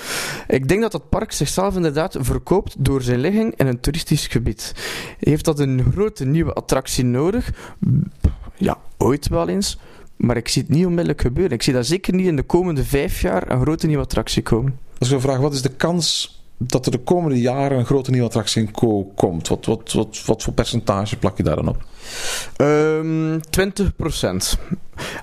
Ik 0.48 0.68
denk 0.68 0.82
dat 0.82 0.92
dat 0.92 1.10
park 1.10 1.32
zichzelf 1.32 1.76
inderdaad 1.76 2.18
verkoopt 2.20 2.76
door 2.78 3.02
zijn 3.02 3.20
ligging 3.20 3.56
in 3.56 3.68
een 3.68 3.80
toeristisch 3.80 4.28
gebied. 4.28 4.74
Heeft 5.20 5.46
dat 5.46 5.60
een 5.60 5.92
grote 5.92 6.26
nieuwe 6.26 6.54
attractie 6.54 7.06
nodig? 7.06 7.52
Ja, 8.56 8.78
ooit 8.98 9.28
wel 9.28 9.48
eens. 9.48 9.78
Maar 10.16 10.38
ik 10.38 10.48
zie 10.48 10.62
het 10.62 10.72
niet 10.72 10.86
onmiddellijk 10.86 11.22
gebeuren. 11.22 11.54
Ik 11.54 11.64
zie 11.64 11.74
dat 11.74 11.86
zeker 11.86 12.14
niet 12.14 12.28
in 12.28 12.36
de 12.36 12.44
komende 12.44 12.84
vijf 12.84 13.22
jaar 13.22 13.52
een 13.52 13.62
grote 13.62 13.88
nieuwe 13.88 14.04
attractie 14.04 14.42
komen. 14.42 14.80
Als 14.98 15.12
ik 15.12 15.22
vraag, 15.22 15.38
wat 15.38 15.54
is 15.54 15.62
de 15.62 15.70
kans 15.70 16.38
dat 16.58 16.86
er 16.86 16.92
de 16.92 16.98
komende 16.98 17.40
jaren 17.40 17.78
een 17.78 17.86
grote 17.86 18.12
nieuwe 18.12 18.26
attractie 18.26 18.62
in 18.62 18.72
Co 18.72 19.12
komt? 19.16 19.48
Wat, 19.48 19.66
wat, 19.66 19.94
wat, 19.94 20.24
wat 20.26 20.44
voor 20.44 20.54
percentage 20.54 21.18
plak 21.18 21.38
je 21.38 21.44
daar 21.44 21.56
dan 21.56 21.68
op? 21.68 21.86
Um, 22.58 23.40
20%. 23.40 23.42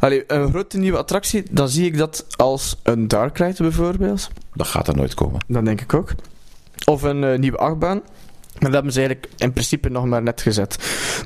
Allee, 0.01 0.25
een 0.27 0.49
grote 0.51 0.79
nieuwe 0.79 0.99
attractie, 0.99 1.43
dan 1.51 1.69
zie 1.69 1.87
ik 1.87 1.99
dat 1.99 2.27
als 2.37 2.81
een 2.83 3.09
Dark 3.09 3.39
Ride 3.39 3.63
bijvoorbeeld. 3.63 4.31
Dat 4.55 4.67
gaat 4.67 4.89
er 4.89 4.97
nooit 4.97 5.15
komen. 5.15 5.41
Dat 5.47 5.65
denk 5.65 5.81
ik 5.81 5.95
ook. 5.95 6.15
Of 6.85 7.03
een 7.03 7.23
uh, 7.23 7.39
nieuwe 7.39 7.59
achtbaan. 7.59 8.03
Maar 8.59 8.71
dat 8.71 8.73
hebben 8.73 8.93
ze 8.93 8.99
eigenlijk 8.99 9.33
in 9.37 9.53
principe 9.53 9.89
nog 9.89 10.05
maar 10.05 10.23
net 10.23 10.41
gezet. 10.41 10.79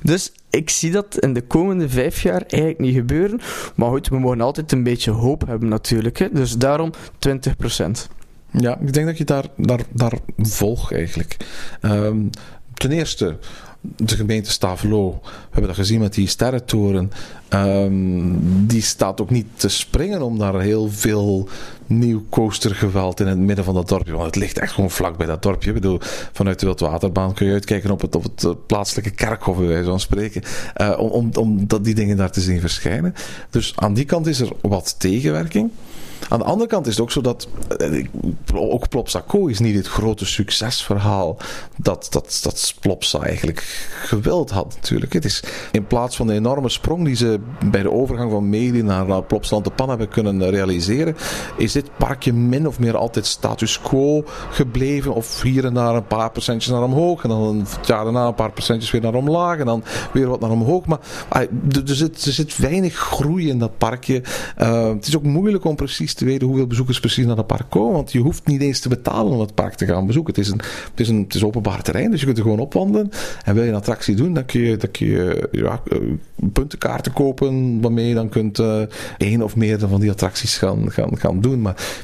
Dus 0.03 0.33
ik 0.51 0.71
zie 0.71 0.91
dat 0.91 1.19
in 1.19 1.33
de 1.33 1.43
komende 1.43 1.89
vijf 1.89 2.23
jaar 2.23 2.43
eigenlijk 2.47 2.79
niet 2.79 2.95
gebeuren. 2.95 3.41
Maar 3.75 3.91
goed, 3.91 4.09
we 4.09 4.19
mogen 4.19 4.41
altijd 4.41 4.73
een 4.73 4.83
beetje 4.83 5.11
hoop 5.11 5.47
hebben 5.47 5.69
natuurlijk. 5.69 6.19
Hè. 6.19 6.29
Dus 6.33 6.57
daarom 6.57 6.93
20%. 7.29 7.91
Ja, 8.51 8.79
ik 8.79 8.93
denk 8.93 9.07
dat 9.07 9.19
je 9.19 9.25
daar, 9.25 9.45
daar, 9.57 9.81
daar 9.93 10.19
volg 10.39 10.93
eigenlijk. 10.93 11.37
Um, 11.83 12.31
ten 12.75 12.91
eerste, 12.91 13.39
de 13.81 14.17
gemeente 14.17 14.51
Stavelo, 14.51 15.19
we 15.23 15.29
hebben 15.51 15.67
dat 15.67 15.77
gezien 15.77 16.01
met 16.01 16.15
die 16.15 16.29
sterrentoren, 16.29 17.11
um, 17.49 18.67
die 18.67 18.83
staat 18.83 19.21
ook 19.21 19.31
niet 19.31 19.47
te 19.57 19.69
springen 19.69 20.23
om 20.23 20.39
daar 20.39 20.61
heel 20.61 20.91
veel 20.91 21.49
nieuw 21.87 22.25
coastergeweld 22.29 23.21
in 23.21 23.27
het 23.27 23.39
midden 23.39 23.65
van 23.65 23.75
dat 23.75 23.89
dorpje. 23.89 24.13
Want 24.13 24.25
het 24.25 24.37
ligt 24.37 24.59
echt 24.59 24.73
gewoon 24.73 24.91
vlak 24.91 25.17
bij 25.17 25.27
dat 25.27 25.43
dorpje. 25.43 25.69
Ik 25.69 25.75
bedoel, 25.75 25.99
vanuit 26.33 26.61
de 26.61 26.67
Wildwaterbaan 26.67 27.35
kun 27.35 27.47
je 27.47 27.53
uitkijken 27.53 27.91
op 27.91 28.01
het, 28.01 28.15
op 28.15 28.23
het 28.23 28.45
eh, 28.45 28.51
plaatselijke 28.67 29.11
kerkhof, 29.11 29.57
bij 29.57 29.67
wijze 29.67 29.89
van 29.89 30.01
spreken. 30.01 30.43
Uh, 30.81 30.99
om, 30.99 31.11
om, 31.11 31.31
om 31.35 31.67
dat, 31.67 31.85
die 31.85 31.95
dingen 31.95 32.17
daar 32.17 32.31
te 32.31 32.41
zien 32.41 32.61
verschijnen. 32.61 33.15
Dus 33.51 33.73
aan 33.77 33.95
die 33.95 34.05
kant 34.05 34.27
is 34.27 34.41
er 34.41 34.53
wat 34.61 34.95
tegenwerking. 34.99 35.71
Aan 36.29 36.39
de 36.39 36.45
andere 36.45 36.69
kant 36.69 36.87
is 36.87 36.93
het 36.93 37.03
ook 37.03 37.11
zo 37.11 37.21
dat 37.21 37.49
eh, 37.79 38.05
ook 38.55 38.89
Plopsa 38.89 39.25
is 39.47 39.59
niet 39.59 39.77
het 39.77 39.89
grote 39.89 40.27
succesverhaal 40.27 41.37
dat, 41.77 42.07
dat, 42.11 42.41
dat 42.43 42.75
Plopsa 42.81 43.23
eigenlijk 43.23 43.61
gewild 44.05 44.51
had 44.51 44.75
natuurlijk. 44.75 45.13
Het 45.13 45.25
is 45.25 45.43
in 45.73 45.87
plaats 45.87 46.17
van 46.17 46.27
de 46.27 46.33
enorme 46.33 46.69
sprong 46.69 47.05
die 47.05 47.17
ze 47.17 47.41
bij 47.71 47.83
de 47.83 47.91
overgang 47.91 48.31
van 48.31 48.49
Meli 48.49 48.83
naar 48.83 49.23
Plopsaland 49.23 49.65
de 49.65 49.71
Pan 49.71 49.89
hebben 49.89 50.09
kunnen 50.09 50.51
realiseren, 50.51 51.17
is 51.57 51.73
dit 51.73 51.91
parkje 51.97 52.33
min 52.33 52.67
of 52.67 52.79
meer 52.79 52.97
altijd 52.97 53.27
status 53.27 53.81
quo 53.81 54.25
gebleven. 54.51 55.15
Of 55.15 55.43
hier 55.43 55.65
en 55.65 55.75
daar 55.75 55.95
een 55.95 56.07
paar 56.07 56.31
procentjes 56.31 56.73
naar 56.73 56.83
omhoog 56.83 57.23
en 57.23 57.29
dan 57.29 57.43
een 57.43 57.67
jaar 57.83 58.05
daarna 58.05 58.27
een 58.27 58.35
paar 58.35 58.53
procentjes 58.53 58.91
weer 58.91 59.01
naar 59.01 59.15
omlaag 59.15 59.59
en 59.59 59.67
dan 59.67 59.85
weer 60.13 60.29
wat 60.29 60.41
naar 60.41 60.51
omhoog. 60.51 60.87
Maar 60.87 61.01
er 61.29 61.83
zit, 61.85 62.25
er 62.25 62.33
zit 62.33 62.57
weinig 62.57 62.95
groei 62.95 63.49
in 63.49 63.59
dat 63.59 63.79
parkje. 63.79 64.23
Uh, 64.59 64.89
het 64.89 65.07
is 65.07 65.17
ook 65.17 65.23
moeilijk 65.23 65.65
om 65.65 65.77
precies 65.77 66.10
te 66.15 66.25
weten 66.25 66.47
hoeveel 66.47 66.67
bezoekers 66.67 67.01
precies 67.01 67.27
naar 67.27 67.37
het 67.37 67.47
park 67.47 67.71
komen. 67.71 67.93
Want 67.93 68.13
je 68.13 68.19
hoeft 68.19 68.47
niet 68.47 68.61
eens 68.61 68.81
te 68.81 68.89
betalen 68.89 69.33
om 69.33 69.41
het 69.41 69.55
park 69.55 69.75
te 69.75 69.87
gaan 69.87 70.07
bezoeken. 70.07 70.35
Het 70.35 70.45
is 70.45 70.51
een, 70.51 70.61
het 70.91 71.01
is 71.01 71.09
een, 71.09 71.23
het 71.23 71.35
is 71.35 71.45
openbaar 71.45 71.83
terrein, 71.83 72.11
dus 72.11 72.21
je 72.21 72.27
kunt 72.27 72.39
er 72.39 72.45
gewoon 72.45 72.59
opwandelen. 72.59 73.11
En 73.45 73.55
wil 73.55 73.63
je 73.63 73.69
een 73.69 73.77
attractie 73.77 74.15
doen, 74.15 74.35
dan 74.35 74.45
kun 74.45 74.61
je, 74.61 74.77
dan 74.77 74.91
kun 74.91 75.07
je 75.07 75.49
ja, 75.53 75.83
eh, 75.89 75.99
puntenkaarten 76.53 77.13
kopen 77.13 77.81
waarmee 77.81 78.09
je 78.09 78.15
dan 78.15 78.29
kunt 78.29 78.59
uh, 78.59 78.83
één 79.19 79.43
of 79.43 79.57
meer 79.57 79.79
van 79.79 80.01
die 80.01 80.11
attracties 80.11 80.59
gaan, 80.59 80.91
gaan, 80.93 81.19
gaan 81.19 81.41
doen. 81.41 81.61
Maar 81.61 81.99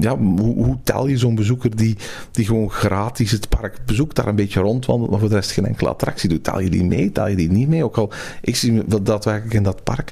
ja, 0.00 0.18
hoe, 0.18 0.64
hoe 0.64 0.78
tel 0.82 1.06
je 1.06 1.18
zo'n 1.18 1.34
bezoeker 1.34 1.76
die, 1.76 1.96
die 2.30 2.44
gewoon 2.44 2.70
gratis 2.70 3.30
het 3.30 3.48
park 3.48 3.78
bezoekt, 3.86 4.16
daar 4.16 4.26
een 4.26 4.34
beetje 4.34 4.60
rondwandelt, 4.60 5.10
maar 5.10 5.20
voor 5.20 5.28
de 5.28 5.34
rest 5.34 5.50
geen 5.50 5.66
enkele 5.66 5.88
attractie 5.88 6.28
doet? 6.28 6.44
Tel 6.44 6.60
je 6.60 6.70
die 6.70 6.84
mee? 6.84 7.12
Tel 7.12 7.28
je 7.28 7.36
die 7.36 7.50
niet 7.50 7.68
mee? 7.68 7.84
Ook 7.84 7.96
al, 7.96 8.12
ik 8.40 8.56
zie 8.56 8.84
dat 8.86 9.06
daadwerkelijk 9.06 9.54
in 9.54 9.62
dat 9.62 9.84
park. 9.84 10.10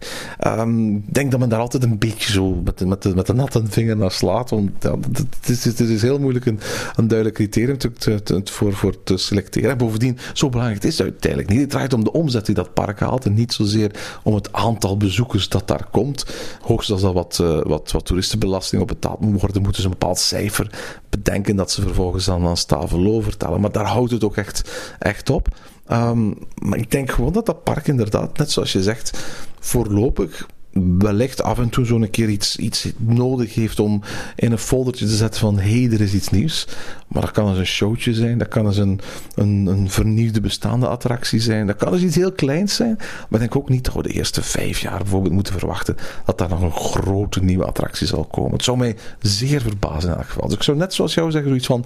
Ik 0.59 1.15
denk 1.15 1.31
dat 1.31 1.41
men 1.41 1.49
daar 1.49 1.61
altijd 1.61 1.83
een 1.83 1.99
beetje 1.99 2.33
zo 2.33 2.55
met, 2.65 2.87
met, 2.87 3.15
met 3.15 3.29
natte 3.33 3.63
vinger 3.69 3.97
naar 3.97 4.11
slaat. 4.11 4.51
Het, 4.51 5.49
is, 5.49 5.65
het 5.65 5.81
is 5.81 6.03
heel 6.03 6.19
moeilijk 6.19 6.47
een, 6.47 6.61
een 6.97 7.09
duidelijk 7.09 7.37
criterium 7.37 7.79
te, 7.79 8.23
te, 8.23 8.43
voor, 8.45 8.73
voor 8.73 9.03
te 9.03 9.17
selecteren. 9.17 9.71
En 9.71 9.79
bovendien, 9.79 10.19
zo 10.33 10.49
belangrijk 10.49 10.85
is 10.85 10.99
het 10.99 11.07
uiteindelijk 11.07 11.51
niet. 11.51 11.61
Het 11.61 11.71
draait 11.71 11.93
om 11.93 12.05
de 12.05 12.13
omzet 12.13 12.47
die 12.47 12.55
dat 12.55 12.75
park 12.75 13.01
haalt 13.01 13.25
en 13.25 13.35
niet 13.35 13.53
zozeer 13.53 14.19
om 14.23 14.35
het 14.35 14.53
aantal 14.53 14.97
bezoekers 14.97 15.49
dat 15.49 15.69
daar 15.69 15.87
komt. 15.91 16.27
Hoogstens 16.61 17.05
als 17.05 17.15
dat 17.15 17.23
wat, 17.23 17.39
uh, 17.43 17.63
wat, 17.63 17.91
wat 17.91 18.05
toeristenbelasting 18.05 18.83
op 18.83 18.89
betaald 18.89 19.21
moet 19.21 19.41
worden, 19.41 19.63
moeten 19.63 19.83
ze 19.83 19.89
een 19.89 19.97
bepaald 19.99 20.19
cijfer 20.19 20.71
bedenken 21.09 21.57
dat 21.57 21.71
ze 21.71 21.83
vervolgens 21.83 22.31
aan, 22.31 22.47
aan 22.47 22.57
Stavelo 22.57 23.21
vertellen. 23.21 23.61
Maar 23.61 23.73
daar 23.73 23.87
houdt 23.87 24.11
het 24.11 24.25
ook 24.25 24.37
echt, 24.37 24.71
echt 24.99 25.31
op. 25.31 25.49
Um, 25.93 26.39
maar 26.55 26.79
ik 26.79 26.91
denk 26.91 27.11
gewoon 27.11 27.33
dat 27.33 27.47
dat 27.47 27.65
park 27.65 27.87
inderdaad, 27.87 28.39
net 28.39 28.51
zoals 28.51 28.73
je 28.73 28.83
zegt, 28.83 29.19
voorlopig 29.61 30.47
wellicht 30.73 31.43
af 31.43 31.59
en 31.59 31.69
toe 31.69 31.85
zo'n 31.85 32.11
keer 32.11 32.29
iets, 32.29 32.57
iets 32.57 32.93
nodig 32.97 33.55
heeft 33.55 33.81
om 33.81 34.03
in 34.37 34.53
een 34.53 34.59
foldertje 34.59 35.07
te 35.07 35.17
zetten 35.17 35.41
van 35.41 35.59
hé, 35.59 35.83
hey, 35.83 35.93
er 35.93 36.01
is 36.01 36.15
iets 36.15 36.29
nieuws. 36.29 36.67
Maar 37.09 37.23
dat 37.23 37.31
kan 37.31 37.49
eens 37.49 37.59
een 37.59 37.67
showtje 37.67 38.15
zijn, 38.15 38.39
dat 38.39 38.49
kan 38.49 38.67
eens 38.67 38.77
een, 38.77 39.01
een, 39.35 39.67
een 39.67 39.91
vernieuwde 39.91 40.41
bestaande 40.41 40.89
attractie 40.89 41.41
zijn, 41.41 41.67
dat 41.67 41.77
kan 41.77 41.93
eens 41.93 42.03
iets 42.03 42.17
heel 42.17 42.33
kleins 42.33 42.75
zijn. 42.75 42.97
Maar 42.99 43.27
ik 43.31 43.39
denk 43.39 43.57
ook 43.57 43.69
niet 43.69 43.85
dat 43.85 43.95
we 43.95 44.03
de 44.03 44.13
eerste 44.13 44.43
vijf 44.43 44.81
jaar 44.81 44.99
bijvoorbeeld 44.99 45.35
moeten 45.35 45.59
verwachten 45.59 45.97
dat 46.25 46.39
daar 46.39 46.49
nog 46.49 46.63
een 46.63 46.73
grote 46.73 47.43
nieuwe 47.43 47.65
attractie 47.65 48.07
zal 48.07 48.25
komen. 48.25 48.53
Het 48.53 48.65
zou 48.65 48.79
mij 48.79 48.97
zeer 49.21 49.61
verbazen 49.61 50.11
in 50.11 50.17
elk 50.17 50.27
geval. 50.27 50.47
Dus 50.47 50.57
ik 50.57 50.63
zou 50.63 50.77
net 50.77 50.95
zoals 50.95 51.15
jou 51.15 51.31
zeggen, 51.31 51.49
zoiets 51.49 51.67
van 51.67 51.85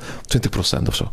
20% 0.81 0.87
of 0.87 0.95
zo. 0.95 1.13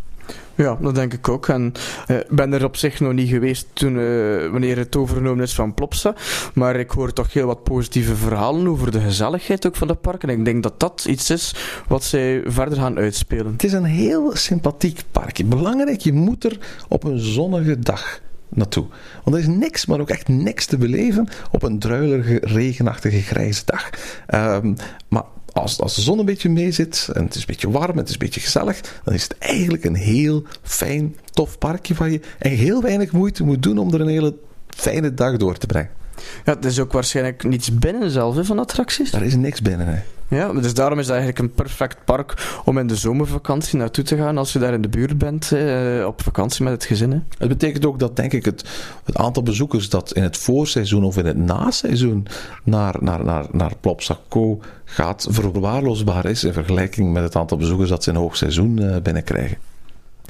Ja, 0.61 0.77
dat 0.81 0.95
denk 0.95 1.13
ik 1.13 1.29
ook. 1.29 1.47
En 1.47 1.73
ik 2.07 2.15
uh, 2.15 2.17
ben 2.29 2.53
er 2.53 2.63
op 2.63 2.75
zich 2.77 2.99
nog 2.99 3.13
niet 3.13 3.29
geweest 3.29 3.67
toen, 3.73 3.95
uh, 3.95 4.51
wanneer 4.51 4.77
het 4.77 4.95
overgenomen 4.95 5.43
is 5.43 5.53
van 5.53 5.73
Plopsa. 5.73 6.13
Maar 6.53 6.75
ik 6.75 6.91
hoor 6.91 7.13
toch 7.13 7.33
heel 7.33 7.45
wat 7.45 7.63
positieve 7.63 8.15
verhalen 8.15 8.67
over 8.67 8.91
de 8.91 8.99
gezelligheid 8.99 9.67
ook 9.67 9.75
van 9.75 9.87
het 9.87 10.01
park. 10.01 10.23
En 10.23 10.29
ik 10.29 10.45
denk 10.45 10.63
dat 10.63 10.79
dat 10.79 11.05
iets 11.09 11.29
is 11.29 11.55
wat 11.87 12.03
zij 12.03 12.41
verder 12.45 12.77
gaan 12.77 12.97
uitspelen. 12.97 13.51
Het 13.51 13.63
is 13.63 13.73
een 13.73 13.83
heel 13.83 14.35
sympathiek 14.35 15.01
park. 15.11 15.49
Belangrijk, 15.49 15.99
je 15.99 16.13
moet 16.13 16.43
er 16.43 16.57
op 16.87 17.03
een 17.03 17.19
zonnige 17.19 17.79
dag 17.79 18.19
naartoe. 18.49 18.85
Want 19.23 19.35
er 19.35 19.41
is 19.41 19.47
niks, 19.47 19.85
maar 19.85 19.99
ook 19.99 20.09
echt 20.09 20.27
niks 20.27 20.65
te 20.65 20.77
beleven 20.77 21.27
op 21.51 21.63
een 21.63 21.79
druilige, 21.79 22.37
regenachtige, 22.41 23.21
grijze 23.21 23.61
dag. 23.65 23.89
Um, 24.33 24.75
maar 25.07 25.23
als, 25.51 25.79
als 25.79 25.95
de 25.95 26.01
zon 26.01 26.19
een 26.19 26.25
beetje 26.25 26.49
mee 26.49 26.71
zit 26.71 27.09
en 27.13 27.23
het 27.23 27.35
is 27.35 27.39
een 27.39 27.47
beetje 27.47 27.71
warm 27.71 27.91
en 27.91 27.97
het 27.97 28.07
is 28.07 28.13
een 28.13 28.19
beetje 28.19 28.39
gezellig, 28.39 28.81
dan 29.03 29.13
is 29.13 29.23
het 29.23 29.37
eigenlijk 29.37 29.83
een 29.83 29.95
heel 29.95 30.43
fijn, 30.61 31.15
tof 31.31 31.57
parkje 31.57 31.95
van 31.95 32.11
je 32.11 32.21
en 32.39 32.51
heel 32.51 32.81
weinig 32.81 33.11
moeite 33.11 33.43
moet 33.43 33.63
doen 33.63 33.77
om 33.77 33.93
er 33.93 34.01
een 34.01 34.07
hele 34.07 34.35
fijne 34.67 35.13
dag 35.13 35.37
door 35.37 35.57
te 35.57 35.67
brengen. 35.67 36.00
Ja, 36.45 36.53
het 36.53 36.65
is 36.65 36.79
ook 36.79 36.91
waarschijnlijk 36.91 37.43
niets 37.43 37.79
binnen 37.79 38.09
zelf 38.09 38.35
hè, 38.35 38.45
van 38.45 38.59
attracties. 38.59 39.13
Er 39.13 39.23
is 39.23 39.35
niks 39.35 39.61
binnen. 39.61 39.87
Hè. 39.87 39.99
Ja, 40.35 40.53
dus 40.53 40.73
daarom 40.73 40.99
is 40.99 41.05
het 41.05 41.15
eigenlijk 41.15 41.43
een 41.43 41.53
perfect 41.53 41.97
park 42.05 42.61
om 42.65 42.77
in 42.77 42.87
de 42.87 42.95
zomervakantie 42.95 43.77
naartoe 43.77 44.03
te 44.03 44.17
gaan 44.17 44.37
als 44.37 44.53
je 44.53 44.59
daar 44.59 44.73
in 44.73 44.81
de 44.81 44.89
buurt 44.89 45.17
bent, 45.17 45.51
eh, 45.51 46.05
op 46.07 46.21
vakantie 46.21 46.63
met 46.63 46.73
het 46.73 46.85
gezin. 46.85 47.11
Hè. 47.11 47.19
Het 47.37 47.47
betekent 47.47 47.85
ook 47.85 47.99
dat, 47.99 48.15
denk 48.15 48.33
ik, 48.33 48.45
het, 48.45 48.69
het 49.03 49.17
aantal 49.17 49.43
bezoekers 49.43 49.89
dat 49.89 50.13
in 50.13 50.23
het 50.23 50.37
voorseizoen 50.37 51.03
of 51.03 51.17
in 51.17 51.25
het 51.25 51.37
naseizoen 51.37 52.27
naar, 52.63 52.95
naar, 52.99 53.23
naar, 53.23 53.45
naar 53.51 53.71
Plopsaco 53.79 54.59
gaat 54.85 55.27
verwaarloosbaar 55.29 56.25
is 56.25 56.43
in 56.43 56.53
vergelijking 56.53 57.13
met 57.13 57.23
het 57.23 57.35
aantal 57.35 57.57
bezoekers 57.57 57.89
dat 57.89 58.03
ze 58.03 58.09
in 58.09 58.15
hoogseizoen 58.15 58.81
uh, 58.81 58.95
binnenkrijgen. 59.03 59.70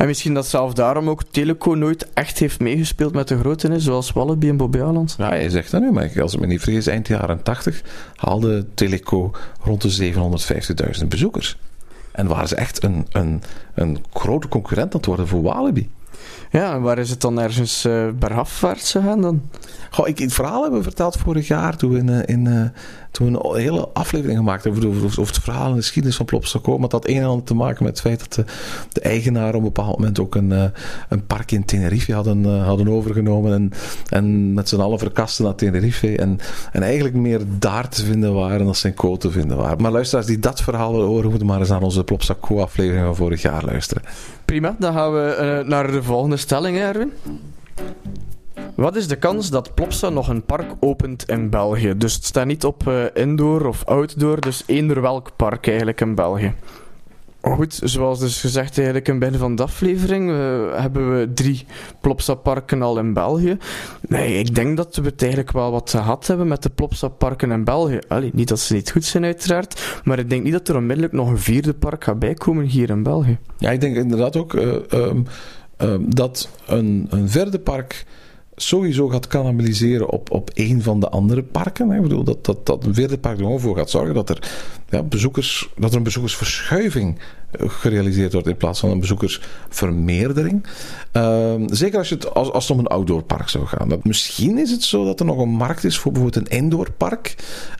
En 0.01 0.07
misschien 0.07 0.33
dat 0.33 0.47
zelf 0.47 0.73
daarom 0.73 1.09
ook 1.09 1.23
Teleco 1.31 1.73
nooit 1.73 2.13
echt 2.13 2.39
heeft 2.39 2.59
meegespeeld 2.59 3.13
met 3.13 3.27
de 3.27 3.37
grote, 3.37 3.79
zoals 3.79 4.11
Wallaby 4.11 4.47
en 4.47 4.57
Bobbejaanland. 4.57 5.15
Ja, 5.17 5.33
je 5.33 5.49
zegt 5.49 5.71
dat 5.71 5.81
nu, 5.81 5.91
maar 5.91 6.21
als 6.21 6.33
ik 6.33 6.39
me 6.39 6.45
niet 6.45 6.61
vergis, 6.61 6.87
eind 6.87 7.07
jaren 7.07 7.43
80 7.43 7.83
haalde 8.15 8.65
Teleco 8.73 9.31
rond 9.63 9.81
de 9.81 10.13
750.000 11.01 11.07
bezoekers. 11.07 11.57
En 12.11 12.27
waren 12.27 12.47
ze 12.47 12.55
echt 12.55 12.83
een, 12.83 13.07
een, 13.11 13.41
een 13.73 14.03
grote 14.13 14.47
concurrent 14.47 14.93
aan 14.93 14.97
het 14.97 15.05
worden 15.05 15.27
voor 15.27 15.41
Walibi. 15.41 15.89
Ja, 16.51 16.73
en 16.73 16.81
waar 16.81 16.97
is 16.97 17.09
het 17.09 17.21
dan 17.21 17.39
ergens 17.39 17.85
uh, 17.85 18.07
bergafwaarts 18.19 18.91
gegaan 18.91 19.21
dan? 19.21 19.41
Goh, 19.89 20.07
ik, 20.07 20.19
het 20.19 20.33
verhaal 20.33 20.61
hebben 20.61 20.79
we 20.79 20.85
verteld 20.85 21.17
vorig 21.17 21.47
jaar 21.47 21.77
toen 21.77 21.91
we, 21.91 22.25
in, 22.25 22.47
eh, 22.47 22.53
uh, 22.53 22.65
toen 23.11 23.33
een 23.33 23.55
hele 23.55 23.89
aflevering 23.93 24.37
gemaakt 24.37 24.63
hebben 24.63 24.87
over, 24.87 25.03
over, 25.03 25.33
het 25.33 25.43
verhaal 25.43 25.69
en 25.69 25.75
de 25.75 25.81
geschiedenis 25.81 26.17
van 26.17 26.25
Plopsaco. 26.25 26.71
Maar 26.71 26.89
dat 26.89 26.91
had 26.91 27.07
een 27.07 27.17
en 27.17 27.25
ander 27.25 27.45
te 27.45 27.53
maken 27.53 27.83
met 27.83 27.91
het 27.91 28.01
feit 28.01 28.19
dat 28.19 28.47
de, 28.91 29.01
eigenaar 29.01 29.47
op 29.47 29.53
een 29.53 29.63
bepaald 29.63 29.97
moment 29.97 30.19
ook 30.19 30.35
een, 30.35 30.71
een 31.09 31.25
park 31.27 31.51
in 31.51 31.65
Tenerife 31.65 32.13
hadden, 32.13 32.63
hadden 32.63 32.87
overgenomen. 32.87 33.53
En, 33.53 33.71
en 34.09 34.53
met 34.53 34.69
z'n 34.69 34.79
allen 34.79 34.99
verkasten 34.99 35.45
naar 35.45 35.55
Tenerife. 35.55 36.17
En, 36.17 36.39
en 36.71 36.83
eigenlijk 36.83 37.15
meer 37.15 37.41
daar 37.59 37.89
te 37.89 38.05
vinden 38.05 38.33
waren 38.33 38.65
dan 38.65 38.75
zijn 38.75 38.93
co 38.93 39.17
te 39.17 39.31
vinden 39.31 39.57
waren. 39.57 39.81
Maar 39.81 39.91
luisteraars 39.91 40.25
die 40.25 40.39
dat 40.39 40.61
verhaal 40.61 40.91
willen 40.91 41.07
horen, 41.07 41.29
moeten 41.29 41.47
maar 41.47 41.59
eens 41.59 41.69
naar 41.69 41.81
onze 41.81 42.03
Plopsaco 42.03 42.59
aflevering 42.59 43.05
van 43.05 43.15
vorig 43.15 43.41
jaar 43.41 43.65
luisteren. 43.65 44.03
Prima, 44.51 44.75
dan 44.79 44.93
gaan 44.93 45.13
we 45.13 45.63
naar 45.65 45.91
de 45.91 46.03
volgende 46.03 46.37
stelling, 46.37 46.77
Erwin. 46.77 47.13
Wat 48.75 48.95
is 48.95 49.07
de 49.07 49.15
kans 49.15 49.49
dat 49.49 49.73
Plopsa 49.73 50.09
nog 50.09 50.27
een 50.27 50.43
park 50.43 50.71
opent 50.79 51.29
in 51.29 51.49
België? 51.49 51.97
Dus 51.97 52.13
het 52.13 52.25
staat 52.25 52.45
niet 52.45 52.65
op 52.65 52.87
uh, 52.87 53.03
indoor 53.13 53.65
of 53.65 53.85
outdoor, 53.85 54.41
dus 54.41 54.63
eender 54.65 55.01
welk 55.01 55.29
park 55.35 55.67
eigenlijk 55.67 56.01
in 56.01 56.15
België. 56.15 56.53
Goed, 57.41 57.79
zoals 57.83 58.19
dus 58.19 58.39
gezegd 58.39 58.77
eigenlijk 58.77 59.07
in 59.07 59.13
het 59.13 59.23
begin 59.23 59.39
van 59.39 59.55
de 59.55 59.63
aflevering 59.63 60.29
uh, 60.29 60.35
hebben 60.79 61.19
we 61.19 61.33
drie 61.33 61.65
Plopsa-parken 62.01 62.81
al 62.81 62.99
in 62.99 63.13
België. 63.13 63.57
Nee, 64.07 64.39
ik 64.39 64.55
denk 64.55 64.77
dat 64.77 64.95
we 64.95 65.01
het 65.01 65.21
eigenlijk 65.21 65.51
wel 65.51 65.71
wat 65.71 65.89
gehad 65.89 66.27
hebben 66.27 66.47
met 66.47 66.63
de 66.63 66.69
Plopsa-parken 66.69 67.51
in 67.51 67.63
België. 67.63 67.99
Allee, 68.07 68.29
niet 68.33 68.47
dat 68.47 68.59
ze 68.59 68.73
niet 68.73 68.91
goed 68.91 69.05
zijn 69.05 69.23
uiteraard, 69.23 70.01
maar 70.03 70.19
ik 70.19 70.29
denk 70.29 70.43
niet 70.43 70.53
dat 70.53 70.67
er 70.67 70.75
onmiddellijk 70.75 71.13
nog 71.13 71.29
een 71.29 71.39
vierde 71.39 71.73
park 71.73 72.03
gaat 72.03 72.19
bijkomen 72.19 72.65
hier 72.65 72.89
in 72.89 73.03
België. 73.03 73.37
Ja, 73.57 73.71
ik 73.71 73.81
denk 73.81 73.95
inderdaad 73.95 74.35
ook 74.35 74.53
uh, 74.53 74.75
um, 74.93 75.25
um, 75.77 76.15
dat 76.15 76.49
een, 76.65 77.07
een 77.09 77.29
vierde 77.29 77.59
park 77.59 78.05
sowieso 78.61 79.07
gaat 79.07 79.27
cannibaliseren 79.27 80.09
op, 80.09 80.31
op 80.31 80.49
een 80.53 80.81
van 80.81 80.99
de 80.99 81.09
andere 81.09 81.43
parken. 81.43 81.91
Ik 81.91 82.01
bedoel, 82.01 82.23
dat, 82.23 82.45
dat, 82.45 82.65
dat 82.65 82.85
een 82.85 82.93
vierde 82.93 83.17
park 83.17 83.37
er 83.37 83.43
gewoon 83.43 83.59
voor 83.59 83.77
gaat 83.77 83.89
zorgen 83.89 84.13
dat 84.13 84.29
er, 84.29 84.51
ja, 84.89 85.03
bezoekers, 85.03 85.69
dat 85.77 85.91
er 85.91 85.97
een 85.97 86.03
bezoekersverschuiving 86.03 87.19
eh, 87.51 87.69
gerealiseerd 87.69 88.33
wordt 88.33 88.47
in 88.47 88.57
plaats 88.57 88.79
van 88.79 88.89
een 88.89 88.99
bezoekersvermeerdering. 88.99 90.65
Uh, 91.13 91.53
zeker 91.65 91.97
als, 91.97 92.09
je 92.09 92.15
het, 92.15 92.33
als, 92.33 92.51
als 92.51 92.69
om 92.69 92.79
een 92.79 92.87
outdoorpark 92.87 93.49
zou 93.49 93.65
gaan. 93.65 93.89
Dat 93.89 94.03
misschien 94.03 94.57
is 94.57 94.71
het 94.71 94.83
zo 94.83 95.05
dat 95.05 95.19
er 95.19 95.25
nog 95.25 95.37
een 95.37 95.49
markt 95.49 95.83
is 95.83 95.99
voor 95.99 96.11
bijvoorbeeld 96.11 96.49
een 96.49 96.57
indoorpark 96.57 97.35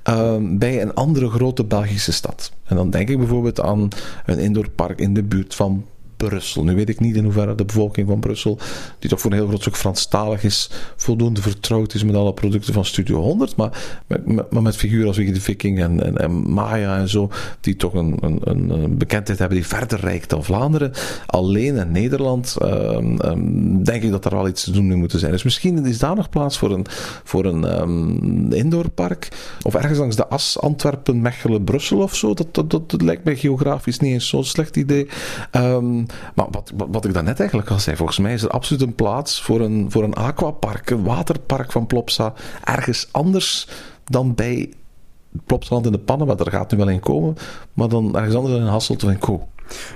uh, 0.09 0.36
bij 0.39 0.82
een 0.82 0.93
andere 0.93 1.29
grote 1.29 1.63
Belgische 1.63 2.11
stad. 2.11 2.51
En 2.63 2.75
dan 2.75 2.89
denk 2.89 3.09
ik 3.09 3.17
bijvoorbeeld 3.17 3.61
aan 3.61 3.88
een 4.25 4.39
indoorpark 4.39 4.99
in 4.99 5.13
de 5.13 5.23
buurt 5.23 5.55
van 5.55 5.86
Brussel. 6.28 6.63
Nu 6.63 6.76
weet 6.76 6.89
ik 6.89 6.99
niet 6.99 7.15
in 7.15 7.24
hoeverre 7.24 7.55
de 7.55 7.65
bevolking 7.65 8.07
van 8.07 8.19
Brussel, 8.19 8.57
die 8.99 9.09
toch 9.09 9.22
voor 9.22 9.32
een 9.32 9.38
heel 9.38 9.47
groot 9.47 9.61
stuk 9.61 9.76
Franstalig 9.76 10.43
is, 10.43 10.69
voldoende 10.95 11.41
vertrouwd 11.41 11.93
is 11.93 12.03
met 12.03 12.15
alle 12.15 12.34
producten 12.34 12.74
van 12.74 12.86
Studio 12.86 13.22
100. 13.22 13.55
Maar 13.55 14.03
met, 14.26 14.61
met 14.61 14.76
figuren 14.76 15.07
als 15.07 15.15
de 15.15 15.41
Viking 15.41 15.80
en, 15.80 16.17
en, 16.17 16.53
Maya 16.53 16.97
en 16.97 17.09
zo, 17.09 17.30
die 17.59 17.76
toch 17.76 17.93
een, 17.93 18.17
een, 18.22 18.39
een, 18.43 18.97
bekendheid 18.97 19.39
hebben 19.39 19.57
die 19.57 19.67
verder 19.67 19.99
reikt 19.99 20.30
dan 20.30 20.43
Vlaanderen. 20.43 20.91
Alleen 21.26 21.76
in 21.76 21.91
Nederland 21.91 22.55
um, 22.61 23.19
um, 23.26 23.84
denk 23.84 24.03
ik 24.03 24.11
dat 24.11 24.26
er 24.26 24.36
wel 24.36 24.47
iets 24.47 24.63
te 24.63 24.72
doen 24.72 24.88
mee 24.88 24.97
moeten 24.97 25.19
zijn. 25.19 25.32
Dus 25.32 25.43
misschien 25.43 25.86
is 25.86 25.99
daar 25.99 26.15
nog 26.15 26.30
plaats 26.30 26.57
voor 26.57 26.72
een, 26.72 26.86
voor 27.24 27.45
een 27.45 27.82
um, 27.82 28.51
indoorpark. 28.53 29.28
Of 29.61 29.76
ergens 29.76 29.99
langs 29.99 30.15
de 30.15 30.28
as 30.28 30.59
Antwerpen, 30.59 31.22
Mechelen, 31.22 31.63
Brussel 31.63 31.97
of 31.97 32.15
zo. 32.15 32.34
Dat, 32.34 32.53
dat, 32.53 32.69
dat, 32.69 32.89
dat 32.91 33.01
lijkt 33.01 33.24
mij 33.24 33.36
geografisch 33.36 33.99
niet 33.99 34.13
eens 34.13 34.28
zo'n 34.28 34.43
slecht 34.43 34.76
idee. 34.76 35.07
Um, 35.51 36.05
maar 36.36 36.47
wat, 36.51 36.72
wat, 36.76 36.88
wat 36.91 37.05
ik 37.05 37.14
daarnet 37.14 37.39
eigenlijk 37.39 37.70
al 37.70 37.80
zei, 37.80 37.95
volgens 37.95 38.18
mij 38.18 38.34
is 38.34 38.43
er 38.43 38.49
absoluut 38.49 38.82
een 38.82 38.95
plaats 38.95 39.41
voor 39.41 39.62
een, 39.62 39.91
voor 39.91 40.03
een 40.03 40.14
aquapark, 40.14 40.89
een 40.89 41.03
waterpark 41.03 41.72
van 41.72 41.88
Plopsa, 41.88 42.34
ergens 42.64 43.07
anders 43.12 43.68
dan 44.03 44.36
bij 44.36 44.74
Plopsaland 45.45 45.86
in 45.86 45.91
de 45.91 45.99
Pannen, 45.99 46.28
maar 46.28 46.36
daar 46.36 46.51
gaat 46.51 46.72
nu 46.72 46.78
wel 46.78 46.89
in 46.89 46.99
komen, 46.99 47.36
maar 47.74 47.89
dan 47.89 48.16
ergens 48.16 48.36
anders 48.36 48.53
dan 48.53 48.64
in 48.64 48.70
Hasselt 48.70 49.03
of 49.03 49.09
in 49.09 49.20
Co. 49.20 49.47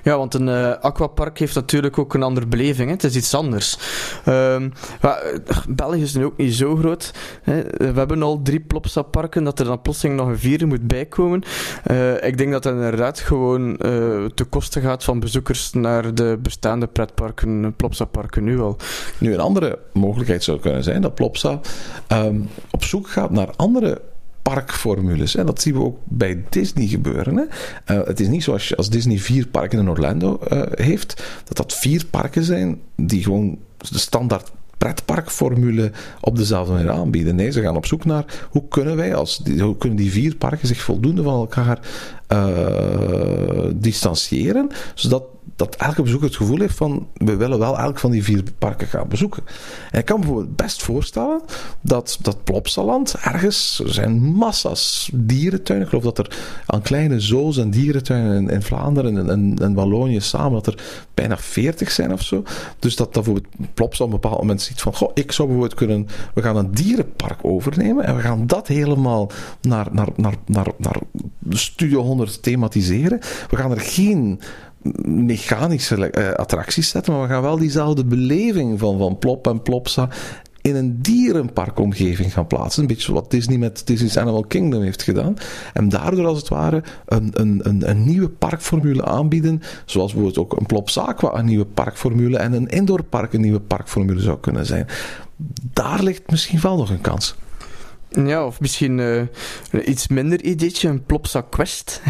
Ja, 0.03 0.17
want 0.17 0.33
een 0.33 0.47
uh, 0.47 0.71
aquapark 0.71 1.39
heeft 1.39 1.55
natuurlijk 1.55 1.97
ook 1.97 2.13
een 2.13 2.23
andere 2.23 2.47
beleving. 2.47 2.87
Hè. 2.87 2.93
Het 2.93 3.03
is 3.03 3.15
iets 3.15 3.33
anders. 3.33 3.77
Um, 4.27 4.73
België 5.69 6.01
is 6.01 6.13
nu 6.13 6.25
ook 6.25 6.37
niet 6.37 6.55
zo 6.55 6.75
groot. 6.75 7.13
Hè. 7.41 7.61
We 7.63 7.93
hebben 7.95 8.23
al 8.23 8.41
drie 8.41 8.59
Plopsa-parken, 8.59 9.43
dat 9.43 9.59
er 9.59 9.65
dan 9.65 9.81
plotseling 9.81 10.17
nog 10.17 10.27
een 10.27 10.39
vierde 10.39 10.65
moet 10.65 10.87
bijkomen. 10.87 11.43
Uh, 11.91 12.23
ik 12.23 12.37
denk 12.37 12.51
dat 12.51 12.63
het 12.63 12.73
inderdaad 12.73 13.19
gewoon 13.19 13.69
uh, 13.69 13.77
te 14.25 14.45
kosten 14.49 14.81
gaat 14.81 15.03
van 15.03 15.19
bezoekers 15.19 15.73
naar 15.73 16.13
de 16.13 16.37
bestaande 16.41 16.87
pretparken, 16.87 17.73
Plopsa-parken 17.75 18.43
nu 18.43 18.59
al. 18.59 18.77
Nu, 19.17 19.33
een 19.33 19.39
andere 19.39 19.79
mogelijkheid 19.93 20.43
zou 20.43 20.59
kunnen 20.59 20.83
zijn 20.83 21.01
dat 21.01 21.15
Plopsa 21.15 21.59
um, 22.11 22.49
op 22.71 22.83
zoek 22.83 23.09
gaat 23.09 23.31
naar 23.31 23.49
andere 23.55 24.01
parkformules. 24.53 25.35
En 25.35 25.45
dat 25.45 25.61
zien 25.61 25.73
we 25.73 25.79
ook 25.79 25.97
bij 26.03 26.43
Disney 26.49 26.87
gebeuren. 26.87 27.35
Hè. 27.35 27.43
Uh, 27.95 28.07
het 28.07 28.19
is 28.19 28.27
niet 28.27 28.43
zoals 28.43 28.77
als 28.77 28.89
Disney 28.89 29.17
vier 29.17 29.47
parken 29.47 29.79
in 29.79 29.89
Orlando 29.89 30.39
uh, 30.51 30.61
heeft, 30.71 31.23
dat 31.43 31.57
dat 31.57 31.73
vier 31.73 32.05
parken 32.05 32.43
zijn 32.43 32.79
die 32.95 33.23
gewoon 33.23 33.57
de 33.77 33.99
standaard 33.99 34.51
pretparkformule 34.77 35.91
op 36.21 36.37
dezelfde 36.37 36.73
manier 36.73 36.91
aanbieden. 36.91 37.35
Nee, 37.35 37.51
ze 37.51 37.61
gaan 37.61 37.75
op 37.75 37.85
zoek 37.85 38.05
naar 38.05 38.47
hoe 38.49 38.67
kunnen 38.67 38.95
wij 38.95 39.15
als 39.15 39.41
hoe 39.59 39.77
kunnen 39.77 39.97
die 39.97 40.11
vier 40.11 40.35
parken 40.35 40.67
zich 40.67 40.81
voldoende 40.81 41.23
van 41.23 41.33
elkaar 41.33 41.79
uh, 42.29 43.69
distancieren, 43.73 44.69
zodat 44.93 45.23
dat 45.55 45.75
elke 45.75 46.01
bezoeker 46.01 46.27
het 46.27 46.35
gevoel 46.35 46.59
heeft 46.59 46.75
van 46.75 47.07
we 47.13 47.35
willen 47.35 47.59
wel 47.59 47.79
elk 47.79 47.99
van 47.99 48.11
die 48.11 48.23
vier 48.23 48.43
parken 48.57 48.87
gaan 48.87 49.07
bezoeken. 49.07 49.43
En 49.91 49.99
ik 49.99 50.05
kan 50.05 50.19
me 50.19 50.25
bijvoorbeeld 50.25 50.55
best 50.55 50.83
voorstellen 50.83 51.41
dat, 51.81 52.17
dat 52.21 52.43
Plopsaland 52.43 53.15
ergens, 53.21 53.81
er 53.85 53.93
zijn 53.93 54.21
massa's 54.21 55.09
dierentuinen. 55.13 55.87
Ik 55.87 55.93
geloof 55.93 56.15
dat 56.15 56.27
er 56.27 56.37
aan 56.65 56.81
kleine 56.81 57.19
zoos 57.19 57.57
en 57.57 57.69
dierentuinen 57.69 58.49
in, 58.49 58.61
Vlaanderen 58.61 59.17
en, 59.17 59.29
en, 59.29 59.55
en, 59.61 59.73
Wallonië 59.73 60.19
samen, 60.19 60.63
dat 60.63 60.67
er 60.67 60.83
bijna 61.13 61.37
veertig 61.37 61.91
zijn 61.91 62.13
of 62.13 62.21
zo. 62.21 62.43
Dus 62.79 62.95
dat, 62.95 63.13
dat 63.13 63.23
bijvoorbeeld 63.23 63.73
Plopsa 63.73 64.03
op 64.03 64.13
een 64.13 64.19
bepaald 64.19 64.39
moment 64.39 64.61
ziet 64.61 64.81
van, 64.81 64.95
goh, 64.95 65.11
ik 65.13 65.31
zou 65.31 65.47
bijvoorbeeld 65.47 65.79
kunnen, 65.79 66.07
we 66.33 66.41
gaan 66.41 66.57
een 66.57 66.71
dierenpark 66.71 67.39
overnemen 67.41 68.05
en 68.05 68.15
we 68.15 68.21
gaan 68.21 68.47
dat 68.47 68.67
helemaal 68.67 69.31
naar, 69.61 69.87
naar, 69.91 70.09
naar, 70.15 70.35
naar, 70.45 70.67
naar 70.77 70.99
Studio 71.49 72.01
100 72.01 72.43
thematiseren. 72.43 73.19
We 73.49 73.55
gaan 73.55 73.71
er 73.71 73.81
geen 73.81 74.39
mechanische 75.05 76.11
uh, 76.17 76.31
attracties 76.31 76.89
zetten, 76.89 77.13
maar 77.13 77.21
we 77.21 77.27
gaan 77.27 77.41
wel 77.41 77.57
diezelfde 77.57 78.05
beleving 78.05 78.79
van, 78.79 78.97
van 78.97 79.19
Plop 79.19 79.47
en 79.47 79.61
Plopsa 79.61 80.09
in 80.65 80.75
een 80.75 81.01
dierenparkomgeving 81.01 82.33
gaan 82.33 82.47
plaatsen. 82.47 82.81
Een 82.81 82.87
beetje 82.87 83.13
wat 83.13 83.31
Disney 83.31 83.57
met 83.57 83.81
Disney's 83.85 84.17
Animal 84.17 84.43
Kingdom 84.43 84.81
heeft 84.81 85.03
gedaan. 85.03 85.35
En 85.73 85.89
daardoor 85.89 86.25
als 86.25 86.37
het 86.37 86.47
ware 86.47 86.83
een, 87.05 87.29
een, 87.33 87.59
een, 87.63 87.89
een 87.89 88.03
nieuwe 88.05 88.29
parkformule 88.29 89.05
aanbieden. 89.05 89.61
Zoals 89.85 90.13
bijvoorbeeld 90.13 90.45
ook 90.45 90.59
een 90.59 90.65
Plops 90.65 90.97
Aqua 90.97 91.37
een 91.37 91.45
nieuwe 91.45 91.65
parkformule 91.65 92.37
en 92.37 92.53
een 92.53 92.67
indoorpark 92.67 93.33
een 93.33 93.41
nieuwe 93.41 93.59
parkformule 93.59 94.19
zou 94.19 94.39
kunnen 94.39 94.65
zijn. 94.65 94.87
Daar 95.73 96.03
ligt 96.03 96.31
misschien 96.31 96.59
wel 96.61 96.77
nog 96.77 96.89
een 96.89 97.01
kans. 97.01 97.35
Ja, 98.23 98.45
of 98.45 98.59
misschien 98.59 98.97
een 98.97 99.29
iets 99.85 100.07
minder 100.07 100.43
ideetje, 100.43 100.89
een 100.89 101.03
Plopsa 101.03 101.41
Quest. 101.49 102.01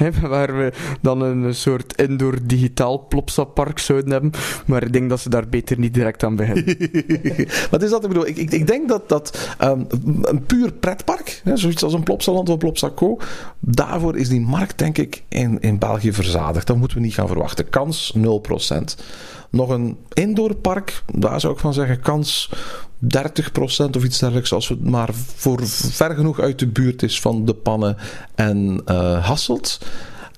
waar 0.20 0.56
we 0.56 0.72
dan 1.00 1.20
een 1.20 1.54
soort 1.54 1.96
indoor 1.96 2.38
digitaal 2.42 3.06
Plopsa 3.06 3.44
park 3.44 3.78
zouden 3.78 4.10
hebben. 4.10 4.32
Maar 4.66 4.82
ik 4.82 4.92
denk 4.92 5.08
dat 5.08 5.20
ze 5.20 5.28
daar 5.28 5.48
beter 5.48 5.78
niet 5.78 5.94
direct 5.94 6.24
aan 6.24 6.36
beginnen. 6.36 6.64
Wat 7.70 7.82
is 7.82 7.90
dat? 7.90 8.02
Ik 8.02 8.08
bedoel, 8.08 8.26
ik, 8.26 8.36
ik, 8.36 8.66
denk 8.66 8.88
dat, 8.88 9.08
dat 9.08 9.56
um, 9.62 9.86
een 10.22 10.42
puur 10.46 10.72
pretpark, 10.72 11.40
hè, 11.44 11.56
zoiets 11.56 11.82
als 11.82 11.92
een 11.92 12.02
Plopsaland 12.02 12.48
of 12.48 12.52
een 12.52 12.58
Plopsaco, 12.58 13.18
daarvoor 13.60 14.16
is 14.16 14.28
die 14.28 14.40
markt 14.40 14.78
denk 14.78 14.98
ik 14.98 15.22
in, 15.28 15.60
in 15.60 15.78
België 15.78 16.12
verzadigd. 16.12 16.66
Dat 16.66 16.76
moeten 16.76 16.96
we 16.96 17.02
niet 17.02 17.14
gaan 17.14 17.28
verwachten. 17.28 17.68
Kans 17.68 18.16
0%. 18.16 18.22
Nog 19.50 19.68
een 19.68 19.96
indoorpark, 20.12 21.02
daar 21.14 21.40
zou 21.40 21.52
ik 21.52 21.58
van 21.58 21.74
zeggen, 21.74 22.00
kans 22.00 22.50
30% 23.02 23.06
of 23.96 24.04
iets 24.04 24.18
dergelijks, 24.18 24.52
als 24.52 24.68
het 24.68 24.84
maar 24.84 25.14
voor 25.14 25.66
ver 25.68 26.14
genoeg 26.14 26.40
uit 26.40 26.58
de 26.58 26.66
buurt 26.66 27.02
is 27.02 27.20
van 27.20 27.44
de 27.44 27.54
pannen 27.54 27.96
en 28.34 28.82
uh, 28.86 29.26
Hasselt. 29.26 29.78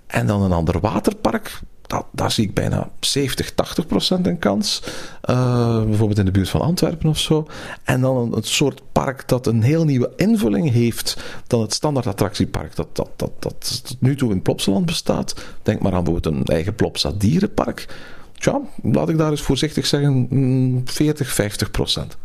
En 0.07 0.27
dan 0.27 0.43
een 0.43 0.53
ander 0.53 0.81
waterpark, 0.81 1.61
dat, 1.87 2.07
daar 2.12 2.31
zie 2.31 2.45
ik 2.45 2.55
bijna 2.55 2.91
70, 3.01 3.55
80 3.55 3.87
procent 3.87 4.27
een 4.27 4.39
kans. 4.39 4.83
Uh, 5.31 5.83
bijvoorbeeld 5.85 6.19
in 6.19 6.25
de 6.25 6.31
buurt 6.31 6.49
van 6.49 6.61
Antwerpen 6.61 7.09
of 7.09 7.19
zo. 7.19 7.47
En 7.85 8.01
dan 8.01 8.35
een, 8.35 8.43
soort 8.43 8.83
park 8.93 9.29
dat 9.29 9.47
een 9.47 9.62
heel 9.62 9.85
nieuwe 9.85 10.12
invulling 10.17 10.71
heeft 10.71 11.17
dan 11.47 11.61
het 11.61 11.73
standaard 11.73 12.07
attractiepark 12.07 12.77
dat, 12.77 12.97
dat, 12.97 13.11
dat, 13.17 13.33
dat 13.39 13.97
nu 13.99 14.17
toe 14.17 14.33
in 14.33 14.43
Plopsaland 14.43 14.87
bestaat. 14.87 15.35
Denk 15.62 15.81
maar 15.81 15.93
aan 15.93 16.05
bijvoorbeeld 16.05 16.37
een 16.37 16.45
eigen 16.45 16.75
Plopsa 16.75 17.12
dierenpark. 17.19 17.89
Tja, 18.33 18.61
laat 18.83 19.09
ik 19.09 19.19
daar 19.19 19.31
eens 19.31 19.43
voorzichtig 19.43 19.87
zeggen 19.87 20.83
40, 20.85 21.33
50 21.33 21.71
procent. 21.71 22.17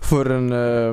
Voor 0.00 0.26
een 0.26 0.52
uh, 0.52 0.90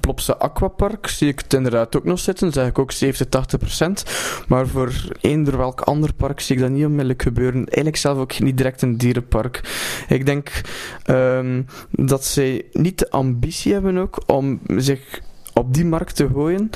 Plopsa 0.00 0.32
Aquapark 0.32 1.06
zie 1.06 1.28
ik 1.28 1.38
het 1.38 1.54
inderdaad 1.54 1.96
ook 1.96 2.04
nog 2.04 2.18
zitten, 2.18 2.52
zeg 2.52 2.66
ik 2.68 2.78
ook 2.78 2.92
70, 2.92 3.26
80 3.28 3.58
procent. 3.58 4.04
Maar 4.48 4.66
voor 4.66 4.92
eender 5.20 5.56
welk 5.56 5.80
ander 5.80 6.14
park 6.14 6.40
zie 6.40 6.56
ik 6.56 6.62
dat 6.62 6.70
niet 6.70 6.84
onmiddellijk 6.84 7.22
gebeuren. 7.22 7.64
Eigenlijk 7.64 7.96
zelf 7.96 8.18
ook 8.18 8.38
niet 8.38 8.56
direct 8.56 8.82
een 8.82 8.96
dierenpark. 8.96 9.60
Ik 10.08 10.26
denk 10.26 10.60
um, 11.06 11.66
dat 11.90 12.24
zij 12.24 12.64
niet 12.72 12.98
de 12.98 13.10
ambitie 13.10 13.72
hebben 13.72 13.98
ook 13.98 14.22
om 14.26 14.60
zich 14.76 15.20
op 15.54 15.74
die 15.74 15.84
markt 15.84 16.16
te 16.16 16.28
gooien. 16.32 16.70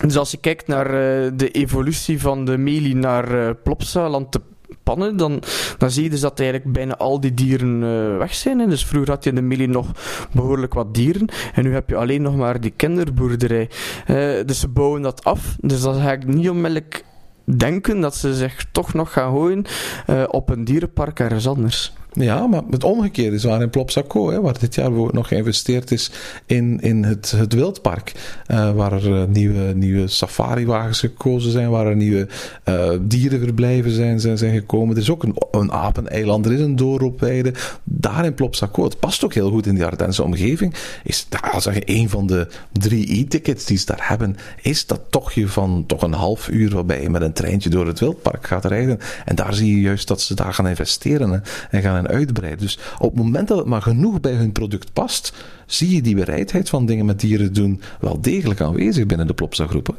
Dus 0.00 0.16
als 0.16 0.30
je 0.30 0.36
kijkt 0.36 0.66
naar 0.66 0.86
uh, 0.86 1.30
de 1.34 1.50
evolutie 1.50 2.20
van 2.20 2.44
de 2.44 2.58
Meli 2.58 2.94
naar 2.94 3.34
uh, 3.34 3.50
Plopsa, 3.62 4.08
land 4.08 4.32
te 4.32 4.40
pannen, 4.84 5.16
dan, 5.16 5.42
dan 5.78 5.90
zie 5.90 6.02
je 6.02 6.10
dus 6.10 6.20
dat 6.20 6.40
eigenlijk 6.40 6.72
bijna 6.72 6.96
al 6.96 7.20
die 7.20 7.34
dieren 7.34 7.82
uh, 7.82 8.18
weg 8.18 8.34
zijn. 8.34 8.58
Hè. 8.58 8.66
Dus 8.66 8.84
vroeger 8.84 9.10
had 9.10 9.24
je 9.24 9.30
in 9.30 9.36
de 9.36 9.42
Mili 9.42 9.66
nog 9.66 9.90
behoorlijk 10.32 10.74
wat 10.74 10.94
dieren. 10.94 11.28
En 11.54 11.62
nu 11.62 11.72
heb 11.72 11.88
je 11.88 11.96
alleen 11.96 12.22
nog 12.22 12.36
maar 12.36 12.60
die 12.60 12.72
kinderboerderij. 12.76 13.68
Uh, 14.06 14.46
dus 14.46 14.60
ze 14.60 14.68
bouwen 14.68 15.02
dat 15.02 15.24
af. 15.24 15.56
Dus 15.60 15.80
dan 15.80 15.94
ga 15.94 16.12
ik 16.12 16.26
niet 16.26 16.48
onmiddellijk 16.48 17.04
denken 17.44 18.00
dat 18.00 18.16
ze 18.16 18.34
zich 18.34 18.64
toch 18.72 18.94
nog 18.94 19.12
gaan 19.12 19.30
gooien 19.30 19.64
uh, 20.10 20.24
op 20.28 20.48
een 20.50 20.64
dierenpark 20.64 21.20
ergens 21.20 21.48
anders. 21.48 21.92
Ja, 22.14 22.46
maar 22.46 22.62
het 22.70 22.84
omgekeerde 22.84 23.36
is 23.36 23.44
waar 23.44 23.62
in 23.62 23.70
Plopsaco, 23.70 24.30
hè, 24.30 24.40
waar 24.40 24.58
dit 24.58 24.74
jaar 24.74 24.90
nog 24.90 25.28
geïnvesteerd 25.28 25.90
is 25.90 26.10
in, 26.46 26.80
in 26.80 27.04
het, 27.04 27.30
het 27.36 27.52
wildpark. 27.52 28.12
Uh, 28.48 28.72
waar 28.72 28.92
er 28.92 29.08
uh, 29.08 29.24
nieuwe, 29.24 29.74
nieuwe 29.74 30.08
safariwagens 30.08 31.00
gekozen 31.00 31.50
zijn, 31.50 31.70
waar 31.70 31.86
er 31.86 31.96
nieuwe 31.96 32.28
uh, 32.68 32.90
dierenverblijven 33.00 33.90
zijn, 33.90 34.20
zijn, 34.20 34.38
zijn 34.38 34.54
gekomen. 34.54 34.94
Er 34.94 35.02
is 35.02 35.10
ook 35.10 35.22
een, 35.22 35.36
een 35.50 35.72
apeneiland, 35.72 36.46
er 36.46 36.52
is 36.52 36.60
een 36.60 36.76
doorloopweide. 36.76 37.54
Daar 37.84 38.24
in 38.24 38.34
Plopsaco, 38.34 38.84
het 38.84 38.98
past 38.98 39.24
ook 39.24 39.34
heel 39.34 39.50
goed 39.50 39.66
in 39.66 39.74
die 39.74 39.84
Ardense 39.84 40.22
omgeving, 40.22 40.74
is 41.04 41.26
daar, 41.28 41.62
zeg 41.62 41.78
een 41.84 42.08
van 42.08 42.26
de 42.26 42.46
drie 42.72 43.20
e-tickets 43.20 43.64
die 43.64 43.78
ze 43.78 43.86
daar 43.86 44.08
hebben, 44.08 44.36
is 44.62 44.86
dat 44.86 45.00
tochtje 45.10 45.48
van 45.48 45.84
toch 45.86 46.02
een 46.02 46.12
half 46.12 46.48
uur 46.48 46.74
waarbij 46.74 47.02
je 47.02 47.10
met 47.10 47.22
een 47.22 47.32
treintje 47.32 47.70
door 47.70 47.86
het 47.86 48.00
wildpark 48.00 48.46
gaat 48.46 48.64
rijden. 48.64 48.98
En 49.24 49.36
daar 49.36 49.54
zie 49.54 49.74
je 49.74 49.80
juist 49.80 50.08
dat 50.08 50.20
ze 50.20 50.34
daar 50.34 50.54
gaan 50.54 50.68
investeren 50.68 51.42
en 51.70 51.82
gaan 51.82 52.03
uitbreiden. 52.08 52.60
Dus 52.60 52.78
op 52.98 53.14
het 53.14 53.24
moment 53.24 53.48
dat 53.48 53.58
het 53.58 53.66
maar 53.66 53.82
genoeg 53.82 54.20
bij 54.20 54.32
hun 54.32 54.52
product 54.52 54.92
past, 54.92 55.32
zie 55.66 55.94
je 55.94 56.02
die 56.02 56.14
bereidheid 56.14 56.68
van 56.68 56.86
dingen 56.86 57.06
met 57.06 57.20
dieren 57.20 57.52
doen 57.52 57.80
wel 58.00 58.20
degelijk 58.20 58.60
aanwezig 58.60 59.06
binnen 59.06 59.26
de 59.26 59.34
Plopsa 59.34 59.66
groepen. 59.66 59.94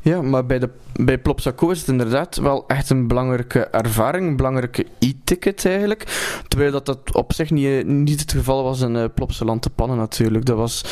Ja, 0.00 0.22
maar 0.22 0.46
bij, 0.46 0.58
de, 0.58 0.68
bij 0.92 1.18
Plopsaco 1.18 1.70
is 1.70 1.78
het 1.78 1.88
inderdaad 1.88 2.36
wel 2.36 2.64
echt 2.66 2.90
een 2.90 3.06
belangrijke 3.06 3.60
ervaring, 3.60 4.26
een 4.26 4.36
belangrijke 4.36 4.86
e-ticket 4.98 5.66
eigenlijk. 5.66 6.04
Terwijl 6.48 6.72
dat, 6.72 6.86
dat 6.86 7.14
op 7.14 7.32
zich 7.32 7.50
niet, 7.50 7.86
niet 7.86 8.20
het 8.20 8.32
geval 8.32 8.64
was 8.64 8.80
in 8.80 8.94
uh, 8.94 9.04
Plopsa 9.14 9.58
Pannen 9.74 9.96
natuurlijk. 9.96 10.44
Dat 10.44 10.56
was 10.56 10.84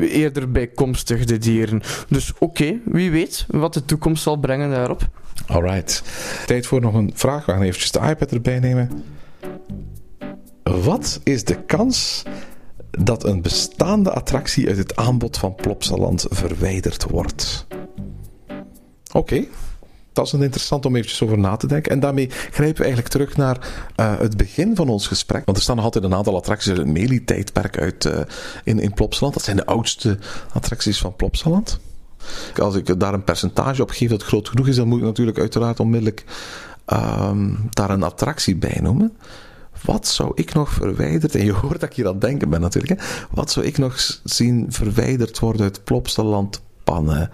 eerder 0.00 0.50
bijkomstig, 0.50 1.24
de 1.24 1.38
dieren. 1.38 1.82
Dus 2.08 2.32
oké, 2.38 2.78
wie 2.84 3.10
weet 3.10 3.46
wat 3.48 3.74
de 3.74 3.84
toekomst 3.84 4.22
zal 4.22 4.36
brengen 4.36 4.70
daarop. 4.70 5.08
Alright. 5.46 6.02
Tijd 6.46 6.66
voor 6.66 6.80
nog 6.80 6.94
een 6.94 7.10
vraag. 7.14 7.46
We 7.46 7.52
gaan 7.52 7.62
eventjes 7.62 7.90
de 7.90 8.00
iPad 8.00 8.32
erbij 8.32 8.58
nemen. 8.58 9.04
Wat 10.78 11.20
is 11.24 11.44
de 11.44 11.64
kans 11.64 12.22
dat 12.90 13.24
een 13.24 13.42
bestaande 13.42 14.10
attractie 14.12 14.68
uit 14.68 14.76
het 14.76 14.96
aanbod 14.96 15.38
van 15.38 15.54
Plopsaland 15.54 16.26
verwijderd 16.30 17.04
wordt? 17.04 17.66
Oké. 19.12 19.44
Dat 20.12 20.26
is 20.26 20.32
een 20.32 20.42
interessant 20.42 20.86
om 20.86 20.96
eventjes 20.96 21.22
over 21.22 21.38
na 21.38 21.56
te 21.56 21.66
denken. 21.66 21.92
En 21.92 22.00
daarmee 22.00 22.30
grijpen 22.30 22.76
we 22.76 22.82
eigenlijk 22.82 23.12
terug 23.12 23.36
naar 23.36 23.84
uh, 23.96 24.18
het 24.18 24.36
begin 24.36 24.76
van 24.76 24.88
ons 24.88 25.06
gesprek. 25.06 25.44
Want 25.44 25.56
er 25.56 25.62
staan 25.62 25.76
nog 25.76 25.84
altijd 25.84 26.04
een 26.04 26.14
aantal 26.14 26.36
attracties 26.36 26.68
uit 26.68 26.78
het 26.78 26.86
Meli-tijdperk 26.86 27.78
uit, 27.78 28.04
uh, 28.04 28.20
in, 28.64 28.78
in 28.78 28.94
Plopsaland. 28.94 29.34
Dat 29.34 29.44
zijn 29.44 29.56
de 29.56 29.66
oudste 29.66 30.18
attracties 30.52 31.00
van 31.00 31.16
Plopsaland. 31.16 31.80
Als 32.56 32.74
ik 32.74 33.00
daar 33.00 33.14
een 33.14 33.24
percentage 33.24 33.82
op 33.82 33.90
geef 33.90 34.10
dat 34.10 34.22
groot 34.22 34.48
genoeg 34.48 34.66
is, 34.66 34.76
dan 34.76 34.88
moet 34.88 34.98
ik 34.98 35.04
natuurlijk 35.04 35.38
uiteraard 35.38 35.80
onmiddellijk 35.80 36.24
um, 36.86 37.68
daar 37.70 37.90
een 37.90 38.02
attractie 38.02 38.56
bij 38.56 38.78
noemen. 38.82 39.16
Wat 39.84 40.06
zou 40.06 40.32
ik 40.34 40.54
nog 40.54 40.72
verwijderd, 40.72 41.34
en 41.34 41.44
je 41.44 41.52
hoort 41.52 41.80
dat 41.80 41.90
ik 41.90 41.96
hier 41.96 42.08
aan 42.08 42.18
denken 42.18 42.50
ben 42.50 42.60
natuurlijk, 42.60 43.00
hè, 43.00 43.06
wat 43.30 43.50
zou 43.50 43.66
ik 43.66 43.78
nog 43.78 44.20
zien 44.24 44.66
verwijderd 44.68 45.38
worden 45.38 45.62
uit 45.62 45.84
Plopsaland 45.84 46.62
pannen? 46.84 47.30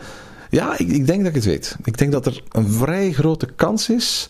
Ja, 0.51 0.79
ik, 0.79 0.89
ik, 0.89 1.07
denk 1.07 1.19
dat 1.19 1.29
ik 1.29 1.35
het 1.35 1.45
weet. 1.45 1.77
Ik 1.85 1.99
denk 1.99 2.13
dat 2.13 2.27
er 2.27 2.43
een 2.49 2.73
vrij 2.73 3.13
grote 3.13 3.47
kans 3.47 3.89
is 3.89 4.29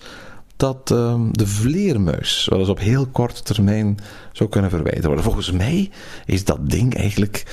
dat 0.56 0.90
um, 0.90 1.36
de 1.36 1.46
vleermuis 1.46 2.46
wel 2.50 2.58
eens 2.58 2.68
op 2.68 2.78
heel 2.78 3.06
korte 3.06 3.42
termijn 3.42 3.98
zou 4.32 4.48
kunnen 4.48 4.70
verwijderd 4.70 5.04
worden. 5.04 5.24
Volgens 5.24 5.52
mij 5.52 5.90
is 6.24 6.44
dat 6.44 6.70
ding 6.70 6.94
eigenlijk 6.94 7.44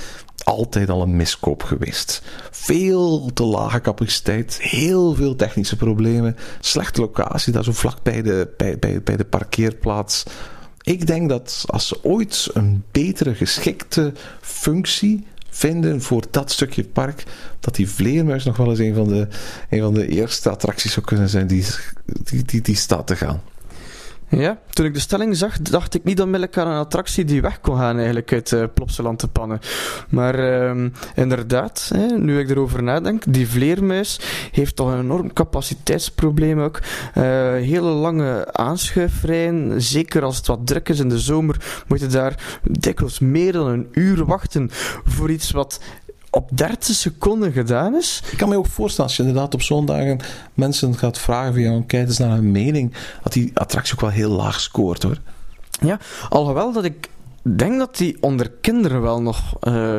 altijd 0.43 0.89
al 0.89 1.01
een 1.01 1.15
miskoop 1.15 1.63
geweest. 1.63 2.21
Veel 2.51 3.31
te 3.33 3.43
lage 3.43 3.81
capaciteit, 3.81 4.61
heel 4.61 5.15
veel 5.15 5.35
technische 5.35 5.75
problemen, 5.75 6.35
slechte 6.59 7.01
locatie, 7.01 7.53
daar 7.53 7.63
zo 7.63 7.71
vlak 7.71 8.03
bij 8.03 8.21
de, 8.21 8.53
bij, 8.57 9.01
bij, 9.03 9.17
de 9.17 9.25
parkeerplaats. 9.25 10.23
Ik 10.81 11.07
denk 11.07 11.29
dat 11.29 11.63
als 11.67 11.87
ze 11.87 12.03
ooit 12.03 12.49
een 12.53 12.83
betere 12.91 13.35
geschikte 13.35 14.13
functie 14.41 15.25
vinden 15.49 16.01
voor 16.01 16.23
dat 16.31 16.51
stukje 16.51 16.83
park, 16.83 17.23
dat 17.59 17.75
die 17.75 17.89
vleermuis 17.89 18.43
nog 18.43 18.57
wel 18.57 18.69
eens 18.69 18.79
een 18.79 18.95
van 18.95 19.07
de, 19.07 19.27
een 19.69 19.81
van 19.81 19.93
de 19.93 20.07
eerste 20.07 20.49
attracties 20.49 20.93
zou 20.93 21.05
kunnen 21.05 21.29
zijn 21.29 21.47
die, 21.47 21.65
die, 22.05 22.43
die, 22.43 22.61
die 22.61 22.75
staat 22.75 23.07
te 23.07 23.15
gaan. 23.15 23.41
Ja, 24.37 24.57
toen 24.69 24.85
ik 24.85 24.93
de 24.93 24.99
stelling 24.99 25.37
zag, 25.37 25.61
dacht 25.61 25.93
ik 25.93 26.03
niet 26.03 26.21
onmiddellijk 26.21 26.57
aan 26.57 26.67
een 26.67 26.79
attractie 26.79 27.25
die 27.25 27.41
weg 27.41 27.61
kon 27.61 27.77
gaan 27.77 27.95
eigenlijk 27.95 28.33
uit 28.33 28.51
uh, 28.51 28.63
Plopsaland 28.73 29.19
te 29.19 29.27
pannen. 29.27 29.59
Maar 30.09 30.39
uh, 30.39 30.85
inderdaad, 31.15 31.91
hè, 31.93 32.05
nu 32.17 32.39
ik 32.39 32.49
erover 32.49 32.83
nadenk, 32.83 33.33
die 33.33 33.47
vleermuis 33.47 34.19
heeft 34.51 34.75
toch 34.75 34.91
een 34.91 34.99
enorm 34.99 35.33
capaciteitsprobleem 35.33 36.59
ook. 36.59 36.79
Uh, 36.79 37.23
hele 37.53 37.81
lange 37.81 38.53
aanschuifrijen, 38.53 39.81
zeker 39.81 40.23
als 40.23 40.37
het 40.37 40.47
wat 40.47 40.67
druk 40.67 40.89
is 40.89 40.99
in 40.99 41.09
de 41.09 41.19
zomer, 41.19 41.81
moet 41.87 41.99
je 41.99 42.07
daar 42.07 42.59
dikwijls 42.63 43.19
meer 43.19 43.51
dan 43.51 43.67
een 43.67 43.87
uur 43.91 44.25
wachten 44.25 44.69
voor 45.03 45.31
iets 45.31 45.51
wat 45.51 45.79
op 46.35 46.49
30 46.53 46.95
seconden 46.95 47.51
gedaan 47.51 47.95
is. 47.95 48.23
Ik 48.31 48.37
kan 48.37 48.49
me 48.49 48.57
ook 48.57 48.65
voorstellen, 48.65 49.09
als 49.09 49.17
je 49.17 49.23
inderdaad 49.23 49.53
op 49.53 49.61
zo'n 49.61 49.85
dagen 49.85 50.19
mensen 50.53 50.97
gaat 50.97 51.17
vragen 51.17 51.53
via 51.53 51.83
eens 51.87 52.17
naar 52.17 52.35
hun 52.35 52.51
mening, 52.51 52.93
dat 53.23 53.33
die 53.33 53.51
attractie 53.53 53.93
ook 53.93 54.01
wel 54.01 54.09
heel 54.09 54.31
laag 54.31 54.61
scoort 54.61 55.03
hoor. 55.03 55.17
Ja, 55.81 55.99
alhoewel 56.29 56.71
dat 56.71 56.83
ik 56.83 57.09
denk 57.41 57.77
dat 57.77 57.97
die 57.97 58.17
onder 58.19 58.51
kinderen 58.61 59.01
wel 59.01 59.21
nog 59.21 59.53
uh, 59.67 59.95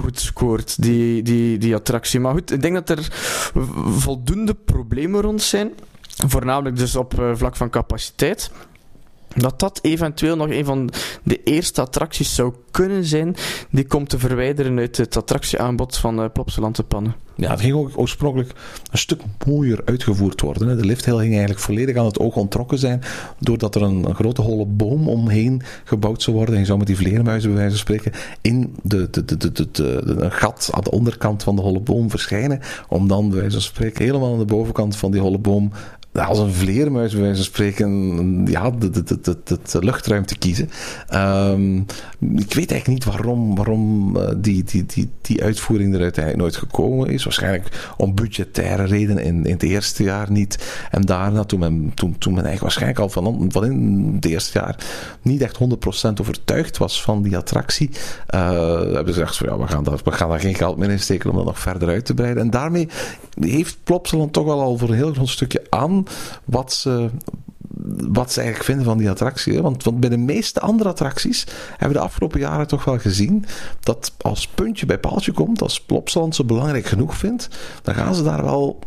goed 0.00 0.20
scoort, 0.20 0.82
die, 0.82 1.22
die, 1.22 1.58
die 1.58 1.74
attractie. 1.74 2.20
Maar 2.20 2.32
goed, 2.32 2.52
ik 2.52 2.62
denk 2.62 2.74
dat 2.74 2.98
er 2.98 3.08
voldoende 3.84 4.54
problemen 4.54 5.20
rond 5.20 5.42
zijn. 5.42 5.72
Voornamelijk 6.26 6.76
dus 6.76 6.96
op 6.96 7.18
uh, 7.18 7.30
vlak 7.34 7.56
van 7.56 7.70
capaciteit 7.70 8.50
dat 9.36 9.60
dat 9.60 9.78
eventueel 9.82 10.36
nog 10.36 10.48
een 10.48 10.64
van 10.64 10.90
de 11.22 11.42
eerste 11.42 11.80
attracties 11.80 12.34
zou 12.34 12.54
kunnen 12.70 13.04
zijn 13.04 13.36
die 13.70 13.86
komt 13.86 14.08
te 14.08 14.18
verwijderen 14.18 14.78
uit 14.78 14.96
het 14.96 15.16
attractieaanbod 15.16 15.96
van 15.96 16.20
uh, 16.20 16.26
Plopsaland 16.32 16.88
Pannen. 16.88 17.14
Ja, 17.36 17.50
het 17.50 17.60
ging 17.60 17.74
ook 17.74 17.90
oorspronkelijk 17.94 18.52
een 18.90 18.98
stuk 18.98 19.20
mooier 19.46 19.80
uitgevoerd 19.84 20.40
worden. 20.40 20.68
Hè. 20.68 20.76
De 20.76 20.84
liftheel 20.84 21.18
ging 21.18 21.30
eigenlijk 21.30 21.60
volledig 21.60 21.96
aan 21.96 22.04
het 22.04 22.18
oog 22.18 22.36
ontrokken 22.36 22.78
zijn, 22.78 23.02
doordat 23.38 23.74
er 23.74 23.82
een, 23.82 24.14
grote 24.14 24.42
holle 24.42 24.66
boom 24.66 25.08
omheen 25.08 25.62
gebouwd 25.84 26.22
zou 26.22 26.36
worden. 26.36 26.54
En 26.54 26.60
je 26.60 26.66
zou 26.66 26.78
met 26.78 26.86
die 26.86 26.96
vleermuizen, 26.96 27.50
bij 27.50 27.58
wijze 27.58 27.76
van 27.76 27.96
spreken, 27.96 28.12
in 28.40 28.74
de, 28.82 29.10
de, 29.10 29.24
de, 29.52 30.02
een 30.04 30.32
gat 30.32 30.70
aan 30.72 30.82
de 30.82 30.90
onderkant 30.90 31.42
van 31.42 31.56
de 31.56 31.62
holle 31.62 31.80
boom 31.80 32.10
verschijnen, 32.10 32.60
om 32.88 33.08
dan, 33.08 33.28
bij 33.28 33.38
wijze 33.38 33.52
van 33.52 33.62
spreken, 33.62 34.04
helemaal 34.04 34.32
aan 34.32 34.38
de 34.38 34.44
bovenkant 34.44 34.96
van 34.96 35.10
die 35.10 35.20
holle 35.20 35.38
boom 35.38 35.72
als 36.24 36.38
een 36.38 36.52
vleermuis 36.52 37.12
bij 37.12 37.20
wijze 37.20 37.36
van 37.36 37.44
spreken 37.44 38.46
ja, 38.46 38.70
de 38.70 39.78
luchtruim 39.80 40.26
te 40.26 40.38
kiezen. 40.38 40.70
Um, 41.14 41.86
ik 42.20 42.54
weet 42.54 42.70
eigenlijk 42.70 42.86
niet 42.86 43.04
waarom, 43.04 43.54
waarom 43.54 44.16
uh, 44.16 44.28
die, 44.36 44.64
die, 44.64 44.86
die, 44.86 45.10
die 45.20 45.42
uitvoering 45.42 45.94
er 45.94 46.00
uiteindelijk 46.00 46.42
nooit 46.42 46.56
gekomen 46.56 47.08
is. 47.08 47.24
Waarschijnlijk 47.24 47.92
om 47.96 48.14
budgettaire 48.14 48.84
redenen 48.84 49.24
in, 49.24 49.44
in 49.44 49.52
het 49.52 49.62
eerste 49.62 50.02
jaar 50.02 50.30
niet. 50.30 50.86
En 50.90 51.02
daarna, 51.02 51.44
toen 51.44 51.60
men, 51.60 51.92
toen, 51.94 52.18
toen 52.18 52.34
men 52.34 52.44
eigenlijk 52.44 52.60
waarschijnlijk 52.60 52.98
al 52.98 53.08
van, 53.08 53.50
van 53.52 53.64
in 53.64 54.12
het 54.14 54.24
eerste 54.24 54.58
jaar 54.58 54.76
niet 55.22 55.42
echt 55.42 55.58
100% 55.58 56.20
overtuigd 56.20 56.78
was 56.78 57.02
van 57.02 57.22
die 57.22 57.36
attractie, 57.36 57.90
uh, 58.34 58.50
hebben 58.80 59.14
ze 59.14 59.20
gezegd 59.20 59.36
van 59.36 59.48
ja, 59.48 59.58
we 59.58 59.66
gaan, 59.66 59.84
daar, 59.84 59.98
we 60.04 60.12
gaan 60.12 60.28
daar 60.28 60.40
geen 60.40 60.54
geld 60.54 60.76
meer 60.76 60.90
in 60.90 61.00
steken 61.00 61.30
om 61.30 61.36
dat 61.36 61.44
nog 61.44 61.58
verder 61.58 61.88
uit 61.88 62.04
te 62.04 62.14
breiden. 62.14 62.42
En 62.42 62.50
daarmee 62.50 62.88
heeft 63.40 63.76
Plopsaland 63.84 64.32
toch 64.32 64.44
wel 64.44 64.60
al 64.60 64.76
voor 64.76 64.88
een 64.88 64.94
heel 64.94 65.12
groot 65.12 65.28
stukje 65.28 65.62
aan 65.70 66.05
wat 66.44 66.72
ze, 66.72 67.10
wat 68.08 68.32
ze 68.32 68.40
eigenlijk 68.40 68.68
vinden 68.68 68.84
van 68.84 68.98
die 68.98 69.10
attractie. 69.10 69.62
Want, 69.62 69.84
want 69.84 70.00
bij 70.00 70.10
de 70.10 70.16
meeste 70.16 70.60
andere 70.60 70.88
attracties 70.88 71.46
hebben 71.70 71.88
we 71.88 71.94
de 71.94 72.08
afgelopen 72.08 72.40
jaren 72.40 72.66
toch 72.66 72.84
wel 72.84 72.98
gezien 72.98 73.44
dat 73.80 74.12
als 74.20 74.48
puntje 74.48 74.86
bij 74.86 74.98
paaltje 74.98 75.32
komt, 75.32 75.62
als 75.62 75.80
Plopsaland 75.80 76.34
ze 76.34 76.44
belangrijk 76.44 76.86
genoeg 76.86 77.16
vindt, 77.16 77.48
dan 77.82 77.94
gaan 77.94 78.14
ze 78.14 78.22
daar 78.22 78.44
wel 78.44 78.78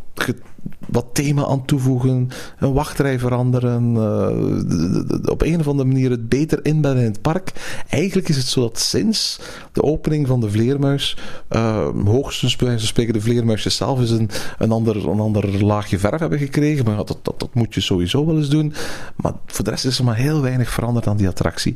wat 0.88 1.06
thema 1.14 1.46
aan 1.46 1.66
toevoegen, 1.66 2.30
een 2.60 2.74
wachtrij 2.74 3.20
veranderen, 3.20 3.94
uh, 3.94 5.30
op 5.32 5.42
een 5.42 5.60
of 5.60 5.68
andere 5.68 5.88
manier 5.88 6.10
het 6.10 6.30
beter 6.30 6.66
inbedden 6.66 7.04
in 7.04 7.12
het 7.12 7.22
park. 7.22 7.52
Eigenlijk 7.90 8.30
is 8.30 8.38
het 8.38 8.46
zo 8.46 8.62
dat 8.62 8.80
sinds 8.80 9.40
de 9.72 9.84
opening 9.84 10.28
van 10.28 10.40
de 10.40 10.50
vleermuis, 10.50 11.18
uh, 11.50 11.88
hoogstens 12.06 12.52
spreken 12.78 13.14
de 13.14 13.22
vleermuisjes 13.22 13.76
zelf 13.76 14.02
is 14.02 14.12
een, 14.12 14.30
een, 14.58 14.72
ander, 14.72 15.10
een 15.10 15.20
ander 15.20 15.66
laagje 15.66 16.00
verf 16.00 16.20
hebben 16.20 16.40
gekregen, 16.40 16.86
maar 16.86 16.96
dat, 16.96 17.20
dat, 17.22 17.40
dat 17.40 17.54
moet 17.54 17.74
je 17.74 17.82
sowieso 17.82 18.26
wel 18.26 18.38
eens 18.38 18.50
doen. 18.50 18.74
Maar 19.16 19.34
voor 19.46 19.66
de 19.66 19.72
rest 19.72 19.86
is 19.86 20.00
er 20.00 20.06
maar 20.06 20.16
heel 20.16 20.42
weinig 20.42 20.70
veranderd 20.70 21.08
aan 21.08 21.18
die 21.18 21.28
attractie. 21.28 21.76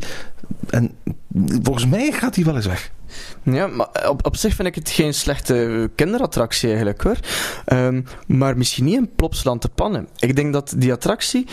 En 0.70 0.92
volgens 1.62 1.88
mij 1.88 2.12
gaat 2.12 2.34
die 2.34 2.46
wel 2.46 2.56
eens 2.56 2.66
weg. 2.66 2.92
Ja, 3.43 3.68
maar 3.68 4.09
op, 4.09 4.26
op 4.26 4.36
zich 4.36 4.55
vind 4.55 4.68
ik 4.68 4.76
het 4.76 4.89
geen 4.89 5.14
slechte 5.14 5.89
kinderattractie 5.95 6.68
eigenlijk 6.68 7.01
hoor. 7.01 7.18
Um, 7.74 8.05
maar 8.28 8.57
misschien 8.57 8.86
niet 8.86 8.97
een 8.97 9.16
Plopsland 9.16 9.61
te 9.61 9.70
pannen. 9.70 10.07
Ik 10.18 10.36
denk 10.36 10.53
dat 10.53 10.74
die 10.78 10.91
attractie 10.91 11.47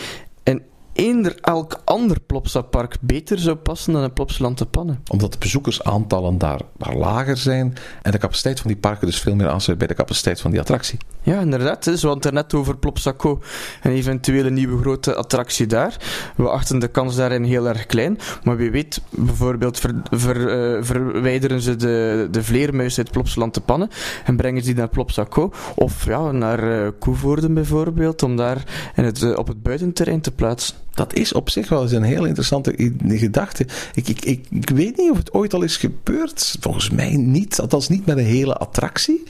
eender 0.93 1.35
elk 1.41 1.81
ander 1.83 2.19
Plopsapark 2.19 2.97
beter 3.01 3.39
zou 3.39 3.55
passen 3.55 3.93
dan 3.93 4.03
een 4.03 4.13
Plopsland 4.13 4.57
te 4.57 4.65
pannen. 4.65 5.03
Omdat 5.07 5.31
de 5.31 5.37
bezoekersaantallen 5.37 6.37
daar, 6.37 6.61
daar 6.77 6.95
lager 6.95 7.37
zijn 7.37 7.73
en 8.01 8.11
de 8.11 8.17
capaciteit 8.17 8.59
van 8.59 8.71
die 8.71 8.79
parken 8.79 9.07
dus 9.07 9.19
veel 9.19 9.35
meer 9.35 9.49
aansluit 9.49 9.79
bij 9.79 9.87
de 9.87 9.93
capaciteit 9.93 10.41
van 10.41 10.51
die 10.51 10.59
attractie. 10.59 10.99
Ja, 11.23 11.39
inderdaad. 11.39 11.83
Dus 11.83 12.01
we 12.01 12.07
hadden 12.07 12.25
het 12.25 12.33
net 12.33 12.59
over 12.59 12.77
Plopsaco, 12.77 13.39
een 13.81 13.91
eventuele 13.91 14.49
nieuwe 14.49 14.81
grote 14.81 15.15
attractie 15.15 15.67
daar. 15.67 15.97
We 16.35 16.49
achten 16.49 16.79
de 16.79 16.87
kans 16.87 17.15
daarin 17.15 17.43
heel 17.43 17.67
erg 17.67 17.85
klein. 17.85 18.17
Maar 18.43 18.57
wie 18.57 18.71
weet, 18.71 19.01
bijvoorbeeld 19.09 19.79
ver, 19.79 20.01
ver, 20.09 20.37
uh, 20.37 20.83
verwijderen 20.83 21.61
ze 21.61 21.75
de, 21.75 22.27
de 22.31 22.43
vleermuis 22.43 22.97
uit 22.97 23.11
Plopsland 23.11 23.53
te 23.53 23.61
pannen 23.61 23.89
en 24.25 24.35
brengen 24.35 24.61
ze 24.61 24.67
die 24.67 24.75
naar 24.75 24.89
Plopsaco. 24.89 25.51
Of 25.75 26.05
ja, 26.05 26.31
naar 26.31 26.63
uh, 26.63 26.87
Koevoorden 26.99 27.53
bijvoorbeeld, 27.53 28.23
om 28.23 28.35
daar 28.35 28.63
in 28.95 29.03
het, 29.03 29.21
uh, 29.21 29.37
op 29.37 29.47
het 29.47 29.63
buitenterrein 29.63 30.21
te 30.21 30.31
plaatsen. 30.31 30.75
Dat 30.93 31.13
is 31.13 31.33
op 31.33 31.49
zich 31.49 31.69
wel 31.69 31.81
eens 31.81 31.91
een 31.91 32.03
heel 32.03 32.25
interessante 32.25 32.93
gedachte. 33.07 33.65
Ik, 33.93 34.07
ik, 34.07 34.25
ik, 34.25 34.45
ik 34.49 34.69
weet 34.69 34.97
niet 34.97 35.11
of 35.11 35.17
het 35.17 35.33
ooit 35.33 35.53
al 35.53 35.61
is 35.61 35.77
gebeurd. 35.77 36.57
Volgens 36.59 36.89
mij 36.89 37.15
niet. 37.15 37.59
Althans 37.59 37.89
niet 37.89 38.05
met 38.05 38.17
een 38.17 38.25
hele 38.25 38.55
attractie 38.55 39.23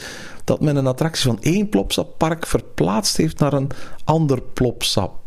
dat 0.43 0.61
men 0.61 0.75
een 0.75 0.87
attractie 0.87 1.25
van 1.25 1.41
één 1.41 1.69
Plopsa-park 1.69 2.45
verplaatst 2.45 3.17
heeft 3.17 3.39
naar 3.39 3.53
een 3.53 3.69
ander 4.03 4.41
Plopsa-park. 4.41 5.19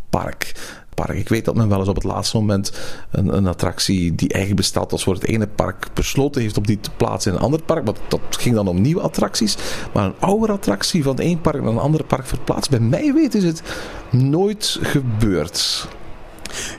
Park. 0.95 1.17
Ik 1.17 1.29
weet 1.29 1.45
dat 1.45 1.55
men 1.55 1.69
wel 1.69 1.79
eens 1.79 1.89
op 1.89 1.95
het 1.95 2.05
laatste 2.05 2.37
moment 2.37 2.73
een, 3.11 3.37
een, 3.37 3.47
attractie 3.47 4.15
die 4.15 4.29
eigenlijk 4.29 4.61
bestaat 4.61 4.93
als 4.93 5.05
voor 5.05 5.15
het 5.15 5.25
ene 5.25 5.47
park 5.47 5.87
besloten 5.95 6.43
heeft 6.43 6.57
om 6.57 6.67
die 6.67 6.81
te 6.81 6.91
plaatsen 6.97 7.33
in 7.33 7.39
een 7.39 7.45
ander 7.45 7.63
park. 7.63 7.85
Maar 7.85 7.95
dat 8.09 8.21
ging 8.31 8.55
dan 8.55 8.69
om 8.69 8.81
nieuwe 8.81 9.01
attracties. 9.01 9.57
Maar 9.95 10.05
een 10.05 10.15
oude 10.19 10.53
attractie 10.53 11.03
van 11.03 11.19
één 11.19 11.41
park 11.41 11.63
naar 11.63 11.73
een 11.73 11.79
ander 11.79 12.05
park 12.05 12.27
verplaatst. 12.27 12.71
Bij 12.71 12.81
mij 12.81 13.13
weet 13.13 13.35
is 13.35 13.45
het 13.45 13.63
nooit 14.11 14.79
gebeurd. 14.83 15.89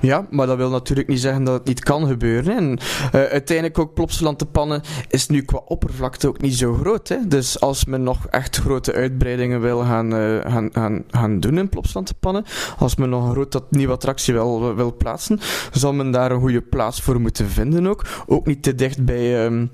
Ja, 0.02 0.28
maar 0.30 0.48
dat 0.48 0.58
wil 0.58 0.70
natuurlijk 0.70 1.08
niet 1.08 1.20
zeggen 1.20 1.44
dat 1.44 1.54
het 1.54 1.68
niet 1.68 1.84
kan 1.84 2.08
gebeuren. 2.08 2.58
En 2.58 2.72
uh, 2.72 3.24
uiteindelijk 3.24 3.80
ook 3.80 3.94
Plopsaland 3.94 4.40
te 4.40 4.46
pannen 4.46 4.82
is 5.10 5.28
nu 5.28 5.42
qua 5.42 5.62
oppervlakte 5.66 6.28
ook 6.28 6.42
niet 6.42 6.56
zo 6.56 6.74
groot. 6.74 7.08
Hè? 7.08 7.18
Dus 7.28 7.60
als 7.60 7.86
men 7.86 8.04
nog 8.04 8.28
echt 8.28 8.58
grote 8.58 8.94
uitbreidingen 8.94 9.62
wil 9.62 9.80
gaan, 9.80 10.14
uh, 10.14 10.40
gaan, 10.42 10.70
gaan, 10.72 11.04
gaan 11.10 11.40
doen 11.40 11.58
in 11.58 11.70
Plopsaland 11.70 12.08
te 12.08 12.14
pannen, 12.14 12.46
als 12.78 12.96
men 12.96 13.10
nog 13.10 13.26
een 13.26 13.32
grote 13.32 13.64
nieuwe 13.70 13.94
attractie 13.94 14.34
wil, 14.34 14.76
wil 14.76 14.96
plaatsen, 14.98 15.40
zal 15.72 15.94
men 15.94 16.12
daar 16.12 16.32
een 16.32 16.40
goede 16.40 16.62
plaats 16.62 17.02
voor 17.02 17.22
moeten 17.22 17.50
vinden 17.50 17.88
ook. 17.88 18.06
Ook 18.28 18.46
niet 18.46 18.64
te 18.64 18.76
dicht 18.76 19.06
bij... 19.06 19.46
Um, 19.46 19.72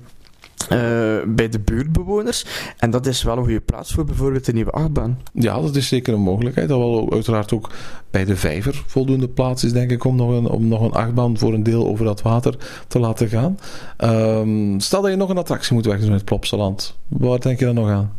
uh, 0.70 0.78
bij 1.26 1.48
de 1.48 1.60
buurtbewoners. 1.60 2.44
En 2.78 2.90
dat 2.90 3.06
is 3.06 3.22
wel 3.22 3.36
een 3.36 3.44
goede 3.44 3.60
plaats 3.60 3.92
voor 3.92 4.04
bijvoorbeeld 4.04 4.48
een 4.48 4.54
nieuwe 4.54 4.70
achtbaan. 4.70 5.18
Ja, 5.32 5.60
dat 5.60 5.76
is 5.76 5.88
zeker 5.88 6.14
een 6.14 6.20
mogelijkheid. 6.20 6.68
Dat 6.68 6.78
wel 6.78 7.12
uiteraard 7.12 7.52
ook 7.52 7.70
bij 8.10 8.24
de 8.24 8.36
vijver 8.36 8.82
voldoende 8.86 9.28
plaats 9.28 9.64
is, 9.64 9.72
denk 9.72 9.90
ik, 9.90 10.04
om 10.04 10.16
nog 10.16 10.30
een, 10.30 10.48
om 10.48 10.68
nog 10.68 10.80
een 10.80 10.92
achtbaan 10.92 11.38
voor 11.38 11.54
een 11.54 11.62
deel 11.62 11.86
over 11.86 12.04
dat 12.04 12.22
water 12.22 12.56
te 12.88 12.98
laten 12.98 13.28
gaan. 13.28 13.58
Um, 13.98 14.80
stel 14.80 15.02
dat 15.02 15.10
je 15.10 15.16
nog 15.16 15.28
een 15.28 15.38
attractie 15.38 15.74
moet 15.74 15.86
wegdoen 15.86 16.12
het 16.12 16.24
Plopsaland. 16.24 16.96
Waar 17.08 17.40
denk 17.40 17.58
je 17.58 17.64
dan 17.64 17.74
nog 17.74 17.88
aan? 17.88 18.12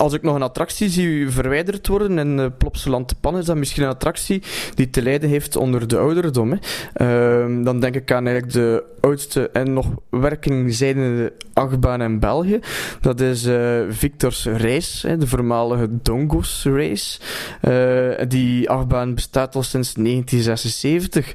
Als 0.00 0.12
ik 0.12 0.22
nog 0.22 0.34
een 0.34 0.42
attractie 0.42 0.88
zie 0.88 1.30
verwijderd 1.30 1.86
worden 1.86 2.18
in 2.18 2.38
uh, 2.38 2.46
Plopsaland 2.58 3.08
te 3.08 3.14
Pan, 3.14 3.38
is 3.38 3.44
dat 3.44 3.56
misschien 3.56 3.82
een 3.82 3.88
attractie 3.88 4.42
die 4.74 4.90
te 4.90 5.02
lijden 5.02 5.28
heeft 5.28 5.56
onder 5.56 5.88
de 5.88 5.98
ouderdom. 5.98 6.50
Hè. 6.50 6.58
Uh, 7.46 7.64
dan 7.64 7.80
denk 7.80 7.94
ik 7.94 8.12
aan 8.12 8.26
eigenlijk 8.26 8.54
de 8.54 8.84
oudste 9.00 9.50
en 9.50 9.72
nog 9.72 9.86
werking 10.10 10.74
zijnde 10.74 11.32
achtbaan 11.52 12.02
in 12.02 12.18
België. 12.18 12.60
Dat 13.00 13.20
is 13.20 13.46
uh, 13.46 13.80
Victor's 13.88 14.44
Race, 14.44 15.08
hè, 15.08 15.16
de 15.16 15.26
voormalige 15.26 15.88
Dongos 16.02 16.64
Race. 16.64 17.20
Uh, 17.62 18.28
die 18.28 18.70
achtbaan 18.70 19.14
bestaat 19.14 19.54
al 19.54 19.62
sinds 19.62 19.94
1976. 19.94 21.32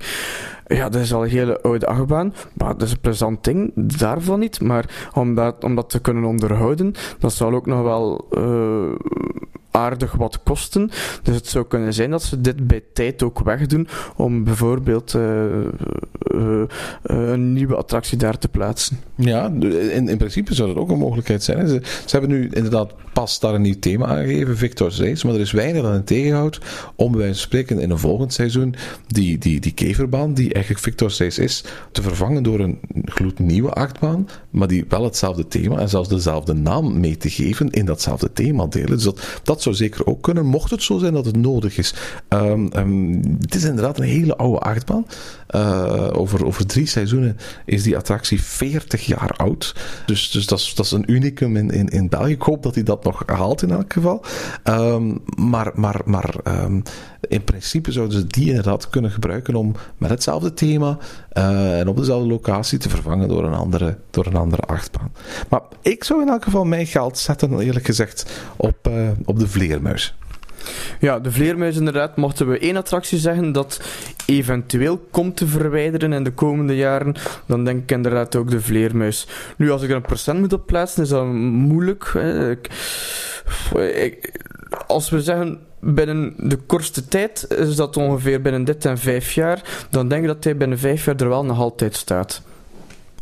Ja, 0.68 0.89
dat 0.89 1.01
is 1.01 1.13
al 1.13 1.24
een 1.24 1.30
hele 1.30 1.61
oude 1.61 1.86
achtbaan. 1.86 2.34
Maar 2.53 2.78
dat 2.78 2.82
is 2.82 2.91
een 2.91 2.99
plezant 2.99 3.43
ding, 3.43 3.72
daarvan 3.76 4.39
niet. 4.39 4.61
Maar 4.61 5.09
om 5.13 5.36
dat, 5.36 5.63
om 5.63 5.76
dat 5.76 5.89
te 5.89 6.01
kunnen 6.01 6.24
onderhouden, 6.24 6.93
dat 7.20 7.34
zal 7.34 7.53
ook 7.53 7.66
nog 7.66 7.82
wel 7.82 8.28
uh, 8.32 8.95
aardig 9.76 10.11
wat 10.11 10.43
kosten. 10.43 10.89
Dus 11.23 11.36
het 11.36 11.47
zou 11.47 11.65
kunnen 11.65 11.93
zijn 11.93 12.09
dat 12.09 12.23
ze 12.23 12.41
dit 12.41 12.67
bij 12.67 12.84
tijd 12.93 13.23
ook 13.23 13.39
wegdoen 13.39 13.88
om 14.15 14.43
bijvoorbeeld 14.43 15.13
uh, 15.13 15.45
uh, 16.36 16.63
een 17.03 17.53
nieuwe 17.53 17.76
attractie 17.76 18.17
daar 18.17 18.38
te 18.38 18.47
plaatsen. 18.47 18.99
Ja, 19.15 19.45
in, 19.91 20.09
in 20.09 20.17
principe 20.17 20.53
zou 20.53 20.67
dat 20.67 20.78
ook 20.78 20.89
een 20.89 20.97
mogelijkheid 20.97 21.43
zijn. 21.43 21.67
Ze, 21.67 21.82
hebben 22.07 22.30
nu 22.30 22.49
inderdaad 22.51 22.93
pas 23.13 23.39
daar 23.39 23.53
een 23.53 23.61
nieuw 23.61 23.80
thema 23.80 24.05
aangegeven, 24.05 24.57
Victor's 24.57 24.99
Race, 24.99 25.26
maar 25.26 25.36
er 25.36 25.41
is 25.41 25.51
weinig 25.51 25.82
dat 25.82 25.91
hen 25.91 26.03
tegenhoudt 26.03 26.59
om 26.95 27.11
bij 27.11 27.21
wijze 27.21 27.39
spreken 27.39 27.80
in 27.80 27.89
een 27.89 27.99
volgend 27.99 28.34
seizoen 28.34 28.76
die, 29.07 29.38
die, 29.38 29.59
die 29.59 29.73
keverbaan, 29.73 30.34
die 30.34 30.53
eigenlijk 30.53 30.84
Victor's 30.84 31.19
Race 31.19 31.43
is, 31.43 31.63
te 31.91 32.01
vervangen 32.01 32.43
door 32.43 32.59
een 32.59 32.80
gloednieuwe 33.05 33.71
achtbaan, 33.71 34.28
maar 34.49 34.67
die 34.67 34.86
wel 34.89 35.03
hetzelfde 35.03 35.47
thema 35.47 35.80
en 35.80 35.89
zelfs 35.89 36.09
dezelfde 36.09 36.53
naam 36.53 36.99
mee 36.99 37.17
te 37.17 37.30
geven 37.30 37.69
in 37.69 37.86
datzelfde 37.86 38.34
thema 38.34 38.65
delen. 38.67 38.89
Dus 38.89 39.03
dat, 39.03 39.39
dat 39.43 39.61
zou 39.66 39.76
zeker 39.76 40.05
ook 40.05 40.22
kunnen, 40.22 40.45
mocht 40.45 40.72
het 40.72 40.84
zo 40.84 40.97
zijn 40.97 41.13
dat 41.13 41.26
het 41.26 41.38
nodig 41.38 41.78
is. 41.78 41.93
Um, 42.30 42.70
het 43.39 43.55
is 43.55 43.63
inderdaad 43.63 43.97
een 43.97 44.05
hele 44.05 44.36
oude 44.36 44.59
achtbaan. 44.59 45.05
Uh, 45.49 46.09
over, 46.11 46.45
over 46.45 46.65
drie 46.65 46.85
seizoenen 46.85 47.37
is 47.65 47.83
die 47.83 47.97
attractie 47.97 48.41
40 48.43 49.05
jaar 49.05 49.31
oud. 49.31 49.75
Dus, 50.05 50.31
dus 50.31 50.45
dat, 50.45 50.59
is, 50.59 50.75
dat 50.75 50.85
is 50.85 50.91
een 50.91 51.11
unicum 51.11 51.57
in, 51.57 51.69
in, 51.69 51.87
in 51.87 52.09
België. 52.09 52.31
Ik 52.31 52.41
hoop 52.41 52.63
dat 52.63 52.75
hij 52.75 52.83
dat 52.83 53.03
nog 53.03 53.23
haalt 53.25 53.61
in 53.61 53.71
elk 53.71 53.93
geval. 53.93 54.23
Um, 54.63 55.21
maar 55.37 55.71
maar, 55.75 56.01
maar 56.05 56.35
in 57.27 57.43
principe 57.43 57.91
zouden 57.91 58.19
ze 58.19 58.27
die 58.27 58.49
inderdaad 58.49 58.89
kunnen 58.89 59.11
gebruiken 59.11 59.55
om 59.55 59.75
met 59.97 60.09
hetzelfde 60.09 60.53
thema 60.53 60.97
uh, 61.33 61.79
en 61.79 61.87
op 61.87 61.97
dezelfde 61.97 62.27
locatie 62.27 62.79
te 62.79 62.89
vervangen 62.89 63.27
door 63.27 63.43
een, 63.43 63.53
andere, 63.53 63.97
door 64.09 64.25
een 64.25 64.35
andere 64.35 64.61
achtbaan. 64.61 65.11
Maar 65.49 65.61
ik 65.81 66.03
zou 66.03 66.21
in 66.21 66.29
elk 66.29 66.43
geval 66.43 66.65
mijn 66.65 66.87
geld 66.87 67.17
zetten, 67.17 67.59
eerlijk 67.59 67.85
gezegd, 67.85 68.25
op, 68.55 68.87
uh, 68.87 69.09
op 69.25 69.39
de 69.39 69.47
vleermuis. 69.47 70.15
Ja, 70.99 71.20
de 71.20 71.32
vleermuis 71.32 71.78
inderdaad. 71.78 72.18
Mochten 72.18 72.49
we 72.49 72.59
één 72.59 72.76
attractie 72.76 73.18
zeggen 73.18 73.51
dat 73.51 73.82
eventueel 74.26 74.97
komt 75.11 75.38
te 75.38 75.47
verwijderen 75.47 76.13
in 76.13 76.24
de 76.24 76.32
komende 76.32 76.76
jaren, 76.76 77.16
dan 77.45 77.63
denk 77.63 77.84
ik 77.84 77.91
inderdaad 77.91 78.36
ook 78.36 78.49
de 78.49 78.61
vleermuis. 78.61 79.28
Nu, 79.57 79.72
als 79.72 79.82
ik 79.82 79.89
er 79.89 79.95
een 79.95 80.01
procent 80.01 80.39
moet 80.39 80.53
op 80.53 80.66
plaatsen, 80.66 81.03
is 81.03 81.09
dat 81.09 81.26
moeilijk. 81.26 82.11
Hè. 82.13 82.55
Als 84.88 85.09
we 85.09 85.22
zeggen 85.22 85.59
binnen 85.80 86.34
de 86.38 86.55
kortste 86.55 87.07
tijd, 87.07 87.47
is 87.49 87.76
dat 87.76 87.97
ongeveer 87.97 88.41
binnen 88.41 88.63
dit 88.63 88.86
en 88.86 88.97
vijf 88.97 89.32
jaar, 89.32 89.88
dan 89.89 90.07
denk 90.07 90.22
ik 90.22 90.28
dat 90.28 90.43
hij 90.43 90.57
binnen 90.57 90.80
vijf 90.80 91.05
jaar 91.05 91.16
er 91.16 91.30
wel 91.30 91.45
nog 91.45 91.59
altijd 91.59 91.95
staat. 91.95 92.41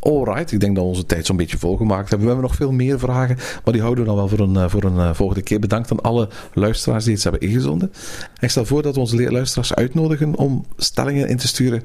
Alright, 0.04 0.52
ik 0.52 0.60
denk 0.60 0.76
dat 0.76 0.84
we 0.84 0.90
onze 0.90 1.06
tijd 1.06 1.26
zo'n 1.26 1.38
beetje 1.38 1.58
volgemaakt 1.58 2.10
hebben. 2.10 2.28
We 2.28 2.34
hebben 2.34 2.50
nog 2.50 2.56
veel 2.56 2.72
meer 2.72 3.00
vragen, 3.00 3.38
maar 3.64 3.74
die 3.74 3.82
houden 3.82 4.04
we 4.04 4.10
dan 4.10 4.20
wel 4.20 4.28
voor 4.28 4.40
een, 4.40 4.56
eh, 4.56 4.70
voor 4.70 4.84
een 4.84 4.96
uh, 4.96 5.14
volgende 5.14 5.44
keer. 5.44 5.60
Bedankt 5.60 5.92
aan 5.92 6.02
alle 6.02 6.30
luisteraars 6.54 7.04
die 7.04 7.14
iets 7.14 7.24
hebben 7.24 7.42
ingezonden. 7.42 7.94
Ik 8.40 8.50
stel 8.50 8.66
voor 8.66 8.82
dat 8.82 8.94
we 8.94 9.00
onze 9.00 9.32
luisteraars 9.32 9.74
uitnodigen 9.74 10.36
om 10.36 10.66
stellingen 10.78 11.28
in 11.28 11.38
te 11.38 11.48
sturen 11.48 11.82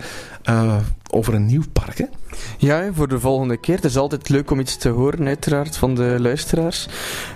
uh, 0.49 0.77
over 1.11 1.35
een 1.35 1.47
nieuw 1.47 1.63
park. 1.73 1.99
Hè? 1.99 2.05
Ja, 2.59 2.89
voor 2.93 3.09
de 3.09 3.21
volgende 3.21 3.57
keer. 3.57 3.75
Het 3.75 3.85
is 3.85 3.97
altijd 3.97 4.29
leuk 4.29 4.51
om 4.51 4.61
iets 4.61 4.77
te 4.77 4.89
horen, 4.89 5.27
uiteraard, 5.27 5.77
van 5.77 5.95
de 5.95 6.17
luisteraars. 6.19 6.89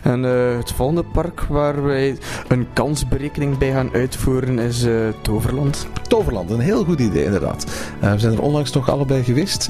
En 0.02 0.24
uh, 0.24 0.56
het 0.56 0.72
volgende 0.72 1.02
park 1.02 1.40
waar 1.40 1.82
wij 1.82 2.16
een 2.48 2.66
kansberekening 2.72 3.58
bij 3.58 3.70
gaan 3.70 3.92
uitvoeren 3.92 4.58
is 4.58 4.84
uh, 4.84 5.08
Toverland. 5.22 5.86
Toverland, 6.08 6.50
een 6.50 6.60
heel 6.60 6.84
goed 6.84 7.00
idee, 7.00 7.24
inderdaad. 7.24 7.66
Uh, 8.02 8.12
we 8.12 8.18
zijn 8.18 8.32
er 8.32 8.42
onlangs 8.42 8.72
nog 8.72 8.90
allebei 8.90 9.24
geweest 9.24 9.68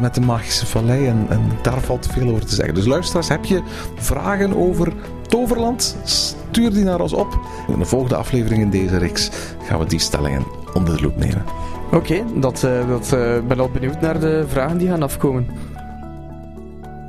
met 0.00 0.14
de 0.14 0.20
Magische 0.20 0.66
Vallei 0.66 1.06
en, 1.06 1.26
en, 1.28 1.40
daar 1.62 1.80
valt 1.80 2.08
veel 2.12 2.28
over 2.28 2.46
te 2.46 2.54
zeggen. 2.54 2.74
Dus 2.74 2.86
luisteraars, 2.86 3.28
heb 3.28 3.44
je 3.44 3.62
vragen 3.94 4.56
over 4.56 4.92
Toverland? 5.28 5.96
Stuur 6.04 6.72
die 6.72 6.84
naar 6.84 7.00
ons 7.00 7.12
op. 7.12 7.38
In 7.68 7.78
de 7.78 7.84
volgende 7.84 8.16
aflevering 8.16 8.62
in 8.62 8.70
deze 8.70 8.98
reeks 8.98 9.30
gaan 9.62 9.78
we 9.78 9.86
die 9.86 9.98
stellingen 9.98 10.46
onder 10.74 10.96
de 10.96 11.02
loep 11.02 11.16
nemen. 11.16 11.44
Oké, 11.86 11.96
okay, 11.96 12.24
dat, 12.34 12.66
dat 12.88 13.12
uh, 13.14 13.38
ben 13.46 13.60
al 13.60 13.70
benieuwd 13.70 14.00
naar 14.00 14.20
de 14.20 14.44
vragen 14.48 14.78
die 14.78 14.88
gaan 14.88 15.02
afkomen. 15.02 15.46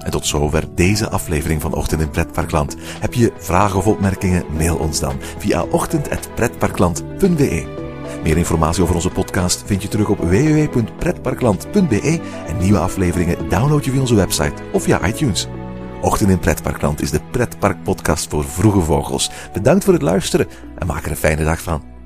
En 0.07 0.11
tot 0.11 0.25
zover 0.25 0.63
deze 0.75 1.09
aflevering 1.09 1.61
van 1.61 1.73
Ochtend 1.73 2.01
in 2.01 2.09
Pretparkland. 2.09 2.75
Heb 2.99 3.13
je 3.13 3.31
vragen 3.37 3.79
of 3.79 3.87
opmerkingen? 3.87 4.43
Mail 4.57 4.77
ons 4.77 4.99
dan 4.99 5.15
via 5.37 5.63
ochtend.pretparkland.be. 5.63 7.65
Meer 8.23 8.37
informatie 8.37 8.83
over 8.83 8.95
onze 8.95 9.09
podcast 9.09 9.63
vind 9.65 9.81
je 9.81 9.87
terug 9.87 10.09
op 10.09 10.19
www.pretparkland.be 10.19 12.19
en 12.47 12.57
nieuwe 12.57 12.79
afleveringen 12.79 13.49
download 13.49 13.85
je 13.85 13.91
via 13.91 13.99
onze 13.99 14.15
website 14.15 14.63
of 14.71 14.83
via 14.83 15.07
iTunes. 15.07 15.47
Ochtend 16.01 16.29
in 16.29 16.39
Pretparkland 16.39 17.01
is 17.01 17.11
de 17.11 17.21
pretparkpodcast 17.31 18.29
voor 18.29 18.45
vroege 18.45 18.81
vogels. 18.81 19.31
Bedankt 19.53 19.83
voor 19.83 19.93
het 19.93 20.01
luisteren 20.01 20.47
en 20.77 20.87
maak 20.87 21.05
er 21.05 21.11
een 21.11 21.17
fijne 21.17 21.43
dag 21.43 21.61
van. 21.61 21.96